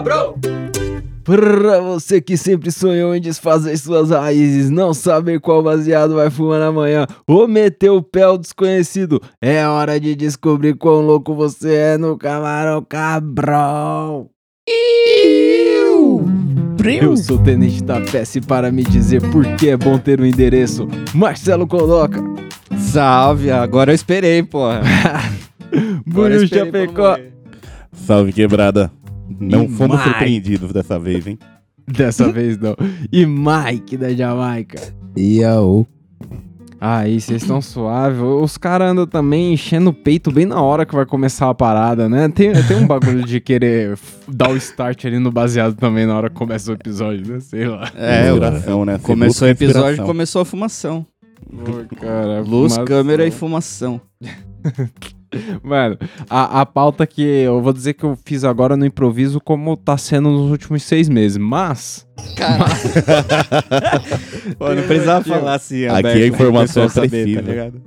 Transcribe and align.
cabrão! 0.00 0.34
Pra 1.22 1.80
você 1.80 2.20
que 2.20 2.36
sempre 2.36 2.72
sonhou 2.72 3.14
em 3.14 3.20
desfazer 3.20 3.76
suas 3.76 4.10
raízes, 4.10 4.70
não 4.70 4.92
saber 4.92 5.38
qual 5.38 5.62
baseado 5.62 6.14
vai 6.14 6.30
fumar 6.30 6.62
amanhã 6.62 7.06
ou 7.28 7.46
meter 7.46 7.90
o 7.90 8.02
pé 8.02 8.22
ao 8.22 8.38
desconhecido, 8.38 9.20
é 9.40 9.64
hora 9.66 10.00
de 10.00 10.16
descobrir 10.16 10.74
quão 10.74 11.02
louco 11.02 11.34
você 11.34 11.74
é 11.74 11.98
no 11.98 12.16
Camarão 12.16 12.82
Cabrão. 12.82 14.30
Eu 16.82 17.16
sou 17.16 17.36
o 17.36 17.44
Tenente 17.44 17.84
da 17.84 18.00
PS 18.00 18.36
e 18.36 18.40
para 18.40 18.72
me 18.72 18.82
dizer 18.82 19.20
por 19.30 19.44
que 19.56 19.68
é 19.68 19.76
bom 19.76 19.98
ter 19.98 20.20
um 20.20 20.24
endereço, 20.24 20.88
Marcelo 21.14 21.66
Coloca. 21.66 22.18
Salve, 22.78 23.50
agora 23.50 23.92
eu 23.92 23.94
esperei, 23.94 24.42
porra. 24.42 24.80
Bruno 26.06 26.48
Chapecó. 26.48 27.18
Salve 27.92 28.32
quebrada. 28.32 28.90
Não 29.40 29.64
E 29.64 29.68
fomos 29.68 29.96
Mike. 29.96 30.08
surpreendidos 30.10 30.72
dessa 30.72 30.98
vez, 30.98 31.26
hein? 31.26 31.38
Dessa 31.90 32.30
vez 32.32 32.56
não. 32.58 32.76
E 33.10 33.26
Mike 33.26 33.96
da 33.96 34.10
Jamaica. 34.14 34.80
Yaô. 35.18 35.84
Aí, 36.80 37.20
vocês 37.20 37.42
estão 37.42 37.60
suaves. 37.60 38.20
Os 38.22 38.56
caras 38.56 38.92
andam 38.92 39.06
também 39.06 39.52
enchendo 39.52 39.90
o 39.90 39.92
peito 39.92 40.30
bem 40.32 40.46
na 40.46 40.62
hora 40.62 40.86
que 40.86 40.94
vai 40.94 41.04
começar 41.04 41.50
a 41.50 41.54
parada, 41.54 42.08
né? 42.08 42.28
Tem, 42.28 42.52
tem 42.66 42.76
um 42.78 42.86
bagulho 42.86 43.22
de 43.24 43.38
querer 43.40 43.98
dar 44.26 44.50
o 44.50 44.56
start 44.56 45.04
ali 45.04 45.18
no 45.18 45.30
baseado 45.32 45.74
também 45.74 46.06
na 46.06 46.16
hora 46.16 46.30
que 46.30 46.36
começa 46.36 46.70
o 46.70 46.74
episódio, 46.74 47.34
né? 47.34 47.40
Sei 47.40 47.66
lá. 47.66 47.90
É, 47.94 48.28
Inspiração, 48.30 48.84
né? 48.86 48.96
Você 48.98 49.06
começou 49.06 49.48
o 49.48 49.50
episódio, 49.50 50.04
começou 50.04 50.40
a 50.42 50.44
fumação. 50.44 51.04
Pô, 51.50 51.96
cara, 51.96 52.40
Luz, 52.40 52.76
mas- 52.78 52.86
câmera 52.86 53.26
e 53.26 53.30
fumação. 53.30 54.00
Mano, 55.62 55.96
a, 56.28 56.60
a 56.62 56.66
pauta 56.66 57.06
que 57.06 57.22
eu 57.22 57.62
vou 57.62 57.72
dizer 57.72 57.94
que 57.94 58.02
eu 58.04 58.18
fiz 58.24 58.42
agora 58.44 58.76
no 58.76 58.84
improviso, 58.84 59.40
como 59.40 59.76
tá 59.76 59.96
sendo 59.96 60.28
nos 60.28 60.50
últimos 60.50 60.82
seis 60.82 61.08
meses, 61.08 61.38
mas. 61.38 62.04
Pô, 64.58 64.74
não 64.74 64.82
precisava 64.82 65.24
falar 65.24 65.54
assim, 65.54 65.86
Aqui 65.86 65.98
aberto 65.98 66.22
a 66.22 66.26
informação 66.26 66.82
pra 66.82 66.88
pessoa 66.88 67.04
saber, 67.04 67.22
precisa. 67.22 67.42
tá 67.42 67.48
ligado? 67.48 67.82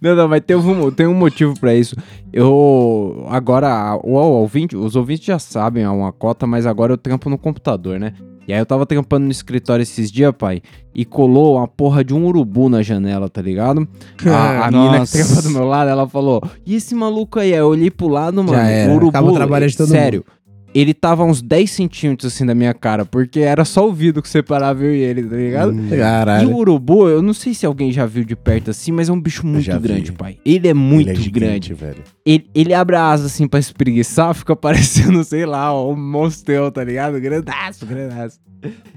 Não, 0.00 0.16
não, 0.16 0.28
mas 0.28 0.42
tem 0.44 0.56
um, 0.56 0.90
tem 0.90 1.06
um 1.06 1.14
motivo 1.14 1.58
pra 1.58 1.74
isso. 1.74 1.94
Eu. 2.32 3.26
Agora, 3.30 3.98
o, 4.02 4.12
ouvinte, 4.14 4.76
os 4.76 4.96
ouvintes 4.96 5.24
já 5.24 5.38
sabem 5.38 5.84
há 5.84 5.92
uma 5.92 6.12
cota, 6.12 6.46
mas 6.46 6.66
agora 6.66 6.92
eu 6.92 6.98
trampo 6.98 7.30
no 7.30 7.38
computador, 7.38 7.98
né? 7.98 8.12
E 8.48 8.52
aí 8.54 8.58
eu 8.58 8.64
tava 8.64 8.86
trampando 8.86 9.26
no 9.26 9.30
escritório 9.30 9.82
esses 9.82 10.10
dias, 10.10 10.32
pai, 10.36 10.62
e 10.94 11.04
colou 11.04 11.56
uma 11.56 11.68
porra 11.68 12.02
de 12.02 12.14
um 12.14 12.24
urubu 12.24 12.70
na 12.70 12.82
janela, 12.82 13.28
tá 13.28 13.42
ligado? 13.42 13.86
A, 14.26 14.66
a 14.66 14.70
mina 14.70 15.04
que 15.04 15.12
trampa 15.12 15.42
do 15.42 15.50
meu 15.50 15.64
lado, 15.64 15.90
ela 15.90 16.08
falou: 16.08 16.42
E 16.64 16.74
esse 16.74 16.94
maluco 16.94 17.38
aí? 17.38 17.52
Eu 17.52 17.66
olhei 17.66 17.90
pro 17.90 18.08
lado, 18.08 18.42
mano. 18.42 18.58
era. 18.58 18.90
O 18.90 18.94
urubu. 18.96 19.10
Acaba 19.10 19.30
o 19.30 19.34
trabalho 19.34 19.68
de 19.68 19.76
todo 19.76 19.88
sério. 19.88 20.24
Ele 20.74 20.92
tava 20.92 21.22
a 21.22 21.26
uns 21.26 21.40
10 21.40 21.70
centímetros 21.70 22.32
assim 22.32 22.44
da 22.44 22.54
minha 22.54 22.74
cara, 22.74 23.04
porque 23.04 23.40
era 23.40 23.64
só 23.64 23.88
o 23.88 23.92
vidro 23.92 24.22
que 24.22 24.28
separava 24.28 24.84
eu 24.84 24.94
e 24.94 24.98
ele, 25.00 25.22
tá 25.24 25.36
ligado? 25.36 25.74
E 25.94 25.96
Caralho. 25.98 26.50
o 26.50 26.56
urubu, 26.56 27.08
eu 27.08 27.22
não 27.22 27.32
sei 27.32 27.54
se 27.54 27.64
alguém 27.64 27.90
já 27.90 28.04
viu 28.06 28.22
de 28.24 28.36
perto 28.36 28.70
assim, 28.70 28.92
mas 28.92 29.08
é 29.08 29.12
um 29.12 29.20
bicho 29.20 29.46
muito 29.46 29.64
já 29.64 29.78
vi. 29.78 29.88
grande, 29.88 30.12
pai. 30.12 30.38
Ele 30.44 30.68
é 30.68 30.74
muito 30.74 31.08
Ele 31.08 31.10
é 31.10 31.30
grande. 31.30 31.68
gigante, 31.68 31.74
velho. 31.74 32.02
Ele, 32.24 32.46
ele 32.54 32.74
abre 32.74 32.96
a 32.96 33.02
asa 33.10 33.26
assim 33.26 33.48
pra 33.48 33.58
espreguiçar, 33.58 34.34
fica 34.36 34.54
parecendo, 34.54 35.24
sei 35.24 35.46
lá, 35.46 35.72
um 35.82 35.96
monstrão, 35.96 36.70
tá 36.70 36.84
ligado? 36.84 37.18
Grandaço, 37.18 37.86
grandaço. 37.86 38.38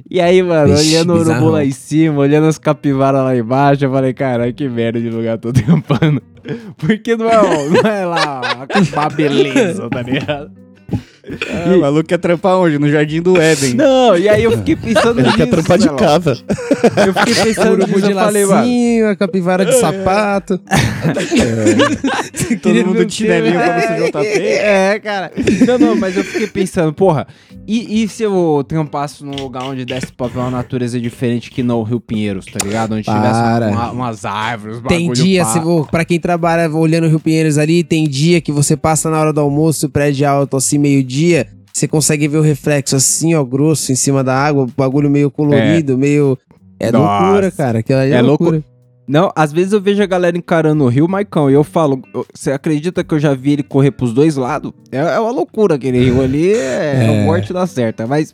E 0.10 0.20
aí, 0.20 0.42
mano, 0.44 0.76
Vixe, 0.76 0.96
olhando 0.96 1.14
o 1.14 1.20
urubu 1.20 1.50
lá 1.52 1.64
em 1.64 1.72
cima, 1.72 2.20
olhando 2.20 2.48
as 2.48 2.58
capivaras 2.58 3.24
lá 3.24 3.36
embaixo, 3.38 3.86
eu 3.86 3.92
falei, 3.92 4.12
caralho, 4.12 4.54
que 4.54 4.68
merda 4.68 5.00
de 5.00 5.10
lugar 5.10 5.38
tô 5.38 5.54
trampando. 5.54 6.22
Porque 6.78 7.16
não 7.16 7.30
é, 7.30 7.70
não 7.70 7.90
é 7.90 8.06
lá 8.06 8.42
uma 8.94 9.10
beleza, 9.10 9.88
tá 9.90 10.02
ligado? 10.02 10.52
Ah, 11.52 11.76
o 11.76 11.82
maluco 11.82 12.04
quer 12.08 12.18
trampar 12.18 12.58
onde? 12.58 12.80
No 12.80 12.90
Jardim 12.90 13.22
do 13.22 13.40
Éden. 13.40 13.76
Não, 13.76 14.18
e 14.18 14.28
aí 14.28 14.44
eu 14.44 14.52
fiquei 14.58 14.76
pensando 14.76 15.20
Ele 15.20 15.32
quer 15.34 15.46
trampar 15.48 15.78
de 15.78 15.88
lá. 15.88 15.96
casa. 15.96 16.38
Eu 17.06 17.14
fiquei 17.14 17.36
pensando 17.36 17.74
Urubu 17.74 17.88
nisso, 17.96 18.02
de 18.08 18.12
eu 18.12 18.18
falei, 18.18 18.46
mano. 18.46 19.08
a 19.12 19.16
capivara 19.16 19.64
de 19.66 19.74
sapato. 19.76 20.60
Todo 22.62 22.86
mundo 22.86 23.06
de 23.06 23.14
chinelinho 23.14 23.54
pra 23.56 23.82
você 23.82 24.08
JP. 24.08 24.42
É, 24.62 25.00
cara. 25.00 25.32
Não, 25.68 25.78
não, 25.78 25.96
mas 25.96 26.16
eu 26.18 26.24
fiquei 26.24 26.48
pensando, 26.48 26.94
porra, 26.94 27.28
e, 27.68 28.04
e 28.04 28.08
se 28.08 28.24
eu 28.24 28.64
trampasse 28.68 29.24
num 29.24 29.36
lugar 29.36 29.64
onde 29.64 29.86
desse 29.86 30.12
pra 30.12 30.28
ver 30.28 30.40
uma 30.40 30.50
natureza 30.52 31.00
diferente 31.00 31.50
que 31.52 31.62
não 31.64 31.80
o 31.80 31.84
Rio 31.84 32.00
Pinheiros, 32.00 32.46
tá 32.46 32.60
ligado? 32.64 32.94
Onde 32.94 33.04
tivesse 33.04 33.40
Para. 33.42 33.68
uma- 33.70 33.92
umas 33.92 34.26
árvores, 34.26 34.78
Tem 34.88 35.08
bagulho 35.08 35.24
dia, 35.24 35.44
pá. 35.44 35.50
se, 35.52 35.60
pra 35.92 36.06
quem 36.06 36.20
trabalha 36.20 36.70
olhando 36.72 37.06
o 37.06 37.10
Rio 37.10 37.20
Pinheiros 37.20 37.58
ali, 37.58 37.84
tem 37.84 38.08
dia 38.08 38.42
que 38.42 38.52
você 38.52 38.76
passa 38.76 39.10
na 39.10 39.20
hora 39.20 39.34
do 39.34 39.40
almoço, 39.42 39.86
o 39.88 39.90
prédio 39.90 40.28
alto, 40.28 40.58
assim, 40.58 40.78
meio-dia, 41.12 41.48
você 41.74 41.88
consegue 41.88 42.28
ver 42.28 42.38
o 42.38 42.42
reflexo 42.42 42.96
assim, 42.96 43.36
ó, 43.36 43.44
grosso, 43.44 43.92
em 43.92 43.96
cima 43.96 44.24
da 44.24 44.36
água, 44.36 44.68
bagulho 44.78 45.10
meio 45.10 45.30
colorido, 45.30 45.98
meio... 45.98 46.38
É 46.80 46.92
Nossa. 46.92 47.26
loucura, 47.26 47.52
cara. 47.52 47.80
Aquilo 47.80 48.00
ali 48.00 48.12
é, 48.12 48.16
É 48.16 48.22
louco- 48.22 48.44
loucura. 48.46 48.64
Não, 49.08 49.30
às 49.36 49.52
vezes 49.52 49.74
eu 49.74 49.82
vejo 49.82 50.02
a 50.02 50.06
galera 50.06 50.38
encarando 50.38 50.84
o 50.84 50.88
rio, 50.88 51.08
Maicão, 51.08 51.50
e 51.50 51.54
eu 51.54 51.64
falo, 51.64 52.02
você 52.34 52.52
acredita 52.52 53.04
que 53.04 53.14
eu 53.14 53.20
já 53.20 53.34
vi 53.34 53.52
ele 53.54 53.64
correr 53.64 53.92
pros 53.92 54.14
dois 54.14 54.36
lados? 54.38 54.72
É, 54.92 54.98
é 55.00 55.20
uma 55.20 55.32
loucura 55.32 55.76
aquele 55.76 56.00
rio 56.00 56.22
ali, 56.22 56.54
é, 56.54 56.96
É. 57.04 57.22
a 57.22 57.26
morte 57.26 57.52
dá 57.52 57.68
certa, 57.68 58.08
mas 58.08 58.34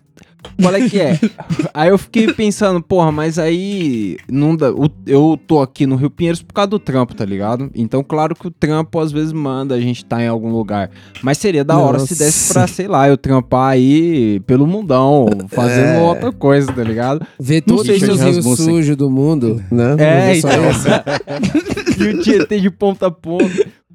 qual 0.61 0.73
é 0.75 0.87
que 0.89 0.99
é? 0.99 1.19
aí 1.73 1.89
eu 1.89 1.97
fiquei 1.97 2.31
pensando, 2.33 2.81
porra, 2.81 3.11
mas 3.11 3.37
aí 3.39 4.17
não 4.29 4.55
dá, 4.55 4.71
o- 4.71 4.89
eu 5.05 5.39
tô 5.47 5.61
aqui 5.61 5.85
no 5.85 5.95
Rio 5.95 6.09
Pinheiros 6.09 6.41
por 6.41 6.53
causa 6.53 6.69
do 6.69 6.79
trampo, 6.79 7.13
tá 7.15 7.25
ligado? 7.25 7.69
Então, 7.75 8.03
claro 8.03 8.35
que 8.35 8.47
o 8.47 8.51
trampo 8.51 8.99
às 8.99 9.11
vezes 9.11 9.31
manda 9.33 9.75
a 9.75 9.79
gente 9.81 10.05
tá 10.05 10.21
em 10.23 10.27
algum 10.27 10.51
lugar, 10.51 10.89
mas 11.21 11.37
seria 11.37 11.63
da 11.63 11.77
hora 11.77 11.99
se 11.99 12.11
Nossa. 12.13 12.23
desse 12.25 12.53
pra, 12.53 12.67
sei 12.67 12.87
lá, 12.87 13.07
eu 13.09 13.17
trampar 13.17 13.71
aí 13.71 14.39
pelo 14.41 14.65
mundão, 14.67 15.27
fazendo 15.49 15.97
É. 15.97 16.01
outra 16.01 16.31
coisa, 16.31 16.71
tá 16.71 16.83
ligado? 16.83 17.25
Ver 17.39 17.61
todos 17.61 17.87
os 17.87 18.21
rios 18.21 18.45
sujos 18.57 18.95
do 18.95 19.09
mundo, 19.09 19.55
né? 19.71 19.95
Não 19.95 20.03
É, 20.03 20.37
então. 20.37 20.51
e 21.99 22.03
o 22.09 22.21
Tietê 22.21 22.59
de 22.59 22.69
ponta 22.69 23.07
a 23.07 23.11
ponta. 23.11 23.45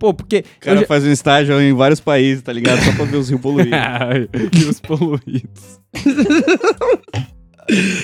Pô, 0.02 0.12
porque. 0.12 0.38
O 0.56 0.60
cara 0.64 0.80
já- 0.80 0.86
faz 0.86 1.04
um 1.04 1.12
estágio 1.12 1.60
em 1.62 1.72
vários 1.72 2.00
países, 2.00 2.42
tá 2.42 2.52
ligado? 2.52 2.82
Só 2.84 2.90
pra 2.90 3.04
ver 3.04 3.18
os 3.18 3.28
rios 3.28 3.40
poluídos. 3.40 3.70
e 4.60 4.64
os 4.68 4.80
poluídos. 4.80 5.80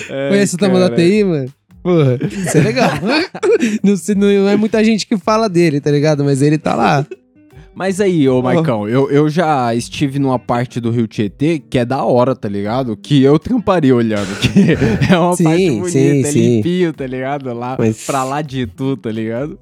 Ai, 0.09 0.29
Conhece 0.29 0.55
o 0.55 0.57
tamanho 0.57 0.89
da. 0.89 0.95
TI, 0.95 1.25
mano? 1.25 1.49
Porra, 1.83 2.17
isso 2.25 2.57
é 2.57 2.61
legal. 2.61 2.89
não, 3.83 4.31
não 4.41 4.47
é 4.49 4.55
muita 4.55 4.81
gente 4.81 5.05
que 5.05 5.17
fala 5.17 5.49
dele, 5.49 5.81
tá 5.81 5.91
ligado? 5.91 6.23
Mas 6.23 6.41
ele 6.41 6.57
tá 6.57 6.73
lá. 6.73 7.05
Mas 7.75 7.99
aí, 7.99 8.27
ô 8.29 8.41
Maicão, 8.41 8.87
eu, 8.87 9.11
eu 9.11 9.29
já 9.29 9.75
estive 9.75 10.19
numa 10.19 10.39
parte 10.39 10.79
do 10.79 10.91
Rio 10.91 11.05
Tietê 11.07 11.59
que 11.59 11.77
é 11.79 11.85
da 11.85 12.03
hora, 12.05 12.33
tá 12.35 12.47
ligado? 12.47 12.95
Que 12.95 13.21
eu 13.23 13.37
tramparia 13.37 13.93
olhando. 13.95 14.27
Que 14.39 14.73
é 15.13 15.17
uma 15.17 15.35
Sim, 15.35 15.43
parte 15.43 15.69
bonita, 15.71 15.89
sim, 15.89 16.19
é 16.21 16.23
sim. 16.31 16.55
limpinho, 16.57 16.93
tá 16.93 17.05
ligado? 17.05 17.53
Lá, 17.53 17.75
Mas- 17.77 18.05
pra 18.05 18.23
lá 18.23 18.41
de 18.41 18.65
tu, 18.67 18.95
tá 18.95 19.11
ligado? 19.11 19.59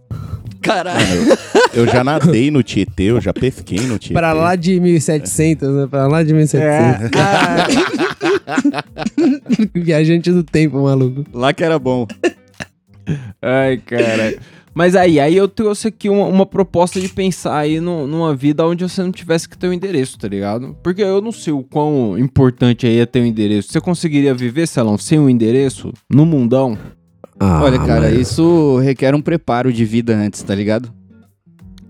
Caralho. 0.61 1.37
Eu 1.73 1.87
já 1.87 2.03
nadei 2.03 2.51
no 2.51 2.61
Tietê, 2.63 3.03
eu 3.03 3.21
já 3.21 3.33
pesquei 3.33 3.79
no 3.81 3.97
Tietê. 3.97 4.13
Pra 4.13 4.33
lá 4.33 4.55
de 4.55 4.79
1700, 4.79 5.69
né? 5.69 5.87
Pra 5.89 6.07
lá 6.07 6.23
de 6.23 6.33
1700. 6.33 7.11
Viajante 9.73 10.31
do 10.31 10.43
tempo, 10.43 10.81
maluco. 10.83 11.23
Lá 11.33 11.53
que 11.53 11.63
era 11.63 11.79
bom. 11.79 12.07
Ai, 13.41 13.77
cara. 13.77 14.37
Mas 14.73 14.95
aí, 14.95 15.19
aí 15.19 15.35
eu 15.35 15.47
trouxe 15.47 15.87
aqui 15.87 16.07
uma, 16.07 16.27
uma 16.27 16.45
proposta 16.45 17.01
de 17.01 17.09
pensar 17.09 17.57
aí 17.57 17.79
no- 17.79 18.05
numa 18.05 18.35
vida 18.35 18.63
onde 18.63 18.83
você 18.83 19.01
não 19.01 19.11
tivesse 19.11 19.49
que 19.49 19.57
ter 19.57 19.67
um 19.67 19.73
endereço, 19.73 20.19
tá 20.19 20.27
ligado? 20.27 20.77
Porque 20.83 21.01
eu 21.01 21.19
não 21.19 21.31
sei 21.31 21.51
o 21.51 21.63
quão 21.63 22.15
importante 22.19 22.85
aí 22.85 22.99
é 22.99 23.05
ter 23.07 23.21
um 23.21 23.25
endereço. 23.25 23.71
Você 23.71 23.81
conseguiria 23.81 24.35
viver, 24.35 24.67
Celão, 24.67 24.95
sem 24.95 25.17
um 25.17 25.27
endereço? 25.27 25.91
No 26.07 26.27
mundão? 26.27 26.77
Ah, 27.39 27.61
Olha, 27.63 27.77
cara, 27.79 28.07
mano. 28.07 28.19
isso 28.19 28.77
requer 28.79 29.13
um 29.13 29.21
preparo 29.21 29.71
de 29.71 29.85
vida 29.85 30.15
antes, 30.15 30.41
tá 30.41 30.55
ligado? 30.55 30.91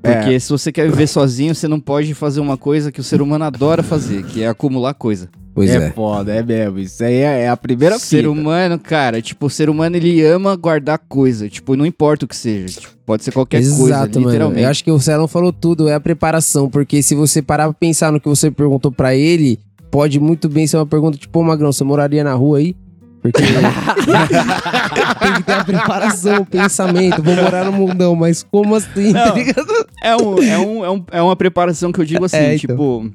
Porque 0.01 0.39
se 0.39 0.49
você 0.49 0.71
quer 0.71 0.89
viver 0.89 1.07
sozinho, 1.07 1.53
você 1.53 1.67
não 1.67 1.79
pode 1.79 2.13
fazer 2.13 2.39
uma 2.39 2.55
coisa 2.57 2.91
que 2.91 3.01
o 3.01 3.03
ser 3.03 3.21
humano 3.21 3.43
adora 3.43 3.83
fazer, 3.83 4.23
que 4.23 4.41
é 4.41 4.47
acumular 4.47 4.93
coisa. 4.93 5.29
Pois 5.53 5.69
é, 5.71 5.87
é. 5.87 5.91
foda, 5.91 6.33
é 6.35 6.43
mesmo. 6.43 6.77
Isso 6.79 7.03
aí 7.03 7.15
é, 7.15 7.41
é 7.41 7.49
a 7.49 7.57
primeira 7.57 7.95
O 7.95 7.99
ser 7.99 8.17
fita. 8.17 8.29
humano, 8.29 8.77
cara, 8.77 9.21
tipo, 9.21 9.47
o 9.47 9.49
ser 9.49 9.69
humano 9.69 9.95
ele 9.97 10.23
ama 10.23 10.55
guardar 10.55 10.99
coisa, 11.09 11.49
tipo, 11.49 11.75
não 11.75 11.85
importa 11.85 12.25
o 12.25 12.27
que 12.27 12.35
seja, 12.35 12.79
tipo, 12.79 12.93
pode 13.05 13.23
ser 13.23 13.31
qualquer 13.31 13.61
coisa, 13.61 13.83
Exato, 13.83 14.19
mano. 14.19 14.27
literalmente. 14.31 14.63
Eu 14.63 14.69
acho 14.69 14.83
que 14.83 14.91
o 14.91 14.99
Celão 14.99 15.27
falou 15.27 15.51
tudo, 15.51 15.89
é 15.89 15.95
a 15.95 15.99
preparação. 15.99 16.69
Porque 16.69 17.01
se 17.01 17.15
você 17.15 17.41
parar 17.41 17.65
pra 17.65 17.73
pensar 17.73 18.11
no 18.11 18.19
que 18.21 18.29
você 18.29 18.51
perguntou 18.51 18.91
pra 18.91 19.15
ele, 19.15 19.59
pode 19.89 20.19
muito 20.19 20.47
bem 20.47 20.67
ser 20.67 20.77
uma 20.77 20.85
pergunta 20.85 21.17
tipo, 21.17 21.39
ô 21.39 21.43
Magrão, 21.43 21.71
você 21.71 21.83
moraria 21.83 22.23
na 22.23 22.33
rua 22.35 22.59
aí? 22.59 22.75
Porque 23.21 23.41
tem 25.19 25.33
que 25.33 25.43
ter 25.43 25.53
a 25.53 25.63
preparação, 25.63 26.41
o 26.41 26.45
pensamento. 26.45 27.21
Vou 27.21 27.35
morar 27.35 27.65
no 27.65 27.71
mundão, 27.71 28.15
mas 28.15 28.43
como 28.43 28.75
assim? 28.75 29.11
Tá 29.17 29.27
Não. 29.29 29.35
ligado? 29.35 29.87
É, 30.03 30.15
um, 30.15 30.37
é, 30.43 30.57
um, 30.57 30.85
é, 30.85 30.89
um- 30.91 31.05
é 31.13 31.21
uma 31.21 31.35
preparação 31.35 31.91
que 31.91 31.99
eu 31.99 32.05
digo 32.05 32.25
assim, 32.25 32.37
É, 32.37 32.55
então. 32.55 32.57
tipo. 32.75 33.11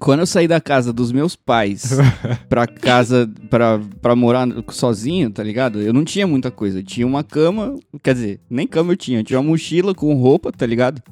Quando 0.00 0.20
eu 0.20 0.26
saí 0.26 0.48
da 0.48 0.58
casa 0.62 0.94
dos 0.94 1.12
meus 1.12 1.36
pais 1.36 1.98
pra 2.48 2.66
casa, 2.66 3.30
pra, 3.50 3.78
pra 4.00 4.16
morar 4.16 4.48
sozinho, 4.70 5.30
tá 5.30 5.42
ligado? 5.42 5.78
Eu 5.82 5.92
não 5.92 6.04
tinha 6.04 6.26
muita 6.26 6.50
coisa. 6.50 6.78
Eu 6.78 6.82
tinha 6.82 7.06
uma 7.06 7.22
cama, 7.22 7.74
quer 8.02 8.14
dizer, 8.14 8.40
nem 8.48 8.66
cama 8.66 8.92
eu 8.92 8.96
tinha. 8.96 9.20
Eu 9.20 9.24
tinha 9.24 9.38
uma 9.38 9.50
mochila 9.50 9.94
com 9.94 10.14
roupa, 10.14 10.50
tá 10.50 10.64
ligado? 10.64 11.02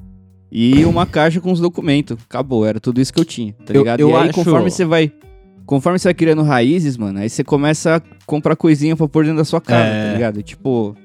E 0.50 0.86
uma 0.86 1.04
caixa 1.04 1.38
com 1.38 1.52
os 1.52 1.60
documentos. 1.60 2.16
Acabou, 2.26 2.64
era 2.64 2.80
tudo 2.80 2.98
isso 2.98 3.12
que 3.12 3.20
eu 3.20 3.26
tinha, 3.26 3.52
tá 3.66 3.74
Eu- 3.74 3.80
ligado? 3.82 4.00
eu 4.00 4.08
e 4.08 4.14
aí, 4.14 4.22
acho- 4.30 4.32
conforme 4.32 4.70
você 4.70 4.86
vai. 4.86 5.12
Conforme 5.68 5.98
você 5.98 6.08
vai 6.08 6.14
criando 6.14 6.42
raízes, 6.42 6.96
mano, 6.96 7.18
aí 7.20 7.28
você 7.28 7.44
começa 7.44 7.96
a 7.96 8.02
comprar 8.26 8.56
coisinha 8.56 8.96
pra 8.96 9.06
pôr 9.06 9.24
dentro 9.24 9.38
da 9.38 9.44
sua 9.44 9.60
casa, 9.60 9.86
É. 9.88 10.06
tá 10.08 10.12
ligado? 10.14 10.42
Tipo. 10.42 10.96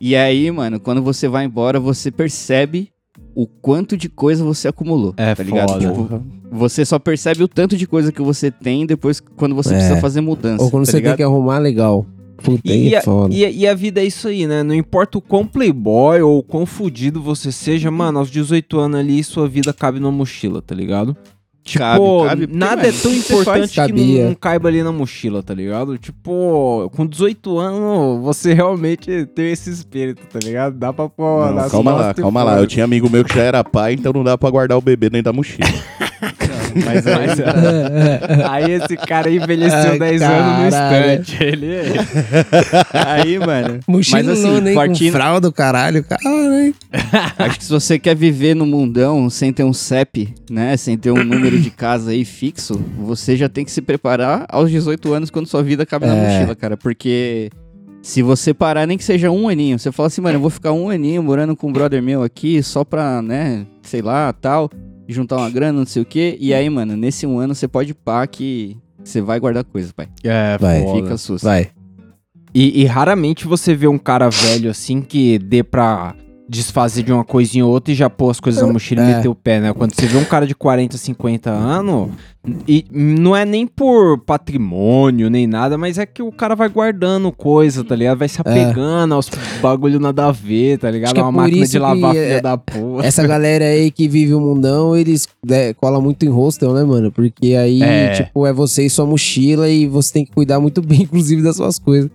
E 0.00 0.14
aí, 0.14 0.50
mano, 0.50 0.78
quando 0.78 1.00
você 1.02 1.26
vai 1.28 1.44
embora, 1.44 1.80
você 1.80 2.10
percebe 2.10 2.90
o 3.34 3.46
quanto 3.46 3.96
de 3.96 4.08
coisa 4.08 4.44
você 4.44 4.68
acumulou. 4.68 5.14
É 5.16 5.34
tá 5.34 5.42
ligado? 5.42 5.72
foda. 5.72 5.88
Tipo, 5.88 6.22
você 6.50 6.84
só 6.84 6.98
percebe 6.98 7.42
o 7.42 7.48
tanto 7.48 7.76
de 7.76 7.86
coisa 7.86 8.10
que 8.12 8.20
você 8.22 8.50
tem 8.50 8.84
depois 8.86 9.20
quando 9.20 9.54
você 9.54 9.70
É. 9.74 9.76
precisa 9.78 10.00
fazer 10.00 10.20
mudança. 10.20 10.62
Ou 10.64 10.70
quando 10.70 10.84
tá 10.84 10.90
você 10.92 10.96
ligado? 10.98 11.12
tem 11.12 11.16
que 11.18 11.22
arrumar, 11.22 11.58
legal. 11.58 12.04
Puta, 12.40 12.72
E 12.72 12.94
é 12.94 12.98
a, 12.98 13.02
foda. 13.02 13.34
e, 13.34 13.44
a- 13.44 13.50
e 13.50 13.66
a 13.66 13.74
vida 13.74 14.00
é 14.00 14.04
isso 14.04 14.28
aí, 14.28 14.46
né? 14.46 14.62
Não 14.62 14.72
importa 14.74 15.18
o 15.18 15.20
quão 15.20 15.44
playboy 15.44 16.20
ou 16.22 16.38
o 16.38 16.42
quão 16.44 16.64
fudido 16.64 17.20
você 17.20 17.50
seja, 17.50 17.90
mano, 17.90 18.20
aos 18.20 18.30
18 18.30 18.78
anos 18.78 19.00
ali, 19.00 19.24
sua 19.24 19.48
vida 19.48 19.72
cabe 19.72 19.98
numa 19.98 20.12
mochila, 20.12 20.62
tá 20.62 20.72
ligado? 20.76 21.16
Tipo, 21.68 22.24
Cabe, 22.24 22.46
cabe, 22.46 22.56
nada 22.56 22.88
é 22.88 22.92
tão 22.92 23.12
importante 23.12 23.74
faz? 23.74 23.92
que 23.92 23.92
não, 23.92 24.28
não 24.28 24.34
caiba 24.34 24.68
ali 24.68 24.82
na 24.82 24.90
mochila, 24.90 25.42
tá 25.42 25.52
ligado? 25.52 25.98
Tipo, 25.98 26.90
com 26.94 27.06
18 27.06 27.58
anos, 27.58 28.22
você 28.24 28.54
realmente 28.54 29.26
tem 29.34 29.52
esse 29.52 29.70
espírito, 29.70 30.22
tá 30.26 30.38
ligado? 30.42 30.76
Dá 30.78 30.92
pra 30.92 31.08
pôr 31.08 31.52
Não, 31.52 31.68
calma 31.68 31.92
lá, 31.92 32.14
calma 32.14 32.42
lá. 32.42 32.58
Eu 32.58 32.66
tinha 32.66 32.84
amigo 32.84 33.10
meu 33.10 33.24
que 33.24 33.34
já 33.34 33.42
era 33.42 33.62
pai, 33.62 33.92
então 33.92 34.12
não 34.12 34.24
dá 34.24 34.38
pra 34.38 34.50
guardar 34.50 34.78
o 34.78 34.80
bebê 34.80 35.10
dentro 35.10 35.24
da 35.24 35.32
mochila. 35.32 35.68
Mas, 36.84 37.04
mas, 37.06 37.40
Aí 38.50 38.72
esse 38.72 38.96
cara 38.96 39.30
envelheceu 39.30 39.92
Ai, 39.92 39.98
10 39.98 40.22
anos 40.22 40.64
no 40.64 40.70
caralho. 40.70 41.20
instante. 41.20 41.44
Ele 41.44 41.66
aí, 42.92 43.38
mano. 43.38 43.80
Mochila 43.86 44.22
mas 44.22 44.28
assim, 44.44 44.74
partindo, 44.74 45.12
com 45.12 45.18
fralda, 45.18 45.52
caralho. 45.52 46.04
Caralho. 46.04 46.74
Acho 47.38 47.58
que 47.58 47.64
se 47.64 47.70
você 47.70 47.98
quer 47.98 48.14
viver 48.14 48.54
no 48.54 48.66
mundão 48.66 49.28
sem 49.30 49.52
ter 49.52 49.64
um 49.64 49.72
CEP, 49.72 50.34
né? 50.50 50.76
Sem 50.76 50.96
ter 50.96 51.10
um 51.10 51.24
número 51.24 51.58
de 51.58 51.70
casa 51.70 52.10
aí 52.10 52.24
fixo, 52.24 52.80
você 52.98 53.36
já 53.36 53.48
tem 53.48 53.64
que 53.64 53.70
se 53.70 53.80
preparar 53.80 54.46
aos 54.48 54.70
18 54.70 55.12
anos 55.12 55.30
quando 55.30 55.46
sua 55.46 55.62
vida 55.62 55.84
cabe 55.86 56.06
na 56.06 56.14
É. 56.14 56.38
mochila, 56.38 56.54
cara. 56.54 56.76
Porque 56.76 57.50
se 58.02 58.22
você 58.22 58.54
parar, 58.54 58.86
nem 58.86 58.96
que 58.96 59.04
seja 59.04 59.30
um 59.30 59.48
aninho, 59.48 59.78
você 59.78 59.90
fala 59.92 60.06
assim, 60.06 60.20
mano, 60.20 60.36
eu 60.36 60.40
vou 60.40 60.50
ficar 60.50 60.72
um 60.72 60.88
aninho 60.88 61.22
morando 61.22 61.54
com 61.56 61.68
um 61.68 61.72
brother 61.72 62.02
meu 62.02 62.22
aqui 62.22 62.62
só 62.62 62.84
pra, 62.84 63.20
né, 63.20 63.66
sei 63.82 64.00
lá, 64.02 64.32
tal, 64.32 64.70
juntar 65.08 65.36
uma 65.36 65.50
grana, 65.50 65.78
não 65.78 65.86
sei 65.86 66.02
o 66.02 66.06
quê. 66.06 66.36
E 66.38 66.52
aí, 66.52 66.68
mano, 66.68 66.96
nesse 66.96 67.26
um 67.26 67.38
ano 67.38 67.54
você 67.54 67.66
pode 67.66 67.94
pá 67.94 68.26
que 68.26 68.76
você 69.02 69.20
vai 69.20 69.40
guardar 69.40 69.64
coisa, 69.64 69.92
pai. 69.94 70.08
É, 70.22 70.58
Vai. 70.58 70.82
foda. 70.82 71.02
Fica 71.02 71.16
susto. 71.16 71.44
Vai. 71.44 71.70
E, 72.54 72.82
e 72.82 72.84
raramente 72.84 73.46
você 73.46 73.74
vê 73.74 73.86
um 73.88 73.98
cara 73.98 74.28
velho 74.28 74.70
assim 74.70 75.00
que 75.00 75.38
dê 75.38 75.62
pra 75.62 76.14
desfazer 76.48 77.02
de 77.02 77.12
uma 77.12 77.24
coisinha 77.24 77.64
ou 77.66 77.70
outra 77.72 77.92
e 77.92 77.94
já 77.96 78.08
pôr 78.08 78.30
as 78.30 78.40
coisas 78.40 78.62
na 78.62 78.72
mochila 78.72 79.02
e 79.02 79.04
É. 79.12 79.16
meter 79.16 79.28
o 79.28 79.34
pé, 79.34 79.60
né? 79.60 79.72
Quando 79.72 79.94
você 79.94 80.06
vê 80.06 80.16
um 80.16 80.24
cara 80.24 80.46
de 80.46 80.54
40, 80.54 80.96
50 80.96 81.50
anos, 81.50 82.08
e 82.66 82.86
não 82.90 83.36
é 83.36 83.44
nem 83.44 83.66
por 83.66 84.18
patrimônio 84.24 85.28
nem 85.28 85.46
nada, 85.46 85.76
mas 85.76 85.98
é 85.98 86.06
que 86.06 86.22
o 86.22 86.32
cara 86.32 86.54
vai 86.56 86.68
guardando 86.68 87.30
coisa, 87.30 87.84
tá 87.84 87.94
ligado? 87.94 88.18
Vai 88.18 88.28
se 88.28 88.40
apegando 88.40 89.14
aos 89.14 89.30
bagulho 89.60 90.00
nada 90.00 90.26
a 90.26 90.32
ver, 90.32 90.78
tá 90.78 90.90
ligado? 90.90 91.10
É. 91.10 91.14
que 91.14 91.20
é 91.20 91.22
Uma 91.22 91.32
por 91.32 91.38
máquina 91.42 91.62
isso 91.64 91.72
de 91.72 91.78
lavar 91.78 92.12
filha 92.14 92.22
é, 92.24 92.40
da 92.40 92.56
porra. 92.56 93.04
Essa 93.04 93.26
galera 93.26 93.64
aí 93.66 93.90
que 93.90 94.08
vive 94.08 94.32
o 94.34 94.40
mundão, 94.40 94.96
eles 94.96 95.28
né, 95.46 95.74
colam 95.74 96.00
muito 96.00 96.24
em 96.24 96.28
hostel, 96.30 96.72
né, 96.72 96.82
mano? 96.84 97.12
Porque 97.12 97.54
aí, 97.54 97.82
É. 97.82 98.10
tipo, 98.12 98.46
é 98.46 98.52
você 98.52 98.86
e 98.86 98.90
sua 98.90 99.04
mochila 99.06 99.68
e 99.68 99.86
você 99.86 100.12
tem 100.14 100.24
que 100.24 100.32
cuidar 100.32 100.58
muito 100.60 100.80
bem, 100.80 101.02
inclusive, 101.04 101.42
das 101.42 101.56
suas 101.56 101.78
coisas. 101.78 102.10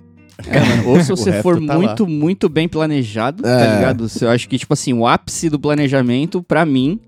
É, 0.48 0.88
ou 0.88 1.00
se 1.02 1.10
você 1.12 1.42
for 1.42 1.60
tá 1.66 1.74
lá. 1.76 1.80
muito, 1.80 2.08
muito 2.08 2.50
bem 2.50 2.68
planejado, 2.68 3.44
tá 3.44 3.50
É. 3.50 3.76
ligado? 3.76 4.08
Eu 4.22 4.30
acho 4.30 4.48
que, 4.50 4.58
tipo 4.58 4.74
assim, 4.74 4.94
o 4.94 5.06
ápice 5.08 5.50
do 5.50 5.60
planejamento, 5.60 6.42
pra 6.44 6.66
mim, 6.66 7.00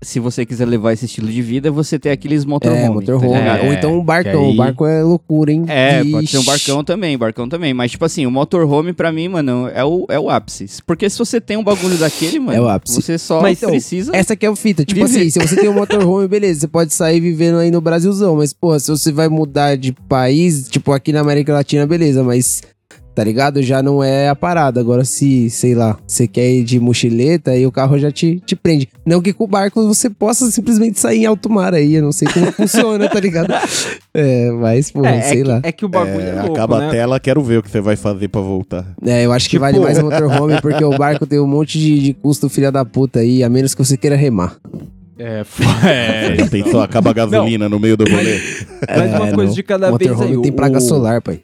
se 0.00 0.20
você 0.20 0.46
quiser 0.46 0.66
levar 0.66 0.92
esse 0.92 1.06
estilo 1.06 1.28
de 1.28 1.42
vida, 1.42 1.70
você 1.72 1.98
ter 1.98 2.10
aqueles 2.10 2.44
motorhome. 2.44 2.80
é, 2.82 2.88
motorhome. 2.88 3.32
tá? 3.32 3.58
É, 3.58 3.66
Ou 3.66 3.72
então 3.72 3.98
um 3.98 4.04
barcão. 4.04 4.32
que 4.32 4.46
aí- 4.48 4.52
O 4.54 4.56
barco 4.56 4.86
é 4.86 5.02
loucura, 5.02 5.50
hein? 5.52 5.64
É, 5.66 6.04
pode 6.04 6.28
ser 6.28 6.36
um 6.36 6.40
Ixi. 6.40 6.46
barcão 6.50 6.84
também, 6.84 7.18
barcão 7.18 7.48
também. 7.48 7.74
Mas, 7.74 7.90
tipo 7.90 8.04
assim, 8.04 8.24
o 8.24 8.30
motorhome, 8.30 8.92
pra 8.92 9.10
mim, 9.10 9.28
mano, 9.28 9.68
é 9.74 9.84
o, 9.84 10.06
é 10.08 10.18
o 10.18 10.30
ápice. 10.30 10.66
Porque 10.86 11.10
se 11.10 11.18
você 11.18 11.40
tem 11.40 11.56
um 11.56 11.64
bagulho 11.64 11.96
daquele, 11.98 12.38
mano, 12.38 12.56
É 12.56 12.60
o 12.60 12.68
ápice. 12.68 13.02
você 13.02 13.18
só 13.18 13.42
Mas, 13.42 13.58
então, 13.58 13.70
precisa... 13.70 14.14
Essa 14.14 14.36
que 14.36 14.46
é 14.46 14.50
o 14.50 14.54
fita. 14.56 14.84
Tipo 14.84 15.04
Viver. 15.04 15.20
assim, 15.20 15.30
se 15.30 15.38
você 15.40 15.56
tem 15.56 15.68
um 15.68 15.74
motorhome, 15.74 16.28
beleza, 16.28 16.60
você 16.60 16.68
pode 16.68 16.94
sair 16.94 17.20
vivendo 17.20 17.58
aí 17.58 17.70
no 17.70 17.80
Brasilzão. 17.80 18.36
Mas, 18.36 18.52
porra, 18.52 18.78
se 18.78 18.90
você 18.90 19.10
vai 19.10 19.28
mudar 19.28 19.76
de 19.76 19.92
país, 19.92 20.68
tipo 20.68 20.92
aqui 20.92 21.12
na 21.12 21.20
América 21.20 21.52
Latina, 21.52 21.86
beleza, 21.86 22.22
mas. 22.22 22.62
Tá 23.18 23.24
ligado? 23.24 23.60
Já 23.60 23.82
não 23.82 24.00
é 24.00 24.28
a 24.28 24.36
parada. 24.36 24.78
Agora, 24.78 25.04
se, 25.04 25.50
sei 25.50 25.74
lá, 25.74 25.98
você 26.06 26.28
quer 26.28 26.48
ir 26.52 26.62
de 26.62 26.78
mochileta, 26.78 27.50
aí 27.50 27.66
o 27.66 27.72
carro 27.72 27.98
já 27.98 28.12
te, 28.12 28.40
te 28.46 28.54
prende. 28.54 28.88
Não 29.04 29.20
que 29.20 29.32
com 29.32 29.42
o 29.42 29.46
barco 29.48 29.84
você 29.88 30.08
possa 30.08 30.48
simplesmente 30.52 31.00
sair 31.00 31.22
em 31.22 31.26
alto 31.26 31.50
mar 31.50 31.74
aí. 31.74 31.96
Eu 31.96 32.02
não 32.04 32.12
sei 32.12 32.28
como 32.28 32.52
funciona, 32.52 33.08
tá 33.08 33.18
ligado? 33.18 33.52
É, 34.14 34.50
mas, 34.52 34.90
porra, 34.90 35.10
É, 35.10 35.18
é 35.18 35.22
sei 35.22 35.36
que, 35.42 35.48
lá. 35.48 35.60
é 35.64 35.70
que 35.72 35.84
o 35.84 35.88
bagulho 35.88 36.20
é, 36.20 36.28
É, 36.30 36.34
louco, 36.42 36.52
acaba 36.52 36.78
né? 36.80 36.86
a 36.86 36.90
tela, 36.90 37.20
quero 37.20 37.42
ver 37.42 37.58
o 37.58 37.62
que 37.62 37.70
você 37.70 37.80
vai 37.80 37.94
fazer 37.96 38.28
pra 38.28 38.40
voltar. 38.40 38.84
É, 39.04 39.24
eu 39.26 39.32
acho 39.32 39.46
que 39.46 39.50
Tipo- 39.56 39.60
vale 39.62 39.78
mais 39.80 39.98
o 39.98 40.02
motorhome, 40.10 40.60
porque 40.60 40.84
o 40.84 40.96
barco 40.96 41.26
tem 41.26 41.38
um 41.40 41.46
monte 41.46 41.78
de, 41.78 41.98
de 42.00 42.14
custo, 42.14 42.48
filha 42.48 42.70
da 42.72 42.84
puta 42.84 43.18
aí, 43.20 43.42
a 43.44 43.48
menos 43.48 43.74
que 43.74 43.84
você 43.84 43.96
queira 43.96 44.14
remar. 44.16 44.56
É, 45.18 45.42
é. 45.86 46.36
Você 46.36 46.48
pensou, 46.50 46.80
acaba 46.80 47.10
a 47.10 47.12
gasolina 47.12 47.68
no 47.68 47.78
meio 47.80 47.96
do 47.96 48.04
rolê. 48.08 48.40
Mas 48.88 49.10
uma 49.14 49.28
É, 49.28 49.32
coisa 49.32 49.48
não. 49.50 49.52
de 49.54 49.62
cada 49.64 49.90
vez 49.96 50.10
motorhome 50.10 50.36
aí. 50.36 50.42
tem 50.42 50.50
o- 50.52 50.54
placa 50.54 50.80
solar, 50.80 51.20
pai. 51.20 51.40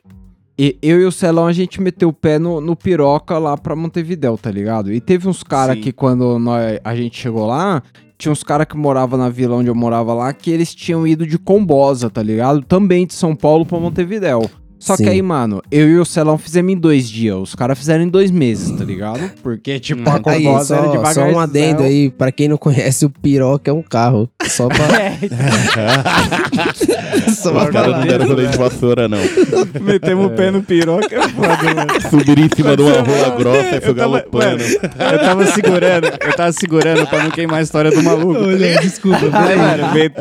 E 0.56 0.79
eu 0.81 1.01
e 1.01 1.05
o 1.05 1.11
Celão, 1.11 1.47
a 1.47 1.53
gente 1.53 1.81
meteu 1.81 2.11
o 2.11 2.12
pé 2.12 2.39
no, 2.39 2.61
no 2.61 2.77
piroca 2.77 3.39
lá 3.39 3.56
pra 3.56 3.75
Montevidéu, 3.75 4.39
tá 4.39 4.51
ligado? 4.51 4.93
E 4.93 5.01
teve 5.01 5.29
uns 5.29 5.43
caras 5.43 5.77
que 5.79 5.91
quando 5.93 6.39
nós, 6.39 6.79
a 6.85 6.95
gente 6.95 7.21
chegou 7.21 7.45
lá, 7.47 7.83
tinha 8.17 8.31
uns 8.31 8.45
caras 8.45 8.67
que 8.67 8.77
moravam 8.77 9.19
na 9.19 9.29
vila 9.29 9.56
onde 9.56 9.69
eu 9.69 9.75
morava 9.75 10.15
lá, 10.15 10.33
que 10.33 10.51
eles 10.51 10.73
tinham 10.73 11.05
ido 11.06 11.27
de 11.27 11.39
Combosa, 11.39 12.09
tá 12.09 12.23
ligado? 12.23 12.62
Também 12.62 13.05
de 13.05 13.15
São 13.15 13.35
Paulo 13.35 13.67
pra 13.67 13.81
Montevidéu. 13.81 14.49
Só 14.79 14.97
que 14.97 15.05
Sim. 15.05 15.09
aí, 15.11 15.23
mano, 15.23 15.62
eu 15.71 15.88
e 15.88 15.99
o 15.99 16.05
Celão 16.05 16.37
fizemos 16.37 16.73
em 16.73 16.76
dois 16.76 17.09
dias. 17.09 17.37
Os 17.37 17.55
caras 17.55 17.79
fizeram 17.79 18.05
em 18.05 18.09
dois 18.09 18.31
meses, 18.31 18.71
tá 18.76 18.85
ligado? 18.85 19.31
Porque, 19.43 19.79
tipo, 19.81 20.09
a 20.11 20.17
Aí, 20.17 20.21
Combosa 20.44 20.75
era 20.76 20.85
só, 20.85 20.91
devagar. 20.91 21.15
só 21.15 21.25
um 21.25 21.38
adendo 21.41 21.82
aí, 21.82 22.11
pra 22.11 22.31
quem 22.31 22.49
não 22.49 22.59
conhece, 22.59 23.06
o 23.06 23.11
piroca 23.11 23.71
é 23.71 23.75
um 23.75 23.82
carro. 23.82 24.29
Só 24.47 24.69
pra, 24.69 24.85
só 27.35 27.50
Os 27.50 27.62
pra 27.65 27.73
caras 27.73 27.97
não 27.99 28.06
deram 28.06 28.26
rolê 28.26 28.47
de 28.47 28.56
vassoura, 28.59 29.09
não. 29.09 29.19
Metemos 29.81 30.26
o 30.26 30.31
pé 30.31 30.50
no 30.50 30.62
piroca, 30.62 31.15
é 31.15 31.29
foda, 31.29 31.75
mano. 31.75 32.00
Subir 32.11 32.38
em 32.38 32.49
cima 32.55 32.77
de 32.77 32.82
uma 32.82 33.00
rola 33.00 33.37
grossa 33.37 33.77
e 33.77 33.81
tava- 33.81 33.93
galopando. 33.94 34.63
Eu 34.65 35.19
tava 35.19 35.46
segurando, 35.46 36.06
eu 36.06 36.37
tava 36.37 36.53
segurando 36.53 37.06
pra 37.06 37.25
não 37.25 37.31
queimar 37.31 37.60
a 37.60 37.63
história 37.63 37.91
do 37.91 38.03
maluco. 38.03 38.41
Olha, 38.44 38.79
desculpa. 38.81 39.27
Mano, 39.31 39.94
met- 39.94 40.15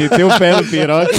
meteu 0.00 0.28
o 0.28 0.38
pé 0.38 0.56
no 0.56 0.64
piroca. 0.64 1.10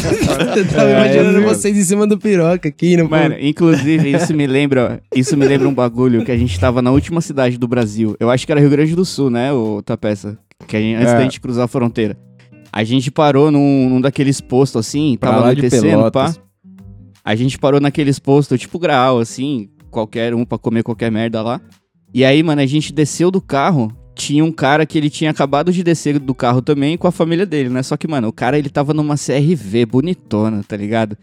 Eu 0.56 0.66
tava 0.68 0.89
É, 0.89 0.92
imaginando 0.92 1.38
é, 1.39 1.42
vocês 1.42 1.77
em 1.77 1.84
cima 1.84 2.06
do 2.08 2.18
piroca 2.18 2.70
aqui, 2.70 2.91
no 2.98 3.10
Mano, 3.10 3.36
inclusive, 3.40 4.12
isso 4.16 4.34
me 4.34 4.46
lembra, 4.48 5.02
isso 5.16 5.36
me 5.38 5.46
lembra 5.46 5.68
um 5.68 5.74
bagulho 5.74 6.24
que 6.26 6.32
a 6.32 6.38
gente 6.38 6.60
tava 6.60 6.82
na 6.82 6.92
última 6.92 7.22
cidade 7.22 7.58
do 7.58 7.68
Brasil. 7.68 8.16
Eu 8.20 8.30
acho 8.30 8.46
que 8.46 8.52
era 8.52 8.62
Rio 8.62 8.70
Grande 8.70 8.96
do 8.96 9.06
Sul, 9.06 9.30
né, 9.30 9.52
o 9.52 9.82
Tapeça? 9.82 10.38
Que 10.68 10.78
a 10.78 10.80
gente, 10.80 10.96
antes 10.96 11.14
É. 11.14 11.18
da 11.18 11.24
gente 11.24 11.42
cruzar 11.42 11.66
a 11.66 11.68
fronteira. 11.68 12.18
A 12.72 12.84
gente 12.84 13.12
parou 13.12 13.52
num, 13.52 13.90
num 13.90 14.00
daqueles 14.02 14.40
postos 14.40 14.80
assim, 14.88 15.18
Pra 15.20 15.32
tava 15.32 15.42
anoitecendo, 15.44 16.10
pá. 16.12 16.34
A 17.24 17.36
gente 17.36 17.58
parou 17.60 17.80
naqueles 17.82 18.18
postos, 18.20 18.60
tipo 18.60 18.80
grau, 18.80 19.20
assim, 19.20 19.70
qualquer 19.90 20.34
um 20.34 20.46
pra 20.46 20.58
comer 20.58 20.84
qualquer 20.84 21.12
merda 21.12 21.42
lá. 21.42 21.60
E 22.14 22.24
aí, 22.26 22.42
mano, 22.42 22.62
a 22.62 22.66
gente 22.66 22.92
desceu 22.94 23.30
do 23.30 23.40
carro, 23.42 23.92
tinha 24.16 24.44
um 24.44 24.52
cara 24.52 24.86
que 24.86 24.98
ele 24.98 25.10
tinha 25.10 25.32
acabado 25.32 25.72
de 25.72 25.84
descer 25.84 26.20
do 26.20 26.34
carro 26.34 26.62
também 26.62 26.98
com 26.98 27.08
a 27.08 27.12
família 27.12 27.46
dele, 27.46 27.70
né? 27.70 27.84
Só 27.84 27.96
que, 27.98 28.08
mano, 28.08 28.28
o 28.28 28.34
cara 28.34 28.58
ele 28.58 28.70
tava 28.70 28.94
numa 28.94 29.16
CRV 29.16 29.86
bonitona, 29.86 30.64
tá 30.68 30.76
ligado? 30.76 31.18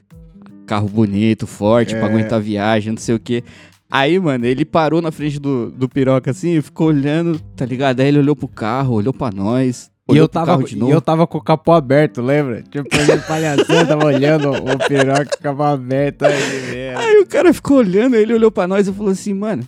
Carro 0.69 0.89
bonito, 0.89 1.47
forte, 1.47 1.95
pra 1.95 2.07
É. 2.07 2.11
aguentar 2.11 2.39
a 2.39 2.43
viagem, 2.43 2.93
não 2.93 3.01
sei 3.01 3.15
o 3.15 3.19
quê. 3.19 3.43
Aí, 3.91 4.19
mano, 4.21 4.45
ele 4.45 4.65
parou 4.67 5.01
na 5.01 5.11
frente 5.11 5.39
do, 5.41 5.71
do 5.71 5.89
piroca 5.89 6.31
assim 6.31 6.59
e 6.59 6.63
ficou 6.63 6.89
olhando, 6.89 7.41
tá 7.57 7.65
ligado? 7.65 8.01
Aí 8.01 8.09
ele 8.09 8.19
olhou 8.19 8.37
pro 8.37 8.47
carro, 8.47 8.95
olhou 8.95 9.15
pra 9.15 9.31
nós. 9.31 9.91
E 10.11 10.17
eu, 10.17 10.27
pro 10.29 10.33
tava, 10.35 10.47
carro 10.47 10.63
de 10.65 10.77
e 10.77 10.91
eu 10.91 11.01
tava 11.01 11.27
com 11.27 11.37
o 11.39 11.43
capô 11.43 11.73
aberto, 11.73 12.21
lembra? 12.23 12.63
Tipo, 12.63 12.87
fazendo 12.95 13.23
palhação, 13.27 13.87
tava 13.87 14.07
olhando 14.07 14.51
o 14.51 14.79
piroca 14.89 15.25
com 15.27 15.37
o 15.37 15.43
capô 15.43 15.63
aberto. 15.63 16.25
Aí. 16.25 16.95
Aí 16.97 17.21
o 17.21 17.27
cara 17.27 17.53
ficou 17.53 17.79
olhando, 17.79 18.15
ele 18.17 18.33
olhou 18.35 18.51
pra 18.51 18.67
nós 18.67 18.87
e 18.89 18.93
falou 18.93 19.13
assim, 19.13 19.35
mano, 19.35 19.65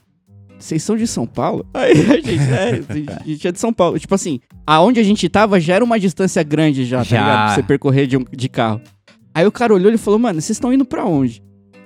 vocês 0.59 0.83
são 0.83 0.97
de 0.97 1.07
São 1.07 1.26
Paulo? 1.26 1.64
Aí 1.73 1.92
a 1.92 2.21
gente, 2.21 2.30
é, 2.30 3.14
a 3.23 3.26
gente 3.26 3.49
é 3.49 3.52
de 3.52 3.59
São 3.61 3.73
Paulo. 3.73 3.99
Tipo 3.99 4.14
assim, 4.14 4.40
aonde 4.66 5.00
a 5.00 5.02
gente 5.02 5.26
tava 5.28 5.59
já 5.61 5.75
era 5.76 5.85
uma 5.85 5.99
distância 5.99 6.42
grande 6.42 6.85
já, 6.85 6.99
tá 6.99 7.04
Já. 7.04 7.21
ligado? 7.21 7.47
Pra 7.47 7.54
você 7.54 7.62
percorrer 7.62 8.07
de, 8.07 8.19
de 8.19 8.49
carro. 8.50 8.80
Aí 9.34 9.46
o 9.46 9.52
cara 9.52 9.72
olhou 9.72 9.92
e 9.92 9.99
falou, 9.99 10.18
mano, 10.18 10.40
vocês 10.40 10.56
estão 10.56 10.72
indo 10.72 10.84
pra 10.84 11.04
onde? 11.04 11.42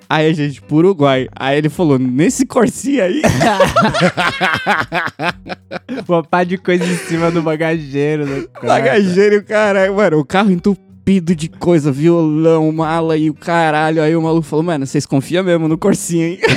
Aí 0.08 0.28
a 0.28 0.32
gente, 0.32 0.62
pro 0.62 0.76
Uruguai. 0.76 1.28
Aí 1.34 1.58
ele 1.58 1.68
falou, 1.68 1.98
nesse 1.98 2.46
Corsia 2.46 3.04
aí? 3.04 3.22
Uma 6.08 6.22
pá 6.22 6.44
de 6.44 6.58
coisa 6.58 6.84
em 6.84 6.96
cima 6.96 7.30
do 7.30 7.42
bagageiro. 7.42 8.26
Do 8.26 8.48
carro. 8.48 8.68
Bagageiro, 8.68 9.44
caralho, 9.44 9.96
mano, 9.96 10.18
o 10.18 10.24
carro 10.24 10.50
entupido 10.50 11.34
de 11.34 11.48
coisa, 11.48 11.90
violão, 11.90 12.70
mala 12.72 13.16
e 13.16 13.30
o 13.30 13.34
caralho. 13.34 14.02
Aí 14.02 14.14
o 14.14 14.22
maluco 14.22 14.46
falou, 14.46 14.64
mano, 14.64 14.86
vocês 14.86 15.06
confiam 15.06 15.42
mesmo 15.42 15.68
no 15.68 15.78
Corsinha, 15.78 16.28
hein? 16.28 16.38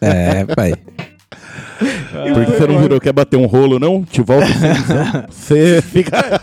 É, 0.00 0.44
pai. 0.54 0.74
Por 1.78 2.46
que 2.46 2.52
você 2.52 2.66
não 2.66 2.80
virou? 2.80 3.00
Quer 3.00 3.12
bater 3.12 3.36
um 3.36 3.46
rolo, 3.46 3.78
não? 3.78 4.04
Te 4.04 4.22
volta. 4.22 4.46
Você 5.28 5.82
fica... 5.82 6.40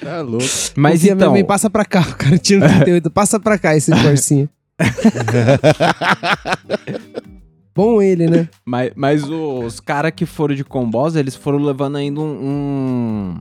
Tá 0.00 0.20
louco. 0.20 0.44
Mas 0.76 1.00
dia 1.00 1.14
minha 1.14 1.24
então, 1.24 1.32
mãe 1.32 1.44
passa 1.44 1.68
pra 1.68 1.84
cá, 1.84 2.00
o 2.10 2.16
cara 2.16 2.38
tira 2.38 2.64
o 2.64 2.68
38, 2.86 3.10
passa 3.10 3.40
pra 3.40 3.58
cá 3.58 3.76
esse 3.76 3.90
Corsinha. 3.90 4.48
Bom 7.78 8.02
ele, 8.02 8.26
né? 8.26 8.48
mas, 8.66 8.90
mas 8.96 9.22
os 9.22 9.78
caras 9.78 10.10
que 10.10 10.26
foram 10.26 10.52
de 10.52 10.64
Combosa, 10.64 11.20
eles 11.20 11.36
foram 11.36 11.60
levando 11.60 11.94
ainda 11.94 12.20
um, 12.20 12.24
um, 12.24 13.36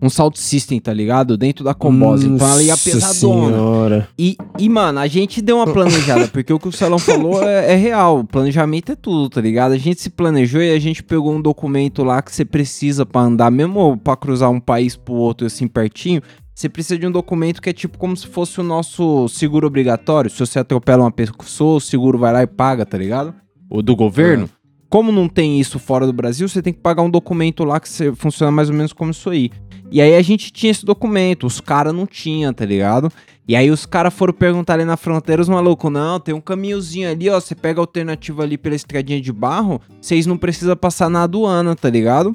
um 0.00 0.08
Salt 0.08 0.38
System, 0.38 0.80
tá 0.80 0.94
ligado? 0.94 1.36
Dentro 1.36 1.62
da 1.62 1.74
Combosa. 1.74 2.26
então 2.26 2.48
ela 2.48 2.62
ia 2.62 2.72
Nossa 2.72 2.90
pesadona. 2.90 3.54
senhora. 3.54 4.08
E, 4.18 4.38
e, 4.58 4.66
mano, 4.70 4.98
a 4.98 5.06
gente 5.06 5.42
deu 5.42 5.56
uma 5.56 5.70
planejada, 5.70 6.26
porque 6.32 6.50
o 6.50 6.58
que 6.58 6.68
o 6.68 6.72
Celão 6.72 6.98
falou 6.98 7.42
é, 7.46 7.74
é 7.74 7.76
real. 7.76 8.20
O 8.20 8.24
planejamento 8.24 8.92
é 8.92 8.96
tudo, 8.96 9.28
tá 9.28 9.42
ligado? 9.42 9.72
A 9.72 9.78
gente 9.78 10.00
se 10.00 10.08
planejou 10.08 10.62
e 10.62 10.70
a 10.70 10.78
gente 10.78 11.02
pegou 11.02 11.30
um 11.30 11.42
documento 11.42 12.02
lá 12.02 12.22
que 12.22 12.34
você 12.34 12.46
precisa 12.46 13.04
pra 13.04 13.20
andar, 13.20 13.50
mesmo 13.50 13.98
pra 13.98 14.16
cruzar 14.16 14.50
um 14.50 14.58
país 14.58 14.96
pro 14.96 15.12
outro 15.12 15.46
assim 15.46 15.68
pertinho. 15.68 16.22
Você 16.54 16.66
precisa 16.66 16.98
de 16.98 17.06
um 17.06 17.12
documento 17.12 17.60
que 17.60 17.68
é 17.68 17.72
tipo 17.74 17.98
como 17.98 18.16
se 18.16 18.26
fosse 18.26 18.58
o 18.58 18.64
nosso 18.64 19.28
seguro 19.28 19.66
obrigatório. 19.66 20.30
Se 20.30 20.38
você 20.38 20.58
atropela 20.58 21.02
uma 21.02 21.12
pessoa, 21.12 21.76
o 21.76 21.80
seguro 21.80 22.18
vai 22.18 22.32
lá 22.32 22.42
e 22.42 22.46
paga, 22.46 22.86
tá 22.86 22.96
ligado? 22.96 23.34
Do 23.80 23.96
governo. 23.96 24.50
Como 24.88 25.10
não 25.10 25.26
tem 25.26 25.58
isso 25.58 25.78
fora 25.78 26.04
do 26.04 26.12
Brasil, 26.12 26.46
você 26.46 26.60
tem 26.60 26.72
que 26.72 26.80
pagar 26.80 27.02
um 27.02 27.08
documento 27.08 27.64
lá 27.64 27.80
que 27.80 27.88
você, 27.88 28.14
funciona 28.14 28.50
mais 28.50 28.68
ou 28.68 28.74
menos 28.74 28.92
como 28.92 29.10
isso 29.10 29.30
aí. 29.30 29.50
E 29.90 30.00
aí 30.00 30.14
a 30.14 30.22
gente 30.22 30.52
tinha 30.52 30.70
esse 30.70 30.84
documento, 30.84 31.46
os 31.46 31.60
caras 31.60 31.94
não 31.94 32.06
tinham, 32.06 32.52
tá 32.52 32.64
ligado? 32.64 33.10
E 33.46 33.56
aí 33.56 33.70
os 33.70 33.84
caras 33.84 34.14
foram 34.14 34.32
perguntar 34.32 34.74
ali 34.74 34.84
na 34.84 34.96
fronteira, 34.96 35.42
os 35.42 35.48
malucos, 35.48 35.90
não, 35.90 36.20
tem 36.20 36.34
um 36.34 36.40
caminhozinho 36.40 37.10
ali, 37.10 37.28
ó, 37.28 37.38
você 37.40 37.54
pega 37.54 37.80
a 37.80 37.82
alternativa 37.82 38.42
ali 38.42 38.56
pela 38.56 38.74
estradinha 38.74 39.20
de 39.20 39.32
barro, 39.32 39.80
vocês 40.00 40.26
não 40.26 40.38
precisam 40.38 40.76
passar 40.76 41.10
na 41.10 41.24
aduana, 41.24 41.74
tá 41.74 41.90
ligado? 41.90 42.34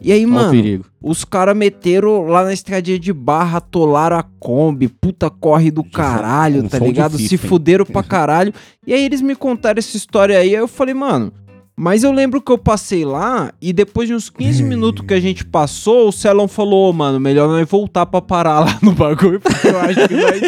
E 0.00 0.12
aí, 0.12 0.24
Ó 0.24 0.28
o 0.28 0.30
mano, 0.32 0.50
perigo. 0.50 0.84
os 1.02 1.24
caras 1.24 1.56
meteram 1.56 2.22
lá 2.26 2.44
na 2.44 2.52
estradinha 2.52 2.98
de 2.98 3.12
barra, 3.12 3.58
atolaram 3.58 4.16
a 4.18 4.22
Kombi, 4.22 4.88
puta 4.88 5.28
corre 5.28 5.70
do 5.70 5.82
caralho, 5.82 6.64
um 6.64 6.68
tá 6.68 6.78
ligado? 6.78 7.12
Se 7.12 7.18
difícil, 7.24 7.38
hein? 7.44 7.48
fuderam 7.48 7.84
pra 7.84 8.02
caralho. 8.02 8.52
E 8.86 8.92
aí 8.94 9.04
eles 9.04 9.20
me 9.20 9.34
contaram 9.34 9.78
essa 9.78 9.96
história 9.96 10.38
aí, 10.38 10.50
aí 10.50 10.62
eu 10.62 10.68
falei, 10.68 10.94
mano, 10.94 11.32
mas 11.78 12.02
eu 12.04 12.12
lembro 12.12 12.40
que 12.42 12.50
eu 12.50 12.58
passei 12.58 13.04
lá 13.04 13.52
e 13.62 13.72
depois 13.72 14.08
de 14.08 14.14
uns 14.14 14.28
15 14.28 14.62
minutos 14.62 15.06
que 15.06 15.14
a 15.14 15.20
gente 15.20 15.44
passou, 15.44 16.08
o 16.08 16.12
Celão 16.12 16.48
falou, 16.48 16.90
"Ô, 16.90 16.92
mano, 16.92 17.20
melhor 17.20 17.48
nós 17.48 17.68
voltar 17.68 18.04
pra 18.06 18.20
parar 18.20 18.60
lá 18.60 18.78
no 18.82 18.92
bagulho, 18.92 19.40
porque 19.40 19.68
eu 19.68 19.78
acho 19.80 20.08
que 20.08 20.14
vai 20.14 20.40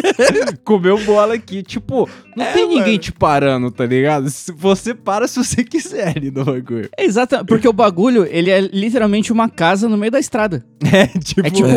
comer 0.63 0.93
um 0.93 1.03
bola 1.05 1.33
aqui. 1.35 1.63
Tipo, 1.63 2.09
não 2.35 2.45
tem 2.53 2.67
ninguém 2.67 2.97
te 2.97 3.11
parando, 3.11 3.71
tá 3.71 3.85
ligado? 3.85 4.29
Se- 4.29 4.51
Você 4.51 4.93
para 4.93 5.27
se 5.27 5.37
você 5.43 5.63
quiser 5.65 6.13
ali 6.17 6.29
no 6.29 6.43
bagulho. 6.45 6.89
É 6.97 7.05
exato, 7.05 7.43
porque 7.45 7.67
o 7.67 7.73
bagulho, 7.73 8.27
ele 8.29 8.49
é 8.49 8.59
literalmente 8.61 9.31
uma 9.31 9.47
casa 9.49 9.87
no 9.87 9.97
meio 9.97 10.11
da 10.11 10.19
estrada. 10.19 10.63
É, 10.93 11.07
tipo... 11.07 11.47
É 11.47 11.49
tipo, 11.49 11.67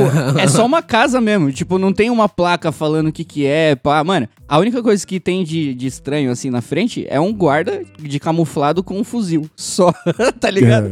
é 0.40 0.48
só 0.48 0.66
uma 0.66 0.82
casa 0.82 1.20
mesmo. 1.20 1.52
Tipo, 1.52 1.78
não 1.78 1.92
tem 1.92 2.10
uma 2.10 2.28
placa 2.28 2.72
falando 2.72 3.08
o 3.08 3.12
que 3.12 3.22
que 3.22 3.46
é, 3.46 3.76
pá. 3.76 4.02
Mano, 4.02 4.28
a 4.48 4.58
única 4.58 4.82
coisa 4.82 5.06
que 5.06 5.20
tem 5.20 5.44
de, 5.44 5.72
de 5.72 5.86
estranho 5.86 6.32
assim 6.32 6.50
na 6.50 6.60
frente 6.60 7.06
é 7.08 7.20
um 7.20 7.32
guarda 7.32 7.82
de 7.96 8.18
camuflado 8.18 8.82
com 8.82 8.98
um 8.98 9.04
fuzil. 9.04 9.43
Só, 9.56 9.92
tá 10.40 10.50
ligado? 10.50 10.90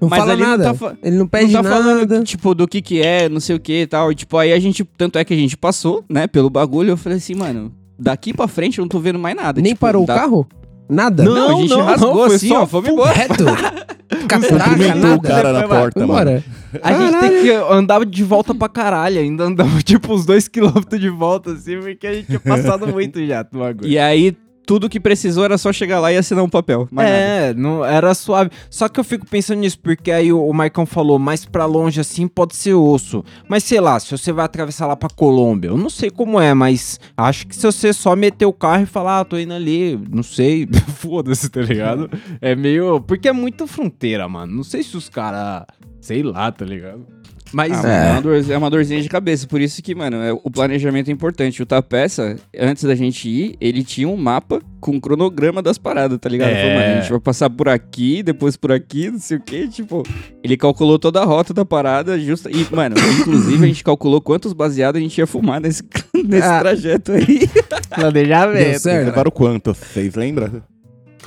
Não 0.00 0.08
Mas 0.08 0.18
fala 0.18 0.32
ali 0.32 0.42
não 0.42 0.48
nada. 0.50 0.64
tá 0.64 0.74
fa- 0.74 0.96
Ele 1.02 1.16
não 1.16 1.26
pede 1.28 1.52
não 1.52 1.62
tá 1.62 1.68
nada. 1.70 1.82
falando, 1.84 2.24
tipo, 2.24 2.54
do 2.54 2.66
que 2.66 2.82
que 2.82 3.00
é, 3.00 3.28
não 3.28 3.38
sei 3.40 3.54
o 3.56 3.60
que 3.60 3.82
e 3.82 3.86
tal. 3.86 4.10
E, 4.10 4.14
tipo, 4.14 4.36
aí 4.36 4.52
a 4.52 4.58
gente, 4.58 4.84
tanto 4.96 5.18
é 5.18 5.24
que 5.24 5.32
a 5.32 5.36
gente 5.36 5.56
passou, 5.56 6.04
né, 6.08 6.26
pelo 6.26 6.50
bagulho. 6.50 6.90
Eu 6.90 6.96
falei 6.96 7.18
assim, 7.18 7.34
mano, 7.34 7.72
daqui 7.98 8.32
pra 8.34 8.48
frente 8.48 8.78
eu 8.78 8.82
não 8.82 8.88
tô 8.88 8.98
vendo 8.98 9.18
mais 9.18 9.36
nada. 9.36 9.60
Nem 9.60 9.72
Tipo, 9.74 9.80
parou 9.80 10.04
dá- 10.04 10.14
o 10.14 10.16
carro? 10.16 10.46
Nada? 10.88 11.22
Não, 11.22 11.56
a 11.56 11.60
gente 11.60 11.70
não, 11.70 11.82
rasgou 11.82 12.14
não, 12.14 12.26
foi 12.26 12.36
assim, 12.36 12.48
só 12.48 12.62
ó, 12.62 12.66
fomos 12.66 12.88
fu- 12.88 12.92
embora. 12.94 13.12
Reto? 13.12 13.44
Cumprimentou 14.28 14.96
nada? 15.00 15.14
o 15.16 15.20
cara 15.22 15.52
na 15.52 15.60
Foi 15.60 15.68
porta, 15.68 16.00
mano. 16.06 16.12
Vambora. 16.12 16.44
A 16.82 16.92
gente 16.92 17.20
tem 17.20 17.42
que 17.42 17.50
andar 17.50 18.04
de 18.04 18.24
volta 18.24 18.54
pra 18.54 18.68
caralho. 18.68 19.20
Ainda 19.20 19.44
andamos 19.44 19.82
tipo 19.84 20.12
uns 20.12 20.26
dois 20.26 20.48
quilômetros 20.48 21.00
de 21.00 21.08
volta, 21.08 21.52
assim, 21.52 21.78
porque 21.80 22.06
a 22.06 22.12
gente 22.14 22.26
tinha 22.26 22.40
passado 22.40 22.86
muito 22.88 23.24
já 23.24 23.46
no 23.52 23.60
bagulho. 23.60 23.88
E 23.88 23.98
aí, 23.98 24.36
tudo 24.66 24.88
que 24.88 25.00
precisou 25.00 25.44
era 25.44 25.58
só 25.58 25.72
chegar 25.72 26.00
lá 26.00 26.12
e 26.12 26.16
assinar 26.16 26.44
um 26.44 26.48
papel. 26.48 26.88
mais 26.90 27.08
nada. 27.08 27.20
é, 27.20 27.54
não, 27.54 27.84
era 27.84 28.14
suave. 28.14 28.50
Só 28.70 28.88
que 28.88 28.98
eu 29.00 29.04
fico 29.04 29.26
pensando 29.26 29.60
nisso, 29.60 29.78
porque 29.78 30.10
aí 30.10 30.32
o, 30.32 30.44
o 30.44 30.52
Maicon 30.52 30.86
falou, 30.86 31.18
mais 31.18 31.44
pra 31.44 31.64
longe 31.66 32.00
assim 32.00 32.26
pode 32.28 32.54
ser 32.56 32.74
osso. 32.74 33.24
Mas 33.48 33.64
sei 33.64 33.80
lá, 33.80 33.98
se 33.98 34.10
você 34.10 34.32
vai 34.32 34.44
atravessar 34.44 34.86
lá 34.86 34.96
pra 34.96 35.08
Colômbia, 35.08 35.68
eu 35.68 35.76
não 35.76 35.90
sei 35.90 36.10
como 36.10 36.40
é, 36.40 36.54
mas 36.54 36.98
acho 37.16 37.46
que 37.46 37.56
se 37.56 37.62
você 37.62 37.92
só 37.92 38.14
meter 38.14 38.46
o 38.46 38.52
carro 38.52 38.84
e 38.84 38.86
falar, 38.86 39.20
ah, 39.20 39.24
tô 39.24 39.38
indo 39.38 39.52
ali, 39.52 39.98
não 40.10 40.22
sei, 40.22 40.68
foda-se, 40.96 41.48
tá 41.50 41.60
ligado? 41.60 42.10
É 42.40 42.54
meio. 42.54 43.00
Porque 43.00 43.28
é 43.28 43.32
muita 43.32 43.66
fronteira, 43.66 44.28
mano. 44.28 44.54
Não 44.54 44.64
sei 44.64 44.82
se 44.82 44.96
os 44.96 45.08
caras. 45.08 45.64
Sei 46.00 46.22
lá, 46.22 46.50
tá 46.50 46.64
ligado? 46.64 47.06
Mas. 47.52 47.72
Ah, 47.72 47.82
mano, 47.82 47.92
é. 47.92 48.10
uma 48.12 48.20
dor- 48.22 48.50
é 48.52 48.56
uma 48.58 48.70
dorzinha 48.70 49.00
de 49.02 49.08
cabeça. 49.08 49.46
Por 49.46 49.60
isso 49.60 49.82
que, 49.82 49.94
mano, 49.94 50.16
é- 50.16 50.32
o 50.32 50.50
planejamento 50.50 51.08
é 51.08 51.12
importante. 51.12 51.62
O 51.62 51.66
Tapeça, 51.66 52.36
antes 52.58 52.84
da 52.84 52.94
gente 52.94 53.28
ir, 53.28 53.56
ele 53.60 53.82
tinha 53.84 54.08
um 54.08 54.16
mapa 54.16 54.60
com 54.80 54.92
um 54.92 55.00
cronograma 55.00 55.62
das 55.62 55.78
paradas, 55.78 56.18
tá 56.18 56.28
ligado? 56.28 56.48
Ele 56.50 56.56
Falou, 56.58 56.70
É. 56.72 56.74
mano, 56.88 56.98
a 56.98 57.00
gente 57.00 57.10
vai 57.10 57.20
passar 57.20 57.48
por 57.50 57.68
aqui, 57.68 58.22
depois 58.22 58.56
por 58.56 58.72
aqui, 58.72 59.10
não 59.10 59.18
sei 59.18 59.36
o 59.36 59.40
quê. 59.40 59.68
Tipo, 59.68 60.02
ele 60.42 60.56
calculou 60.56 60.98
toda 60.98 61.20
a 61.20 61.24
rota 61.24 61.54
da 61.54 61.64
parada 61.64 62.18
justa. 62.18 62.50
E, 62.50 62.66
mano, 62.74 62.96
inclusive 63.20 63.64
a 63.64 63.68
gente 63.68 63.84
calculou 63.84 64.20
quantos 64.20 64.52
baseados 64.52 64.98
a 64.98 65.02
gente 65.02 65.16
ia 65.18 65.26
fumar 65.26 65.60
nesse, 65.60 65.82
nesse 66.24 66.46
Ah. 66.46 66.60
trajeto 66.60 67.12
aí. 67.12 67.48
planejamento. 67.94 68.70
Deu 68.70 68.78
certo? 68.80 69.06
Levaram 69.06 69.30
quanto? 69.30 69.74
Vocês 69.74 70.14
lembram? 70.14 70.62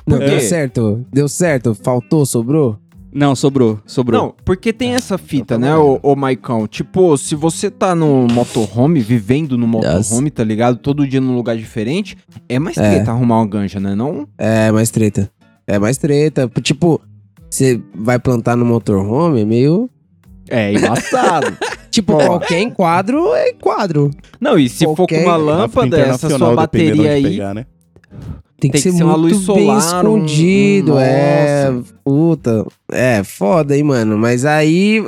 Não, 0.05 0.19
quê? 0.19 0.25
deu 0.25 0.39
certo. 0.41 1.05
Deu 1.11 1.27
certo. 1.27 1.73
Faltou, 1.73 2.25
sobrou? 2.25 2.77
Não, 3.17 3.33
sobrou, 3.33 3.79
sobrou. 3.85 4.21
Não, 4.21 4.35
porque 4.43 4.73
tem 4.73 4.93
essa 4.93 5.17
fita, 5.17 5.57
né, 5.57 5.73
ô, 5.75 5.97
ô 6.03 6.15
Maicão? 6.17 6.67
Tipo, 6.67 7.15
se 7.17 7.33
você 7.33 7.71
tá 7.71 7.95
no 7.95 8.27
motorhome, 8.27 8.99
vivendo 8.99 9.57
no 9.57 9.65
motorhome, 9.65 10.29
tá 10.29 10.43
ligado? 10.43 10.77
Todo 10.77 11.07
dia 11.07 11.21
num 11.21 11.33
lugar 11.33 11.55
diferente, 11.55 12.17
é 12.49 12.59
mais 12.59 12.77
É. 12.77 12.81
treta 12.95 13.11
arrumar 13.11 13.37
uma 13.39 13.47
ganja, 13.47 13.79
né? 13.79 13.95
Não? 13.95 14.27
É 14.37 14.69
mais 14.71 14.89
treta. 14.89 15.31
É 15.65 15.79
mais 15.79 15.97
treta. 15.97 16.51
Tipo, 16.61 16.99
você 17.49 17.81
vai 17.95 18.19
plantar 18.19 18.57
no 18.57 18.65
motorhome, 18.65 19.41
é 19.41 19.45
meio. 19.45 19.89
É 20.49 20.73
embaçado. 20.73 21.55
Tipo, 21.95 22.11
Ó. 22.15 22.25
qualquer 22.25 22.59
enquadro 22.59 23.33
é 23.33 23.51
enquadro. 23.51 24.11
não, 24.41 24.59
e 24.59 24.67
se 24.67 24.83
for 24.83 24.97
Qualquer- 24.97 25.23
com 25.23 25.29
uma 25.29 25.37
lâmpada, 25.37 25.95
essa 25.97 26.27
internacional, 26.27 26.53
sua 26.53 26.61
dependendo 26.67 26.97
bateria 26.97 27.15
onde 27.17 27.27
aí. 27.27 27.31
Pegar, 27.37 27.53
né? 27.53 27.65
Tem 28.65 28.71
que, 28.71 28.83
Tem 28.83 28.83
que 28.83 28.91
ser, 28.91 28.97
ser 28.97 29.03
uma 29.03 29.17
muito 29.17 29.35
luz 29.35 29.45
bem 29.47 29.65
solar, 29.65 30.05
um- 30.05 30.17
escondido. 30.17 30.93
um- 30.95 30.99
É, 30.99 31.73
puta. 32.03 32.65
É, 32.91 33.23
foda, 33.23 33.75
hein, 33.75 33.83
mano. 33.83 34.17
Mas 34.17 34.45
aí. 34.45 35.03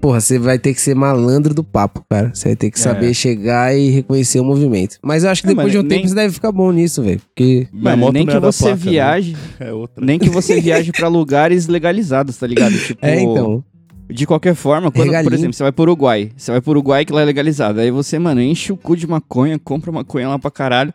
Porra, 0.00 0.20
você 0.20 0.38
vai 0.38 0.58
ter 0.58 0.74
que 0.74 0.80
ser 0.80 0.94
malandro 0.94 1.54
do 1.54 1.62
papo, 1.62 2.02
cara. 2.10 2.32
Você 2.34 2.48
vai 2.48 2.56
ter 2.56 2.70
que 2.70 2.78
É. 2.78 2.82
saber 2.82 3.14
chegar 3.14 3.76
e 3.76 3.90
reconhecer 3.90 4.40
o 4.40 4.44
movimento. 4.44 4.96
Mas 5.02 5.22
eu 5.24 5.30
acho 5.30 5.42
que 5.42 5.48
É, 5.48 5.54
depois 5.54 5.70
de 5.70 5.78
um 5.78 5.82
nem- 5.82 5.98
tempo 5.98 6.08
você 6.08 6.14
deve 6.14 6.32
ficar 6.34 6.50
bom 6.50 6.72
nisso, 6.72 7.02
velho. 7.02 7.20
Porque. 7.20 7.68
Mano, 7.72 7.96
moto 7.98 8.12
nem 8.14 8.26
que 8.26 8.32
é 8.34 8.40
você 8.40 8.64
placa, 8.64 8.76
né? 8.84 8.90
viaje, 8.90 9.36
É 9.60 9.72
outra. 9.72 10.04
nem 10.04 10.18
que 10.18 10.28
você 10.28 10.60
viaje 10.60 10.90
pra 10.90 11.06
lugares 11.06 11.68
legalizados, 11.68 12.36
tá 12.36 12.46
ligado? 12.46 12.72
Tipo, 12.86 13.04
É, 13.06 13.20
então. 13.20 13.62
De 14.10 14.26
qualquer 14.26 14.54
forma, 14.54 14.90
quando, 14.90 14.94
por 14.94 15.04
Regalinho. 15.06 15.34
exemplo, 15.34 15.54
você 15.54 15.62
vai 15.62 15.72
pro 15.72 15.82
Uruguai. 15.84 16.30
Você 16.36 16.50
vai 16.50 16.60
pro 16.60 16.70
Uruguai 16.72 17.04
que 17.04 17.12
lá 17.12 17.22
é 17.22 17.24
legalizado. 17.24 17.80
Aí 17.80 17.90
você, 17.90 18.18
mano, 18.18 18.42
enche 18.42 18.70
o 18.72 18.76
cu 18.76 18.94
de 18.96 19.06
maconha, 19.06 19.58
compra 19.58 19.90
maconha 19.92 20.28
lá 20.28 20.38
pra 20.38 20.50
caralho. 20.50 20.92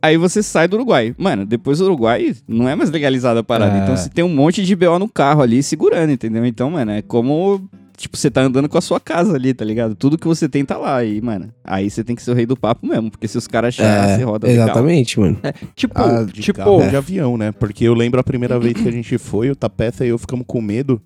Aí 0.00 0.16
você 0.16 0.42
sai 0.42 0.68
do 0.68 0.74
Uruguai. 0.76 1.14
Mano, 1.18 1.44
depois 1.44 1.78
do 1.78 1.84
Uruguai 1.86 2.34
não 2.46 2.68
é 2.68 2.74
mais 2.74 2.90
legalizada 2.90 3.40
a 3.40 3.44
parada. 3.44 3.78
É. 3.78 3.82
Então 3.82 3.96
você 3.96 4.08
tem 4.08 4.24
um 4.24 4.28
monte 4.34 4.62
de 4.64 4.76
BO 4.76 4.98
no 4.98 5.08
carro 5.08 5.42
ali 5.42 5.62
segurando, 5.62 6.10
entendeu? 6.12 6.44
Então, 6.44 6.70
mano, 6.70 6.92
é 6.92 7.02
como. 7.02 7.68
Tipo, 7.96 8.16
você 8.16 8.30
tá 8.30 8.42
andando 8.42 8.68
com 8.68 8.78
a 8.78 8.80
sua 8.80 9.00
casa 9.00 9.34
ali, 9.34 9.52
tá 9.52 9.64
ligado? 9.64 9.96
Tudo 9.96 10.16
que 10.16 10.26
você 10.28 10.48
tem 10.48 10.64
tá 10.64 10.76
lá. 10.78 11.02
E, 11.02 11.20
mano, 11.20 11.52
aí 11.64 11.90
você 11.90 12.04
tem 12.04 12.14
que 12.14 12.22
ser 12.22 12.30
o 12.30 12.34
rei 12.34 12.46
do 12.46 12.56
papo 12.56 12.86
mesmo. 12.86 13.10
Porque 13.10 13.26
se 13.26 13.36
os 13.36 13.48
caras 13.48 13.74
acharem, 13.74 14.16
você 14.18 14.22
roda 14.22 14.46
legal. 14.46 14.68
É, 14.68 14.70
exatamente, 14.70 15.18
mano. 15.18 15.36
Tipo, 15.74 15.98
Ah, 16.00 16.22
De 16.22 16.40
tipo. 16.40 16.58
carro 16.60 16.88
de 16.88 16.94
avião, 16.94 17.36
né? 17.36 17.50
Porque 17.50 17.82
eu 17.82 17.94
lembro 17.94 18.20
a 18.20 18.22
primeira 18.22 18.56
vez 18.60 18.74
que 18.74 18.88
a 18.88 18.92
gente 18.92 19.18
foi, 19.18 19.50
o 19.50 19.56
Tapeça 19.56 20.06
e 20.06 20.10
eu 20.10 20.18
ficamos 20.18 20.44
com 20.46 20.60
medo. 20.62 21.02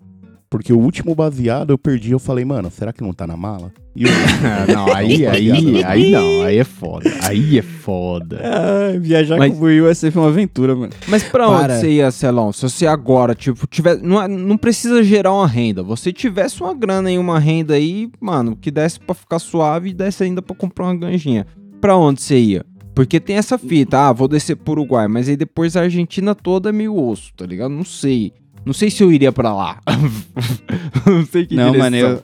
Porque 0.53 0.71
o 0.71 0.77
último 0.77 1.15
baseado 1.15 1.71
eu 1.71 1.79
perdi. 1.79 2.11
Eu 2.11 2.19
falei, 2.19 2.45
mano, 2.45 2.69
será 2.69 2.93
que 2.93 3.01
não 3.01 3.11
tá 3.11 3.25
na 3.25 3.35
mala? 3.35 3.73
E 3.95 4.03
eu, 4.03 4.09
Ah, 4.45 4.71
não, 4.71 4.93
aí, 4.93 5.25
aí, 5.25 5.51
aí 5.83 6.11
não, 6.11 6.43
aí 6.43 6.57
é 6.59 6.63
foda. 6.63 7.11
Aí 7.23 7.57
é 7.57 7.61
foda. 7.63 8.39
Ah, 8.43 8.99
viajar 8.99 9.39
Mas- 9.39 9.51
com 9.51 9.59
o 9.59 9.63
Will 9.63 9.89
é 9.89 9.93
sempre 9.95 10.19
uma 10.19 10.27
aventura, 10.27 10.75
mano. 10.75 10.93
Mas 11.07 11.23
pra 11.23 11.49
onde 11.49 11.59
Para. 11.61 11.79
você 11.79 11.89
ia, 11.89 12.11
Celão? 12.11 12.53
Se 12.53 12.61
você 12.61 12.85
agora, 12.85 13.33
tipo, 13.33 13.65
tiver. 13.65 13.97
Não, 14.03 14.21
é- 14.21 14.27
não 14.27 14.55
precisa 14.55 15.01
gerar 15.03 15.33
uma 15.33 15.47
renda. 15.47 15.81
Você 15.81 16.13
tivesse 16.13 16.61
uma 16.61 16.75
grana 16.75 17.11
e 17.11 17.17
uma 17.17 17.39
renda 17.39 17.73
aí, 17.73 18.07
mano, 18.21 18.55
que 18.55 18.69
desse 18.69 18.99
pra 18.99 19.15
ficar 19.15 19.39
suave 19.39 19.89
e 19.89 19.93
desse 19.95 20.23
ainda 20.23 20.39
pra 20.39 20.55
comprar 20.55 20.85
uma 20.85 20.95
ganjinha. 20.95 21.47
Pra 21.81 21.97
onde 21.97 22.21
você 22.21 22.37
ia? 22.37 22.63
Porque 22.93 23.19
tem 23.19 23.37
essa 23.37 23.57
fita, 23.57 23.97
ah, 24.07 24.13
vou 24.13 24.27
descer 24.27 24.55
pro 24.55 24.73
Uruguai, 24.73 25.07
mas 25.07 25.27
aí 25.27 25.35
depois 25.35 25.75
a 25.75 25.81
Argentina 25.81 26.35
toda 26.35 26.69
é 26.69 26.71
meio 26.71 26.95
osso, 26.95 27.31
tá 27.35 27.43
ligado? 27.43 27.71
Não 27.71 27.83
sei. 27.83 28.31
Não 28.65 28.73
sei 28.73 28.89
se 28.89 29.03
eu 29.03 29.11
iria 29.11 29.31
pra 29.31 29.53
lá. 29.53 29.79
não 31.05 31.25
sei 31.25 31.45
que 31.45 31.55
Não, 31.55 31.71
direção. 31.71 31.79
mano, 31.79 31.95
eu, 31.97 32.23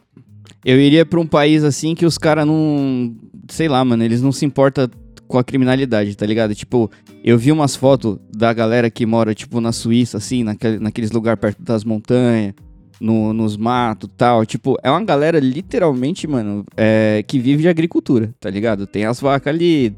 eu 0.64 0.80
iria 0.80 1.06
pra 1.06 1.20
um 1.20 1.28
país 1.28 1.64
assim 1.64 1.96
que 1.96 2.06
os 2.06 2.18
caras 2.18 2.46
não. 2.46 3.16
Sei 3.50 3.68
lá, 3.68 3.84
mano, 3.84 4.04
eles 4.04 4.22
não 4.22 4.32
se 4.32 4.46
importam 4.46 4.90
com 5.28 5.38
a 5.38 5.44
criminalidade, 5.44 6.16
tá 6.16 6.26
ligado? 6.26 6.56
Tipo, 6.56 6.90
eu 7.24 7.38
vi 7.38 7.52
umas 7.52 7.76
fotos 7.76 8.18
da 8.36 8.52
galera 8.54 8.90
que 8.90 9.06
mora, 9.06 9.34
tipo, 9.36 9.60
na 9.62 9.72
Suíça, 9.72 10.18
assim, 10.18 10.44
naquele, 10.44 10.80
naqueles 10.80 11.12
lugares 11.12 11.40
perto 11.40 11.62
das 11.62 11.84
montanhas. 11.84 12.54
no, 13.00 13.32
nos 13.34 13.56
matos 13.58 14.10
tal. 14.18 14.46
Tipo, 14.46 14.78
é 14.84 14.90
uma 14.90 15.04
galera 15.04 15.40
literalmente, 15.40 16.28
mano, 16.28 16.66
é, 16.76 17.24
que 17.28 17.40
vive 17.40 17.62
de 17.64 17.70
agricultura, 17.70 18.34
tá 18.40 18.50
ligado? 18.50 18.86
Tem 18.88 19.06
as 19.06 19.20
vacas 19.20 19.54
ali, 19.54 19.94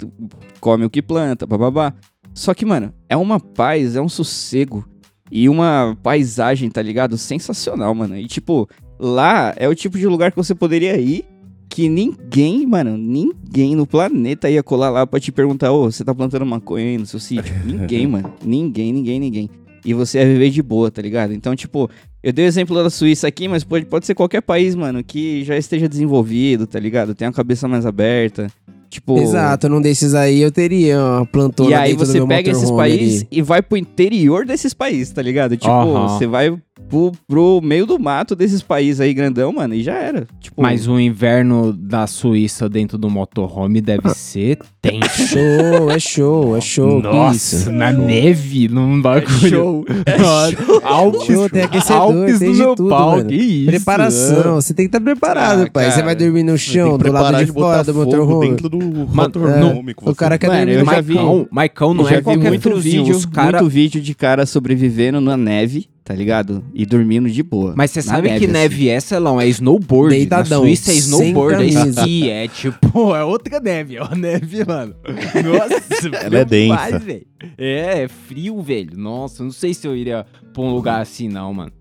come 0.60 0.86
o 0.86 0.90
que 0.90 1.02
planta, 1.02 1.46
bababá. 1.46 1.94
Só 2.34 2.54
que, 2.54 2.66
mano, 2.66 2.94
é 3.10 3.18
uma 3.18 3.40
paz, 3.40 3.96
é 3.96 4.02
um 4.02 4.08
sossego 4.10 4.86
e 5.32 5.48
uma 5.48 5.98
paisagem, 6.04 6.70
tá 6.70 6.82
ligado? 6.82 7.18
Sensacional, 7.18 7.96
mano. 7.96 8.18
E, 8.18 8.28
tipo, 8.28 8.68
lá 9.00 9.54
é 9.56 9.68
o 9.70 9.76
tipo 9.76 9.98
de 9.98 10.06
lugar 10.06 10.32
que 10.32 10.38
você 10.38 10.54
poderia 10.54 11.00
ir 11.00 11.26
que 11.72 11.88
ninguém, 11.88 12.68
mano, 12.68 12.98
ninguém 12.98 13.78
no 13.78 13.88
planeta 13.88 14.50
ia 14.50 14.62
colar 14.62 14.90
lá 14.90 15.08
pra 15.08 15.22
te 15.22 15.32
perguntar, 15.32 15.72
ô, 15.72 15.90
você 15.90 16.04
tá 16.04 16.14
plantando 16.14 16.46
maconha 16.46 16.86
aí 16.86 16.98
no 16.98 17.06
seu 17.06 17.20
sítio? 17.20 17.56
ninguém, 17.64 18.06
mano. 18.06 18.34
Ninguém, 18.44 18.92
ninguém, 18.92 19.20
ninguém. 19.22 19.50
E 19.86 19.94
você 19.94 20.20
ia 20.20 20.26
viver 20.26 20.50
de 20.50 20.62
boa, 20.62 20.92
tá 20.92 21.02
ligado? 21.02 21.34
Então, 21.34 21.56
tipo, 21.56 21.90
eu 22.22 22.34
dei 22.34 22.46
o 22.46 22.48
exemplo 22.48 22.76
da 22.84 22.90
Suíça 22.90 23.28
aqui, 23.28 23.48
mas 23.48 23.64
pode, 23.64 23.86
pode 23.86 24.06
ser 24.06 24.14
qualquer 24.14 24.42
país, 24.42 24.76
mano, 24.76 25.02
que 25.04 25.44
já 25.44 25.58
esteja 25.58 25.88
desenvolvido, 25.88 26.68
tá 26.68 26.80
ligado? 26.80 27.16
Tem 27.16 27.28
a 27.28 27.32
cabeça 27.32 27.68
mais 27.68 27.86
aberta. 27.86 28.48
Tipo. 28.92 29.18
Exato, 29.18 29.70
num 29.70 29.80
desses 29.80 30.14
aí 30.14 30.42
eu 30.42 30.52
teria 30.52 31.00
uma 31.00 31.26
plantona 31.26 31.70
E 31.70 31.74
aí 31.74 31.94
você 31.94 32.18
meu 32.18 32.28
pega 32.28 32.52
esses 32.52 32.70
países 32.70 33.26
e 33.32 33.42
vai 33.42 33.62
pro 33.62 33.78
interior 33.78 34.46
desses 34.46 34.74
países, 34.74 35.14
tá 35.14 35.22
ligado? 35.22 35.56
Tipo, 35.56 36.10
você 36.10 36.28
vai 36.28 36.54
pro, 36.90 37.12
pro 37.28 37.62
meio 37.64 37.86
do 37.86 37.98
mato 38.00 38.36
desses 38.36 38.62
países 38.62 39.00
aí 39.02 39.14
grandão, 39.14 39.52
mano, 39.54 39.74
e 39.74 39.82
já 39.84 39.94
era. 39.96 40.28
Tipo, 40.40 40.62
Mas 40.62 40.88
o 40.88 41.00
inverno 41.00 41.72
da 41.74 42.06
Suíça 42.08 42.68
dentro 42.70 42.98
do 42.98 43.10
motorhome 43.10 43.80
deve 43.82 44.10
ser 44.10 44.60
tenso. 44.82 45.28
Show, 45.28 45.90
é 45.92 46.00
show, 46.00 46.58
é 46.58 46.62
show. 46.62 47.02
que 47.02 47.08
isso? 47.08 47.16
Nossa, 47.16 47.72
na 47.72 47.92
neve, 47.92 48.68
num 48.68 49.02
bagulho. 49.02 49.30
show. 49.50 49.86
Nossa, 50.20 50.86
Alpes, 50.88 51.24
Show, 51.26 51.50
tem 51.50 51.64
aquecedor, 51.64 52.02
Alpes 52.02 52.40
tem 52.40 52.52
do 52.52 52.58
meu 52.58 52.76
tudo, 52.76 52.90
pau, 52.90 53.12
mano. 53.18 53.30
que 53.30 53.36
isso. 53.36 53.66
Preparação, 53.68 54.56
você 54.56 54.74
tem 54.74 54.86
que 54.86 54.90
estar 54.96 55.02
preparado, 55.02 55.64
Ah, 55.64 55.70
pai. 55.72 55.86
Você 55.86 55.92
cara, 55.92 56.06
vai 56.06 56.16
dormir 56.16 56.44
no 56.44 56.58
chão, 56.58 56.98
do 56.98 57.12
lado 57.12 57.46
de 57.46 57.52
fora 57.52 57.84
do 57.84 57.94
motorhome. 57.94 58.50
dentro 58.50 58.70
do 58.70 58.78
Mano, 58.80 59.08
motorhome 59.14 59.94
que 59.94 60.04
O 60.04 60.06
você 60.08 60.16
cara 60.16 60.38
quer 60.38 60.48
dormir 60.50 60.74
eu 60.74 60.80
no 60.86 60.92
já 60.92 61.02
vi- 61.02 61.14
Maicão, 61.16 61.48
Maicão 61.52 61.94
não 61.94 62.08
é 62.10 62.22
qualquer 62.22 62.60
friozinho, 62.60 63.04
vídeo, 63.06 63.16
os 63.18 63.26
cara... 63.26 63.60
muito 63.60 63.70
vídeo 63.72 64.02
de 64.02 64.14
cara 64.16 64.46
sobrevivendo 64.46 65.22
na 65.22 65.38
neve, 65.38 65.88
tá 66.03 66.13
ligado? 66.13 66.63
E 66.74 66.86
dormindo 66.86 67.29
de 67.29 67.43
boa. 67.43 67.74
Mas 67.75 67.91
você 67.91 68.01
sabe 68.01 68.29
que 68.29 68.46
assim. 68.46 68.48
neve 68.48 68.89
é, 68.89 69.00
Celão? 69.00 69.39
É 69.39 69.48
snowboard. 69.48 70.15
Deitadão, 70.15 70.62
Na 70.62 70.65
Suíça 70.67 70.91
é 70.91 70.96
snowboard, 70.96 71.63
é 71.63 71.67
esqui, 71.67 72.29
é 72.29 72.48
tipo, 72.48 73.15
é 73.15 73.24
outra 73.24 73.60
neve, 73.60 73.98
é 73.98 74.03
uma 74.03 74.15
neve, 74.15 74.65
mano. 74.65 74.96
Nossa, 75.43 76.25
Ela 76.25 76.39
é 76.39 76.46
densa. 76.46 77.00
velho. 77.00 77.25
É, 77.58 78.03
é 78.03 78.08
frio, 78.08 78.62
velho. 78.62 78.98
Nossa, 78.98 79.43
não 79.43 79.51
sei 79.51 79.74
se 79.74 79.88
eu 79.88 79.96
iria 79.96 80.25
pra 80.53 80.62
um 80.62 80.74
lugar 80.74 81.01
assim, 81.01 81.29
não, 81.29 81.53
mano. 81.53 81.72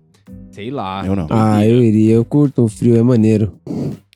Sei 0.51 0.69
lá. 0.69 1.05
Eu 1.05 1.15
não. 1.15 1.27
Ah, 1.29 1.65
eu 1.65 1.83
iria, 1.83 2.13
eu 2.13 2.25
curto 2.25 2.63
o 2.63 2.67
frio, 2.67 2.97
é 2.97 3.03
maneiro. 3.03 3.53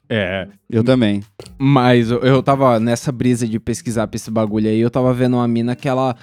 É. 0.10 0.48
Eu 0.70 0.84
também. 0.84 1.22
Mas 1.58 2.12
eu, 2.12 2.20
eu 2.20 2.44
tava 2.44 2.80
nessa 2.80 3.12
brisa 3.12 3.48
de 3.48 3.60
pesquisar 3.60 4.08
pra 4.08 4.16
esse 4.16 4.30
bagulho 4.30 4.70
aí, 4.70 4.80
eu 4.80 4.90
tava 4.90 5.14
vendo 5.14 5.36
uma 5.38 5.48
mina 5.48 5.76
que 5.76 5.88
ela 5.88 6.16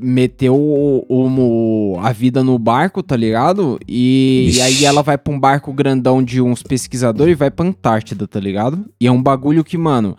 meteu 0.00 0.54
o, 0.54 1.04
o- 1.08 1.98
a 2.00 2.12
vida 2.12 2.42
no 2.44 2.58
barco, 2.58 3.02
tá 3.02 3.16
ligado? 3.16 3.78
E, 3.88 4.50
e 4.54 4.60
aí 4.60 4.84
ela 4.84 5.02
vai 5.02 5.16
pra 5.18 5.32
um 5.32 5.38
barco 5.38 5.72
grandão 5.72 6.22
de 6.22 6.40
uns 6.40 6.62
pesquisadores 6.62 7.32
e 7.32 7.36
vai 7.36 7.50
pra 7.50 7.66
Antártida, 7.66 8.26
tá 8.26 8.38
ligado? 8.40 8.84
E 9.00 9.06
é 9.06 9.12
um 9.12 9.22
bagulho 9.22 9.62
que, 9.64 9.76
mano, 9.78 10.16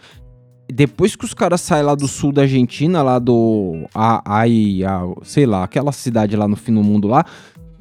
depois 0.72 1.15
que 1.15 1.25
os 1.25 1.34
caras 1.34 1.62
saem 1.62 1.84
lá 1.84 1.93
do 1.96 2.08
sul 2.08 2.32
da 2.32 2.43
Argentina, 2.43 3.01
lá 3.01 3.20
do. 3.20 3.86
A, 3.93 4.22
ai, 4.39 4.84
a- 4.84 5.03
sei 5.24 5.46
lá, 5.46 5.63
aquela 5.63 5.91
cidade 5.91 6.36
lá 6.36 6.48
no 6.48 6.55
fim 6.55 6.74
do 6.74 6.84
mundo 6.84 7.08
lá, 7.08 7.25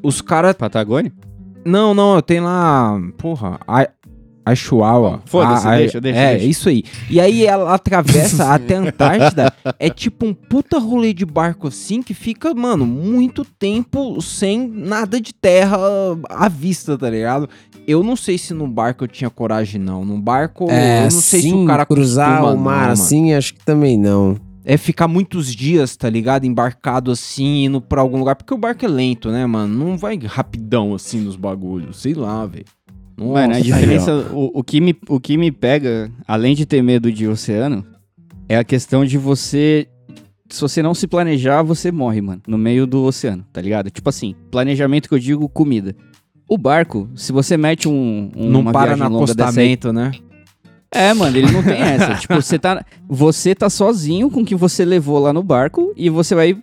os 0.03 0.21
caras. 0.21 0.55
Patagônia? 0.55 1.13
Não, 1.65 1.95
não, 1.95 2.21
tem 2.21 2.41
lá. 2.41 3.01
Porra. 3.17 3.61
A, 4.45 4.55
Chihuahua. 4.55 5.23
Foda-se, 5.25 5.69
deixa, 5.69 6.01
deixa, 6.01 6.19
É, 6.19 6.31
deixa. 6.33 6.47
isso 6.47 6.69
aí. 6.69 6.83
E 7.09 7.21
aí 7.21 7.47
ela 7.47 7.75
atravessa 7.75 8.53
até 8.55 8.77
a 8.77 8.81
Antártida. 8.81 9.53
É 9.79 9.89
tipo 9.89 10.27
um 10.27 10.35
puta 10.35 10.79
rolê 10.79 11.13
de 11.13 11.25
barco 11.25 11.69
assim 11.69 12.03
que 12.03 12.13
fica, 12.15 12.53
mano, 12.55 12.85
muito 12.87 13.45
tempo 13.45 14.21
sem 14.21 14.67
nada 14.69 15.21
de 15.21 15.33
terra 15.33 15.79
à 16.29 16.49
vista, 16.49 16.99
tá 16.99 17.09
ligado? 17.09 17.49
Eu 17.87 18.03
não 18.03 18.17
sei 18.17 18.37
se 18.39 18.53
no 18.55 18.67
barco 18.67 19.05
eu 19.05 19.09
tinha 19.09 19.31
coragem, 19.31 19.81
não. 19.81 20.05
No 20.05 20.19
barco, 20.21 20.69
É, 20.71 21.01
eu 21.01 21.03
não 21.05 21.11
sei 21.11 21.41
se 21.41 21.47
assim, 21.49 21.65
o 21.65 21.67
cara 21.67 21.87
cruzar 21.87 22.39
costuma, 22.41 22.53
o 22.53 22.57
mar 22.59 22.73
não, 22.75 22.81
mano. 22.81 22.93
assim, 22.93 23.33
acho 23.35 23.55
que 23.55 23.65
também 23.65 23.97
não. 23.99 24.37
É 24.65 24.77
ficar 24.77 25.09
muitos 25.09 25.53
dias, 25.53 25.97
tá 25.97 26.09
ligado? 26.09 26.45
Embarcado 26.45 27.11
assim, 27.11 27.65
indo 27.65 27.81
pra 27.81 28.01
algum 28.01 28.19
lugar. 28.19 28.37
Porque 28.37 28.55
o 28.55 28.59
barco 28.59 28.85
é 28.85 28.89
lento, 28.89 29.29
né, 29.31 29.45
mano? 29.45 29.77
Não 29.87 29.97
vai 29.99 30.17
rapidão 30.25 30.95
assim 30.95 31.21
nos 31.21 31.35
bagulhos. 31.35 32.01
Sei 32.01 32.15
lá, 32.15 32.47
velho. 32.47 32.65
Mano, 33.29 33.55
a 33.55 33.59
Nossa. 33.59 33.63
diferença, 33.63 34.13
o, 34.33 34.51
o, 34.55 34.65
que 34.65 34.81
me, 34.81 34.97
o 35.09 35.21
que 35.21 35.37
me 35.37 35.51
pega, 35.53 36.11
além 36.27 36.55
de 36.55 36.67
ter 36.67 36.83
medo 36.83 37.13
de 37.13 37.29
oceano, 37.29 37.85
é 38.49 38.57
a 38.57 38.65
questão 38.65 39.05
de 39.05 39.17
você. 39.19 39.87
Se 40.49 40.61
você 40.61 40.83
não 40.83 40.95
se 40.95 41.07
planejar, 41.07 41.63
você 41.63 41.91
morre, 41.91 42.21
mano, 42.21 42.43
no 42.47 42.59
meio 42.59 42.87
do 42.87 43.03
oceano, 43.05 43.45
tá 43.53 43.61
ligado? 43.61 43.91
Tipo 43.91 44.11
assim, 44.11 44.35
planejamento 44.51 45.09
que 45.09 45.15
eu 45.15 45.19
digo 45.19 45.49
comida. 45.49 45.97
O 46.47 46.59
barco, 46.59 47.09
se 47.15 47.33
você 47.33 47.57
mete 47.57 47.89
um, 47.89 48.31
um 48.37 48.51
não 48.51 48.61
uma 48.61 48.73
para 48.73 48.95
no 48.95 49.09
longa 49.09 49.35
dessa 49.35 49.61
aí, 49.61 49.73
acostamento, 49.73 49.93
né? 49.93 50.13
É, 50.91 51.15
mano, 51.15 51.35
ele 51.35 51.51
não 51.51 51.63
tem 51.63 51.81
essa. 51.81 52.15
tipo, 52.17 52.35
você 52.35 52.59
tá, 52.59 52.85
você 53.09 53.55
tá 53.55 53.71
sozinho 53.71 54.31
com 54.31 54.43
o 54.43 54.45
que 54.45 54.55
você 54.55 54.85
levou 54.85 55.19
lá 55.19 55.33
no 55.33 55.43
barco 55.43 55.95
e 55.97 56.11
você 56.11 56.35
vai 56.35 56.59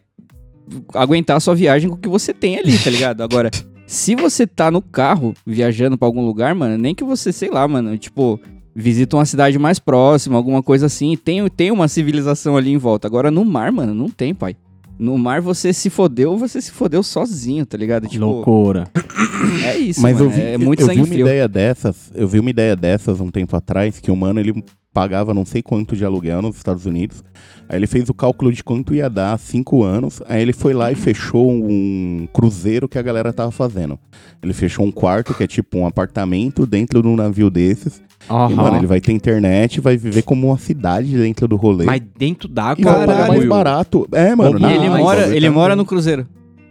aguentar 0.93 1.37
a 1.37 1.39
sua 1.39 1.55
viagem 1.55 1.89
com 1.89 1.95
o 1.95 1.99
que 1.99 2.07
você 2.07 2.31
tem 2.31 2.59
ali, 2.59 2.77
tá 2.77 2.91
ligado? 2.91 3.21
Agora, 3.21 3.49
se 3.89 4.15
você 4.15 4.45
tá 4.45 4.69
no 4.69 4.83
carro 4.83 5.33
viajando 5.43 5.97
pra 5.97 6.07
algum 6.07 6.23
lugar, 6.23 6.53
mano, 6.53 6.77
nem 6.77 6.93
que 6.93 7.03
você, 7.03 7.33
sei 7.33 7.49
lá, 7.49 7.67
mano, 7.67 7.97
tipo, 7.97 8.39
visita 8.75 9.17
uma 9.17 9.25
cidade 9.25 9.57
mais 9.57 9.79
próxima, 9.79 10.37
alguma 10.37 10.61
coisa 10.61 10.85
assim, 10.85 11.17
tem, 11.17 11.47
tem 11.49 11.71
uma 11.71 11.87
civilização 11.87 12.55
ali 12.55 12.69
em 12.71 12.77
volta. 12.77 13.07
Agora, 13.07 13.31
no 13.31 13.43
mar, 13.43 13.71
mano, 13.71 13.95
não 13.95 14.07
tem, 14.07 14.35
pai. 14.35 14.55
No 14.99 15.17
mar 15.17 15.41
você 15.41 15.73
se 15.73 15.89
fodeu, 15.89 16.37
você 16.37 16.61
se 16.61 16.69
fodeu 16.69 17.01
sozinho, 17.01 17.65
tá 17.65 17.79
ligado? 17.79 18.07
Tipo, 18.07 18.25
Loucura. 18.25 18.87
é 19.65 19.75
isso, 19.79 20.01
Mas 20.03 20.13
mano, 20.13 20.27
eu 20.27 20.29
vi, 20.29 20.41
é 20.41 20.57
muito 20.59 20.81
eu 20.83 20.87
vi 20.89 20.97
uma 20.97 21.07
frio. 21.07 21.25
ideia 21.25 21.47
dessas, 21.47 22.11
eu 22.13 22.27
vi 22.27 22.39
uma 22.39 22.49
ideia 22.51 22.75
dessas 22.75 23.19
um 23.19 23.31
tempo 23.31 23.55
atrás, 23.55 23.99
que 23.99 24.11
o 24.11 24.15
mano 24.15 24.39
ele 24.39 24.63
pagava 24.93 25.33
não 25.33 25.45
sei 25.45 25.61
quanto 25.61 25.95
de 25.95 26.03
aluguel 26.03 26.41
nos 26.41 26.57
Estados 26.57 26.85
Unidos. 26.85 27.23
Aí 27.67 27.77
ele 27.77 27.87
fez 27.87 28.09
o 28.09 28.13
cálculo 28.13 28.51
de 28.51 28.63
quanto 28.63 28.93
ia 28.95 29.09
dar 29.09 29.37
cinco 29.37 29.83
anos. 29.83 30.21
Aí 30.27 30.41
ele 30.41 30.53
foi 30.53 30.73
lá 30.73 30.91
e 30.91 30.95
fechou 30.95 31.51
um 31.51 32.27
cruzeiro 32.33 32.87
que 32.87 32.97
a 32.97 33.01
galera 33.01 33.31
tava 33.31 33.51
fazendo. 33.51 33.99
Ele 34.41 34.53
fechou 34.53 34.85
um 34.85 34.91
quarto, 34.91 35.33
que 35.33 35.43
é 35.43 35.47
tipo 35.47 35.77
um 35.77 35.85
apartamento 35.85 36.65
dentro 36.65 37.01
de 37.01 37.07
um 37.07 37.15
navio 37.15 37.49
desses. 37.49 38.01
E, 38.27 38.33
Aham. 38.33 38.55
mano, 38.55 38.77
ele 38.77 38.87
vai 38.87 38.99
ter 38.99 39.13
internet, 39.13 39.79
vai 39.79 39.95
viver 39.97 40.23
como 40.23 40.47
uma 40.47 40.57
cidade 40.57 41.15
dentro 41.15 41.47
do 41.47 41.55
rolê. 41.55 41.85
Mas 41.85 42.01
dentro 42.17 42.49
d'água, 42.49 42.81
e 42.81 42.85
pagar 42.85 43.27
mais 43.27 43.45
barato. 43.45 44.07
É, 44.11 44.35
mano. 44.35 44.59
E 44.59 44.73
ele 44.73 44.89
mora, 44.89 45.35
ele 45.35 45.49
mora 45.49 45.75
no 45.75 45.85
cruzeiro. 45.85 46.27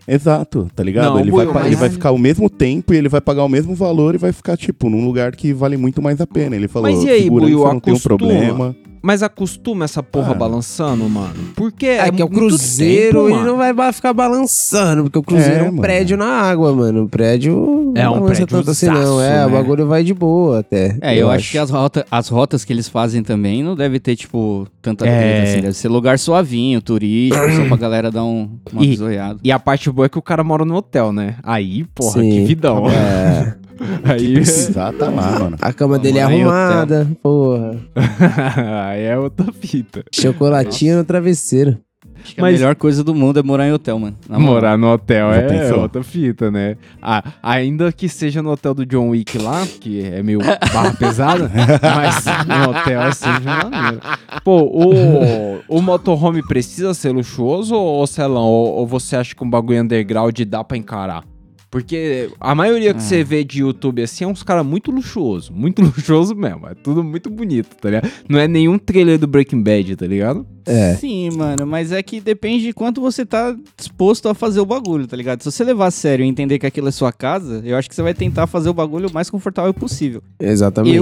Exato, 0.08 0.70
tá 0.74 0.82
ligado? 0.82 1.10
Não, 1.12 1.20
ele, 1.20 1.30
vai, 1.30 1.66
ele 1.66 1.76
vai 1.76 1.90
ficar 1.90 2.12
o 2.12 2.18
mesmo 2.18 2.48
tempo 2.48 2.94
e 2.94 2.96
ele 2.96 3.10
vai 3.10 3.20
pagar 3.20 3.44
o 3.44 3.48
mesmo 3.48 3.74
valor 3.74 4.14
e 4.14 4.18
vai 4.18 4.32
ficar, 4.32 4.56
tipo, 4.56 4.88
num 4.88 5.04
lugar 5.04 5.36
que 5.36 5.52
vale 5.52 5.76
muito 5.76 6.00
mais 6.00 6.18
a 6.18 6.26
pena. 6.26 6.56
Ele 6.56 6.66
falou, 6.66 6.90
Mas 6.90 7.04
e 7.04 7.10
aí, 7.10 7.28
Buiu, 7.28 7.58
não 7.58 7.78
tem 7.78 7.92
um 7.92 7.96
acostuma? 7.96 8.16
problema. 8.16 8.76
Mas 9.02 9.22
acostuma 9.22 9.84
essa 9.84 10.02
porra 10.02 10.32
Ah. 10.32 10.34
balançando, 10.34 11.08
mano. 11.08 11.34
Porque 11.54 11.86
É, 11.86 12.10
que 12.10 12.20
é 12.20 12.24
o 12.24 12.28
cruzeiro, 12.28 13.24
tempo, 13.26 13.36
ele 13.38 13.44
não 13.46 13.56
vai 13.56 13.92
ficar 13.92 14.12
balançando, 14.12 15.04
porque 15.04 15.18
o 15.18 15.22
cruzeiro 15.22 15.54
é, 15.54 15.58
É, 15.58 15.62
um 15.62 15.66
mano. 15.66 15.80
prédio 15.82 16.16
na 16.16 16.26
água, 16.26 16.72
mano. 16.74 17.04
O 17.04 17.08
prédio 17.08 17.92
É 17.94 18.04
não 18.04 18.14
um 18.16 18.20
balança 18.20 18.46
tanto 18.46 18.70
assim, 18.70 18.86
não. 18.86 19.20
É, 19.20 19.46
o 19.46 19.50
né? 19.50 19.56
bagulho 19.56 19.86
vai 19.86 20.02
de 20.04 20.12
boa 20.14 20.60
até. 20.60 20.96
É, 21.00 21.16
eu, 21.16 21.30
acho, 21.30 21.50
que 21.52 21.58
as, 21.58 21.70
rota, 21.70 22.04
as 22.10 22.28
rotas 22.28 22.64
que 22.64 22.72
eles 22.72 22.88
fazem 22.88 23.22
também 23.22 23.62
não 23.62 23.74
deve 23.76 23.98
ter, 24.00 24.16
tipo, 24.16 24.66
tanta 24.82 25.06
É. 25.06 25.18
treta 25.20 25.42
assim. 25.50 25.60
Deve 25.62 25.74
ser 25.74 25.88
lugar 25.88 26.18
suavinho, 26.18 26.80
turístico, 26.82 27.50
só 27.56 27.64
pra 27.66 27.76
galera 27.76 28.10
dar 28.10 28.24
um, 28.24 28.48
uma 28.72 28.84
E-. 28.84 28.98
E 29.44 29.52
a 29.52 29.58
parte 29.58 29.90
boa 29.90 30.06
é 30.06 30.08
que 30.08 30.18
o 30.18 30.22
cara 30.22 30.42
mora 30.44 30.64
no 30.64 30.74
hotel, 30.74 31.12
né? 31.12 31.36
Aí, 31.42 31.84
porra, 31.94 32.20
Sim. 32.20 32.30
que 32.30 32.44
vidão. 32.44 32.84
É, 32.90 33.54
Aí, 34.04 34.34
Precisar 34.34 34.92
tá 34.92 35.08
lá, 35.08 35.38
mano. 35.38 35.56
a 35.60 35.72
cama 35.72 35.98
dele 35.98 36.18
é 36.18 36.22
arrumada, 36.22 37.08
porra. 37.22 37.76
aí 38.90 39.02
é 39.04 39.18
outra 39.18 39.52
fita. 39.52 40.04
Chocolatinho 40.14 40.98
no 40.98 41.04
travesseiro. 41.04 41.78
Acho 42.20 42.34
que 42.34 42.40
Mas- 42.40 42.54
a 42.56 42.58
melhor 42.58 42.74
coisa 42.74 43.04
do 43.04 43.14
mundo 43.14 43.38
é 43.38 43.42
morar 43.44 43.68
em 43.68 43.72
hotel, 43.72 43.96
mano. 43.96 44.16
Na 44.28 44.38
moral. 44.40 44.54
Morar 44.54 44.76
no 44.78 44.92
hotel 44.92 45.30
Já 45.30 45.36
é 45.36 45.42
pensou? 45.46 45.80
outra 45.82 46.02
fita, 46.02 46.50
né? 46.50 46.76
Ah, 47.00 47.22
ainda 47.40 47.92
que 47.92 48.08
seja 48.08 48.42
no 48.42 48.50
hotel 48.50 48.74
do 48.74 48.84
John 48.84 49.10
Wick 49.10 49.38
lá, 49.38 49.64
que 49.80 50.04
é 50.04 50.20
meio 50.20 50.40
barra 50.40 50.92
pesada, 50.94 51.48
mas 51.80 52.24
no 52.46 52.70
hotel 52.70 53.02
é 53.02 53.12
sempre 53.12 53.44
maneiro. 53.44 54.00
Pô, 54.42 54.62
o, 54.62 55.60
o 55.68 55.80
motorhome 55.80 56.42
precisa 56.42 56.92
ser 56.92 57.10
luxuoso 57.12 57.76
ou, 57.76 58.04
Celão? 58.06 58.42
Ou, 58.42 58.78
ou 58.78 58.86
você 58.86 59.14
acha 59.14 59.32
que 59.34 59.44
um 59.44 59.48
bagulho 59.48 59.80
underground 59.80 60.36
dá 60.40 60.64
pra 60.64 60.76
encarar? 60.76 61.22
Porque 61.70 62.30
a 62.40 62.54
maioria 62.54 62.94
que 62.94 63.02
você 63.02 63.22
vê 63.22 63.44
de 63.44 63.60
YouTube 63.60 64.02
assim 64.02 64.24
é 64.24 64.26
uns 64.26 64.42
caras 64.42 64.64
muito 64.64 64.90
luxuoso, 64.90 65.52
muito 65.52 65.82
luxuoso 65.82 66.34
mesmo. 66.34 66.66
É 66.66 66.74
tudo 66.74 67.04
muito 67.04 67.28
bonito, 67.28 67.76
tá 67.76 67.90
ligado? 67.90 68.10
Não 68.28 68.38
é 68.38 68.48
nenhum 68.48 68.78
trailer 68.78 69.18
do 69.18 69.26
Breaking 69.26 69.62
Bad, 69.62 69.96
tá 69.96 70.06
ligado? 70.06 70.46
É. 70.64 70.94
Sim, 70.94 71.30
mano, 71.30 71.66
mas 71.66 71.92
é 71.92 72.02
que 72.02 72.20
depende 72.20 72.64
de 72.64 72.72
quanto 72.72 73.00
você 73.00 73.24
tá 73.24 73.56
disposto 73.76 74.28
a 74.28 74.34
fazer 74.34 74.60
o 74.60 74.66
bagulho, 74.66 75.06
tá 75.06 75.16
ligado? 75.16 75.42
Se 75.42 75.50
você 75.50 75.62
levar 75.62 75.86
a 75.86 75.90
sério 75.90 76.24
e 76.24 76.28
entender 76.28 76.58
que 76.58 76.66
aquilo 76.66 76.88
é 76.88 76.92
sua 76.92 77.12
casa, 77.12 77.62
eu 77.64 77.76
acho 77.76 77.88
que 77.88 77.94
você 77.94 78.02
vai 78.02 78.14
tentar 78.14 78.46
fazer 78.46 78.68
o 78.68 78.74
bagulho 78.74 79.08
o 79.08 79.12
mais 79.12 79.28
confortável 79.28 79.72
possível. 79.74 80.22
Exatamente. 80.40 80.96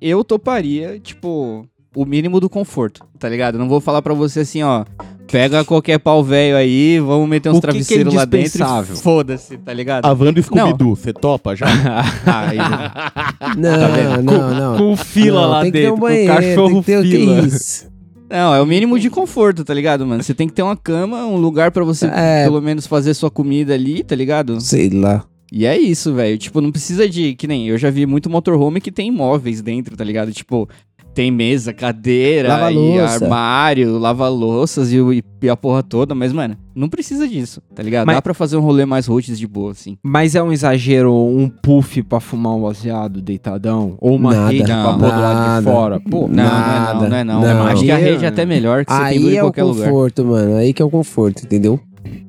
Eu, 0.00 0.18
eu 0.18 0.24
toparia, 0.24 1.00
tipo, 1.00 1.66
o 1.94 2.04
mínimo 2.04 2.40
do 2.40 2.48
conforto, 2.48 3.04
tá 3.18 3.28
ligado? 3.28 3.58
Não 3.58 3.68
vou 3.68 3.80
falar 3.80 4.02
pra 4.02 4.14
você 4.14 4.40
assim, 4.40 4.62
ó, 4.62 4.84
pega 5.32 5.64
qualquer 5.64 5.98
pau 5.98 6.22
velho 6.22 6.56
aí, 6.56 7.00
vamos 7.00 7.26
meter 7.26 7.48
uns 7.48 7.56
O 7.56 7.60
que 7.60 7.62
que 7.62 7.66
é 7.66 7.72
travesseiros 7.72 8.14
lá 8.14 8.26
dentro 8.26 8.62
e 8.62 8.96
foda-se, 8.96 9.56
tá 9.56 9.72
ligado? 9.72 10.04
A 10.04 10.12
Wanda 10.12 10.38
e 10.38 10.42
Scooby-Doo, 10.42 10.94
você 10.94 11.12
topa 11.12 11.56
já? 11.56 11.66
Aí 12.26 12.58
não. 12.58 13.70
Não, 13.70 13.78
Tá 13.78 14.22
não, 14.22 14.54
não. 14.54 14.76
Com 14.76 14.96
fila 14.96 15.40
Não, 15.40 15.48
lá 15.48 15.62
tem 15.62 15.72
que 15.72 15.78
ter 15.78 15.82
dentro, 15.84 15.94
um 15.94 15.98
com 15.98 16.06
banheiro, 16.06 16.34
cachorro 16.34 16.68
tem 16.68 16.80
que 16.82 16.86
ter, 16.86 17.02
fila. 17.02 17.40
Que 17.42 17.46
isso? 17.48 17.92
Não, 18.30 18.54
é 18.54 18.60
o 18.62 18.66
mínimo 18.66 18.98
de 18.98 19.08
conforto, 19.10 19.64
tá 19.64 19.72
ligado, 19.74 20.06
mano? 20.06 20.22
Você 20.22 20.34
tem 20.34 20.46
que 20.46 20.54
ter 20.54 20.62
uma 20.62 20.76
cama, 20.76 21.24
um 21.26 21.36
lugar 21.36 21.70
pra 21.70 21.84
você 21.84 22.06
É. 22.06 22.44
pelo 22.44 22.60
menos 22.60 22.86
fazer 22.86 23.14
sua 23.14 23.30
comida 23.30 23.74
ali, 23.74 24.04
tá 24.04 24.14
ligado? 24.14 24.60
Sei 24.60 24.90
lá. 24.90 25.24
E 25.54 25.66
é 25.66 25.78
isso, 25.78 26.14
velho. 26.14 26.38
Tipo, 26.38 26.62
não 26.62 26.72
precisa 26.72 27.06
de. 27.06 27.34
Que 27.34 27.46
nem 27.46 27.68
eu 27.68 27.76
já 27.76 27.90
vi 27.90 28.06
muito 28.06 28.30
motorhome 28.30 28.80
que 28.80 28.90
tem 28.90 29.10
móveis 29.10 29.60
dentro, 29.60 29.94
tá 29.94 30.02
ligado? 30.02 30.32
Tipo, 30.32 30.66
tem 31.14 31.30
mesa, 31.30 31.72
cadeira, 31.72 32.48
e 32.48 32.50
Lava-louça. 32.50 33.24
armário, 33.24 33.98
lava-louças 33.98 34.92
e, 34.92 35.00
o- 35.00 35.12
e 35.12 35.22
a 35.50 35.56
porra 35.56 35.82
toda, 35.82 36.14
mas, 36.14 36.32
mano, 36.32 36.56
não 36.74 36.88
precisa 36.88 37.28
disso, 37.28 37.60
tá 37.74 37.82
ligado? 37.82 38.06
Mas- 38.06 38.16
Dá 38.16 38.22
pra 38.22 38.32
fazer 38.34 38.56
um 38.56 38.60
rolê 38.60 38.84
mais 38.86 39.06
roots 39.06 39.38
de 39.38 39.46
boa, 39.46 39.72
assim. 39.72 39.96
Mas 40.02 40.34
é 40.34 40.42
um 40.42 40.52
exagero 40.52 41.12
um 41.14 41.48
puff 41.48 42.02
pra 42.02 42.20
fumar 42.20 42.54
um 42.54 42.62
baseado 42.62 43.20
deitadão? 43.20 43.94
Ou 44.00 44.16
uma 44.16 44.32
Nada. 44.34 44.50
rede 44.52 44.64
pra 44.64 44.76
Não, 44.76 44.98
pôr 44.98 45.10
do 45.12 45.20
lado 45.20 45.58
de 45.58 45.64
fora? 45.70 46.00
Pô, 46.00 46.20
Não, 46.28 46.44
Nada, 46.44 46.94
não, 47.02 47.08
não 47.10 47.16
é 47.16 47.24
não. 47.24 47.40
não. 47.40 47.66
Acho 47.66 47.82
que 47.84 47.90
a 47.90 47.96
Aí, 47.96 48.04
rede 48.04 48.24
é 48.24 48.28
até 48.28 48.46
melhor, 48.46 48.84
que 48.84 48.92
você 48.92 48.98
tem 48.98 49.06
Aí 49.08 49.34
em 49.34 49.36
é 49.36 49.40
o 49.42 49.46
qualquer 49.46 49.64
lugar. 49.64 49.84
conforto, 49.88 50.24
mano. 50.24 50.56
Aí 50.56 50.72
que 50.72 50.80
é 50.80 50.84
o 50.84 50.90
conforto, 50.90 51.44
entendeu? 51.44 51.78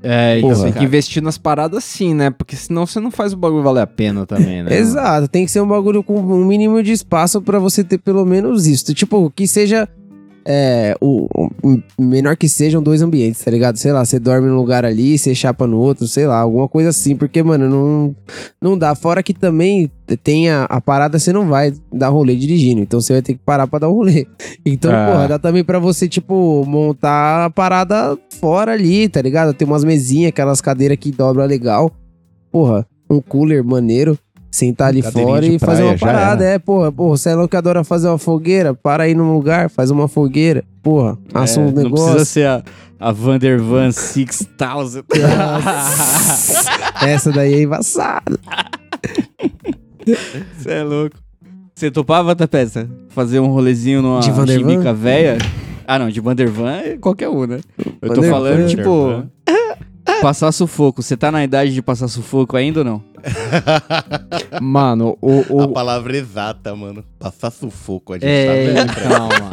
É, 0.01 0.39
Porra. 0.41 0.63
tem 0.63 0.73
que 0.73 0.83
investir 0.83 1.23
nas 1.23 1.37
paradas 1.37 1.83
sim, 1.83 2.13
né? 2.13 2.29
Porque 2.29 2.55
senão 2.55 2.85
você 2.85 2.99
não 2.99 3.09
faz 3.09 3.33
o 3.33 3.37
bagulho 3.37 3.63
valer 3.63 3.81
a 3.81 3.87
pena 3.87 4.25
também, 4.25 4.61
né? 4.61 4.75
Exato, 4.77 5.27
tem 5.27 5.45
que 5.45 5.51
ser 5.51 5.61
um 5.61 5.67
bagulho 5.67 6.03
com 6.03 6.19
um 6.19 6.45
mínimo 6.45 6.83
de 6.83 6.91
espaço 6.91 7.41
pra 7.41 7.59
você 7.59 7.83
ter 7.83 7.97
pelo 7.97 8.25
menos 8.25 8.67
isso. 8.67 8.93
Tipo, 8.93 9.31
que 9.31 9.47
seja. 9.47 9.87
É, 10.45 10.93
o, 10.99 11.27
o- 11.63 11.81
menor 11.97 12.35
que 12.35 12.49
sejam 12.49 12.83
dois 12.83 13.01
ambientes, 13.01 13.41
tá 13.43 13.49
ligado? 13.49 13.77
Sei 13.77 13.93
lá, 13.93 14.03
você 14.03 14.19
dorme 14.19 14.49
num 14.49 14.57
lugar 14.57 14.83
ali, 14.83 15.17
você 15.17 15.33
chapa 15.33 15.65
no 15.65 15.77
outro, 15.79 16.05
sei 16.07 16.27
lá, 16.27 16.39
alguma 16.39 16.67
coisa 16.67 16.89
assim, 16.89 17.15
porque, 17.15 17.41
mano, 17.41 17.69
não, 17.69 18.15
não 18.61 18.77
dá. 18.77 18.93
Fora 18.93 19.23
que 19.23 19.33
também 19.33 19.89
tem 20.21 20.49
a, 20.49 20.63
a 20.65 20.81
parada, 20.81 21.17
você 21.17 21.31
não 21.31 21.47
vai 21.47 21.73
dar 21.93 22.09
rolê 22.09 22.35
dirigindo, 22.35 22.81
então 22.81 22.99
você 22.99 23.13
vai 23.13 23.21
ter 23.21 23.33
que 23.35 23.39
parar 23.45 23.67
pra 23.67 23.79
dar 23.79 23.87
o 23.89 23.93
rolê. 23.93 24.27
Então, 24.65 24.91
É. 24.93 25.11
porra, 25.11 25.27
dá 25.27 25.39
também 25.39 25.63
pra 25.63 25.79
você, 25.79 26.07
tipo, 26.09 26.63
montar 26.65 27.45
a 27.45 27.49
parada 27.49 28.17
fora 28.39 28.71
ali, 28.73 29.07
tá 29.09 29.21
ligado? 29.21 29.53
Tem 29.53 29.67
umas 29.67 29.83
mesinhas, 29.83 30.29
aquelas 30.29 30.59
cadeiras 30.61 30.97
que 30.97 31.11
dobra 31.11 31.45
legal. 31.45 31.91
Porra, 32.51 32.85
um 33.09 33.19
cooler 33.21 33.63
maneiro. 33.63 34.17
Sentar 34.53 34.89
ali 34.89 35.01
fora 35.01 35.43
e 35.43 35.57
fazer 35.57 35.77
praia, 35.81 35.85
uma 35.91 35.97
já 35.97 36.05
parada, 36.05 36.43
é, 36.45 36.59
porra, 36.59 36.91
porra, 36.91 37.17
você 37.17 37.29
é 37.29 37.33
louco 37.33 37.49
que 37.49 37.57
adora 37.57 37.83
fazer 37.83 38.07
uma 38.07 38.19
fogueira, 38.19 38.71
para 38.75 39.05
aí 39.05 39.15
num 39.15 39.33
lugar, 39.33 39.67
faz 39.67 39.89
uma 39.89 40.07
fogueira, 40.07 40.63
porra, 40.83 41.17
um 41.33 41.39
É, 41.43 41.57
não 41.57 41.71
negócio. 41.71 42.05
precisa 42.13 42.25
ser 42.25 42.47
a, 42.47 42.63
a 42.99 43.11
Vandervan 43.11 43.91
6000. 43.91 45.03
Nossa, 45.49 46.71
Essa 47.03 47.31
daí 47.31 47.55
é 47.55 47.61
embaçada. 47.63 48.37
Você 50.05 50.69
é 50.71 50.83
louco. 50.83 51.17
Você 51.73 51.89
topava, 51.89 52.35
Tapeza? 52.35 52.87
Fazer 53.09 53.39
um 53.39 53.47
rolezinho 53.47 54.03
numa 54.03 54.21
chimica 54.21 54.93
velha? 54.93 55.39
Ah, 55.87 55.97
não, 55.97 56.09
de 56.11 56.19
Vandervan 56.21 56.71
é 56.77 56.97
qualquer 56.97 57.27
um, 57.27 57.47
né? 57.47 57.59
Eu 57.99 58.13
tô 58.13 58.21
falando, 58.21 58.67
tipo, 58.67 59.23
passar 60.21 60.51
sufoco. 60.51 61.01
Você 61.01 61.17
tá 61.17 61.31
na 61.31 61.43
idade 61.43 61.73
de 61.73 61.81
passar 61.81 62.07
sufoco 62.07 62.55
ainda 62.55 62.81
ou 62.81 62.85
não? 62.85 63.12
Mano, 64.61 65.17
o. 65.21 65.61
A 65.61 65.65
o 65.65 65.67
palavra 65.69 66.17
exata, 66.17 66.75
mano. 66.75 67.03
Passar 67.19 67.51
sufoco, 67.51 68.13
a 68.13 68.15
gente 68.17 68.25
é, 68.27 68.73
tá 68.73 68.93
pra 68.93 69.09
calma. 69.09 69.49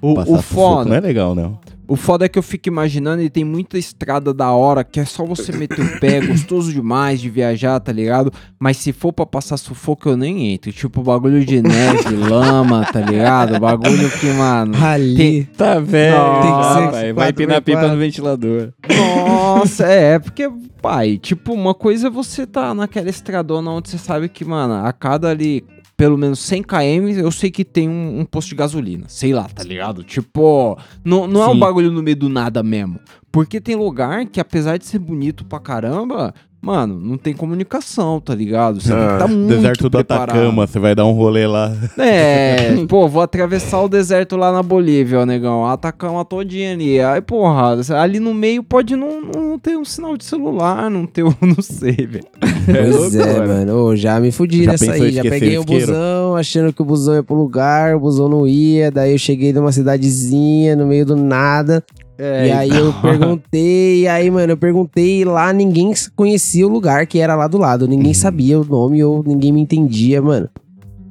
O, 0.00 0.14
Passar 0.14 0.30
o 0.32 0.36
sufoco 0.36 0.42
foda. 0.76 0.90
não 0.90 0.96
é 0.96 1.00
legal, 1.00 1.34
não. 1.34 1.58
O 1.86 1.96
foda 1.96 2.24
é 2.24 2.28
que 2.30 2.38
eu 2.38 2.42
fico 2.42 2.66
imaginando 2.66 3.20
e 3.20 3.28
tem 3.28 3.44
muita 3.44 3.76
estrada 3.76 4.32
da 4.32 4.50
hora 4.50 4.82
que 4.82 4.98
é 4.98 5.04
só 5.04 5.22
você 5.22 5.52
meter 5.52 5.82
o 5.82 6.00
pé, 6.00 6.18
gostoso 6.26 6.72
demais 6.72 7.20
de 7.20 7.28
viajar, 7.28 7.78
tá 7.78 7.92
ligado? 7.92 8.32
Mas 8.58 8.78
se 8.78 8.90
for 8.90 9.12
pra 9.12 9.26
passar 9.26 9.58
sufoco, 9.58 10.08
eu 10.08 10.16
nem 10.16 10.54
entro. 10.54 10.72
Tipo, 10.72 11.02
bagulho 11.02 11.44
de 11.44 11.60
neve, 11.60 12.08
lama, 12.16 12.86
tá 12.90 13.00
ligado? 13.00 13.60
Bagulho 13.60 14.10
que, 14.18 14.26
mano. 14.28 14.82
Ali. 14.82 15.44
Tá 15.44 15.78
velho. 15.78 16.16
Tem 16.42 16.58
que 16.58 16.64
ser 16.72 16.90
pai. 16.90 17.12
Vai 17.12 17.32
pinar 17.34 17.60
pipa 17.60 17.86
no 17.86 17.98
ventilador. 17.98 18.72
Nossa, 18.88 19.84
é, 19.84 20.18
porque, 20.18 20.50
pai, 20.80 21.18
tipo, 21.18 21.52
uma 21.52 21.74
coisa 21.74 22.06
é 22.06 22.10
você 22.10 22.46
tá 22.46 22.74
naquela 22.94 23.10
estradona 23.10 23.70
onde 23.72 23.90
você 23.90 23.98
sabe 23.98 24.28
que, 24.28 24.44
mano, 24.44 24.86
a 24.86 24.92
cada 24.92 25.28
ali, 25.28 25.64
pelo 25.96 26.16
menos 26.16 26.38
100 26.38 26.62
km, 26.62 27.18
eu 27.18 27.30
sei 27.32 27.50
que 27.50 27.64
tem 27.64 27.88
um, 27.88 28.20
um 28.20 28.24
posto 28.24 28.50
de 28.50 28.54
gasolina. 28.54 29.06
Sei 29.08 29.32
lá, 29.32 29.48
tá 29.48 29.64
ligado? 29.64 30.04
Tipo, 30.04 30.78
não, 31.04 31.26
não 31.26 31.42
é 31.42 31.48
um 31.48 31.58
bagulho 31.58 31.90
no 31.90 32.02
meio 32.02 32.16
do 32.16 32.28
nada 32.28 32.62
mesmo. 32.62 33.00
Porque 33.32 33.60
tem 33.60 33.74
lugar 33.74 34.26
que, 34.26 34.38
apesar 34.38 34.78
de 34.78 34.86
ser 34.86 35.00
bonito 35.00 35.44
pra 35.44 35.58
caramba, 35.58 36.32
mano, 36.64 36.98
não 36.98 37.18
tem 37.18 37.34
comunicação, 37.34 38.20
tá 38.20 38.34
ligado? 38.34 38.80
Você 38.80 38.88
tem 38.88 39.08
que 39.08 39.18
tá 39.18 39.28
muito 39.28 39.48
Deserto 39.48 39.82
do 39.82 39.90
preparado. 39.90 40.30
Atacama, 40.30 40.66
você 40.66 40.78
vai 40.78 40.94
dar 40.94 41.04
um 41.04 41.12
rolê 41.12 41.46
lá. 41.46 41.76
É, 41.98 42.74
pô, 42.88 43.08
vou 43.08 43.22
atravessar 43.22 43.82
o 43.82 43.88
deserto 43.88 44.36
lá 44.36 44.52
na 44.52 44.62
Bolívia, 44.62 45.20
ó, 45.20 45.26
negão. 45.26 45.66
Atacama 45.66 46.24
todinha 46.24 46.72
ali. 46.72 47.00
Aí, 47.00 47.20
porra, 47.20 47.76
ali 48.00 48.20
no 48.20 48.32
meio 48.32 48.62
pode 48.62 48.96
não, 48.96 49.20
não 49.20 49.58
ter 49.58 49.76
um 49.76 49.84
sinal 49.84 50.16
de 50.16 50.24
celular, 50.24 50.88
não 50.88 51.04
ter 51.04 51.24
um, 51.24 51.34
não 51.42 51.60
sei, 51.60 51.92
velho. 51.92 52.24
Pois 52.64 53.14
é, 53.14 53.24
loucura. 53.24 53.46
mano. 53.46 53.76
Ô, 53.76 53.96
já 53.96 54.18
me 54.20 54.30
fudi 54.30 54.64
Já 54.64 54.72
nessa 54.72 54.92
aí. 54.92 55.12
Já 55.12 55.22
peguei 55.22 55.58
o 55.58 55.64
o 55.64 55.80
busão, 55.80 56.36
achando 56.36 56.72
que 56.72 56.82
o 56.82 56.84
busão 56.84 57.14
ia 57.14 57.22
pro 57.22 57.34
lugar, 57.34 57.96
o 57.96 58.00
busão 58.00 58.28
não 58.28 58.46
ia. 58.46 58.90
Daí 58.90 59.12
eu 59.12 59.18
cheguei 59.18 59.52
numa 59.52 59.72
cidadezinha, 59.72 60.76
no 60.76 60.86
meio 60.86 61.04
do 61.04 61.16
nada. 61.16 61.82
É, 62.18 62.48
e 62.48 62.52
aí 62.52 62.70
eu 62.70 62.92
perguntei, 63.02 64.02
e 64.02 64.08
aí, 64.08 64.30
mano, 64.30 64.52
eu 64.52 64.56
perguntei 64.56 65.24
lá 65.24 65.52
ninguém 65.52 65.92
conhecia 66.14 66.66
o 66.66 66.70
lugar 66.70 67.06
que 67.06 67.18
era 67.18 67.34
lá 67.34 67.46
do 67.46 67.58
lado. 67.58 67.88
Ninguém 67.88 68.14
sabia 68.14 68.58
o 68.58 68.64
nome 68.64 69.02
ou 69.02 69.22
ninguém 69.24 69.52
me 69.52 69.60
entendia, 69.60 70.22
mano. 70.22 70.48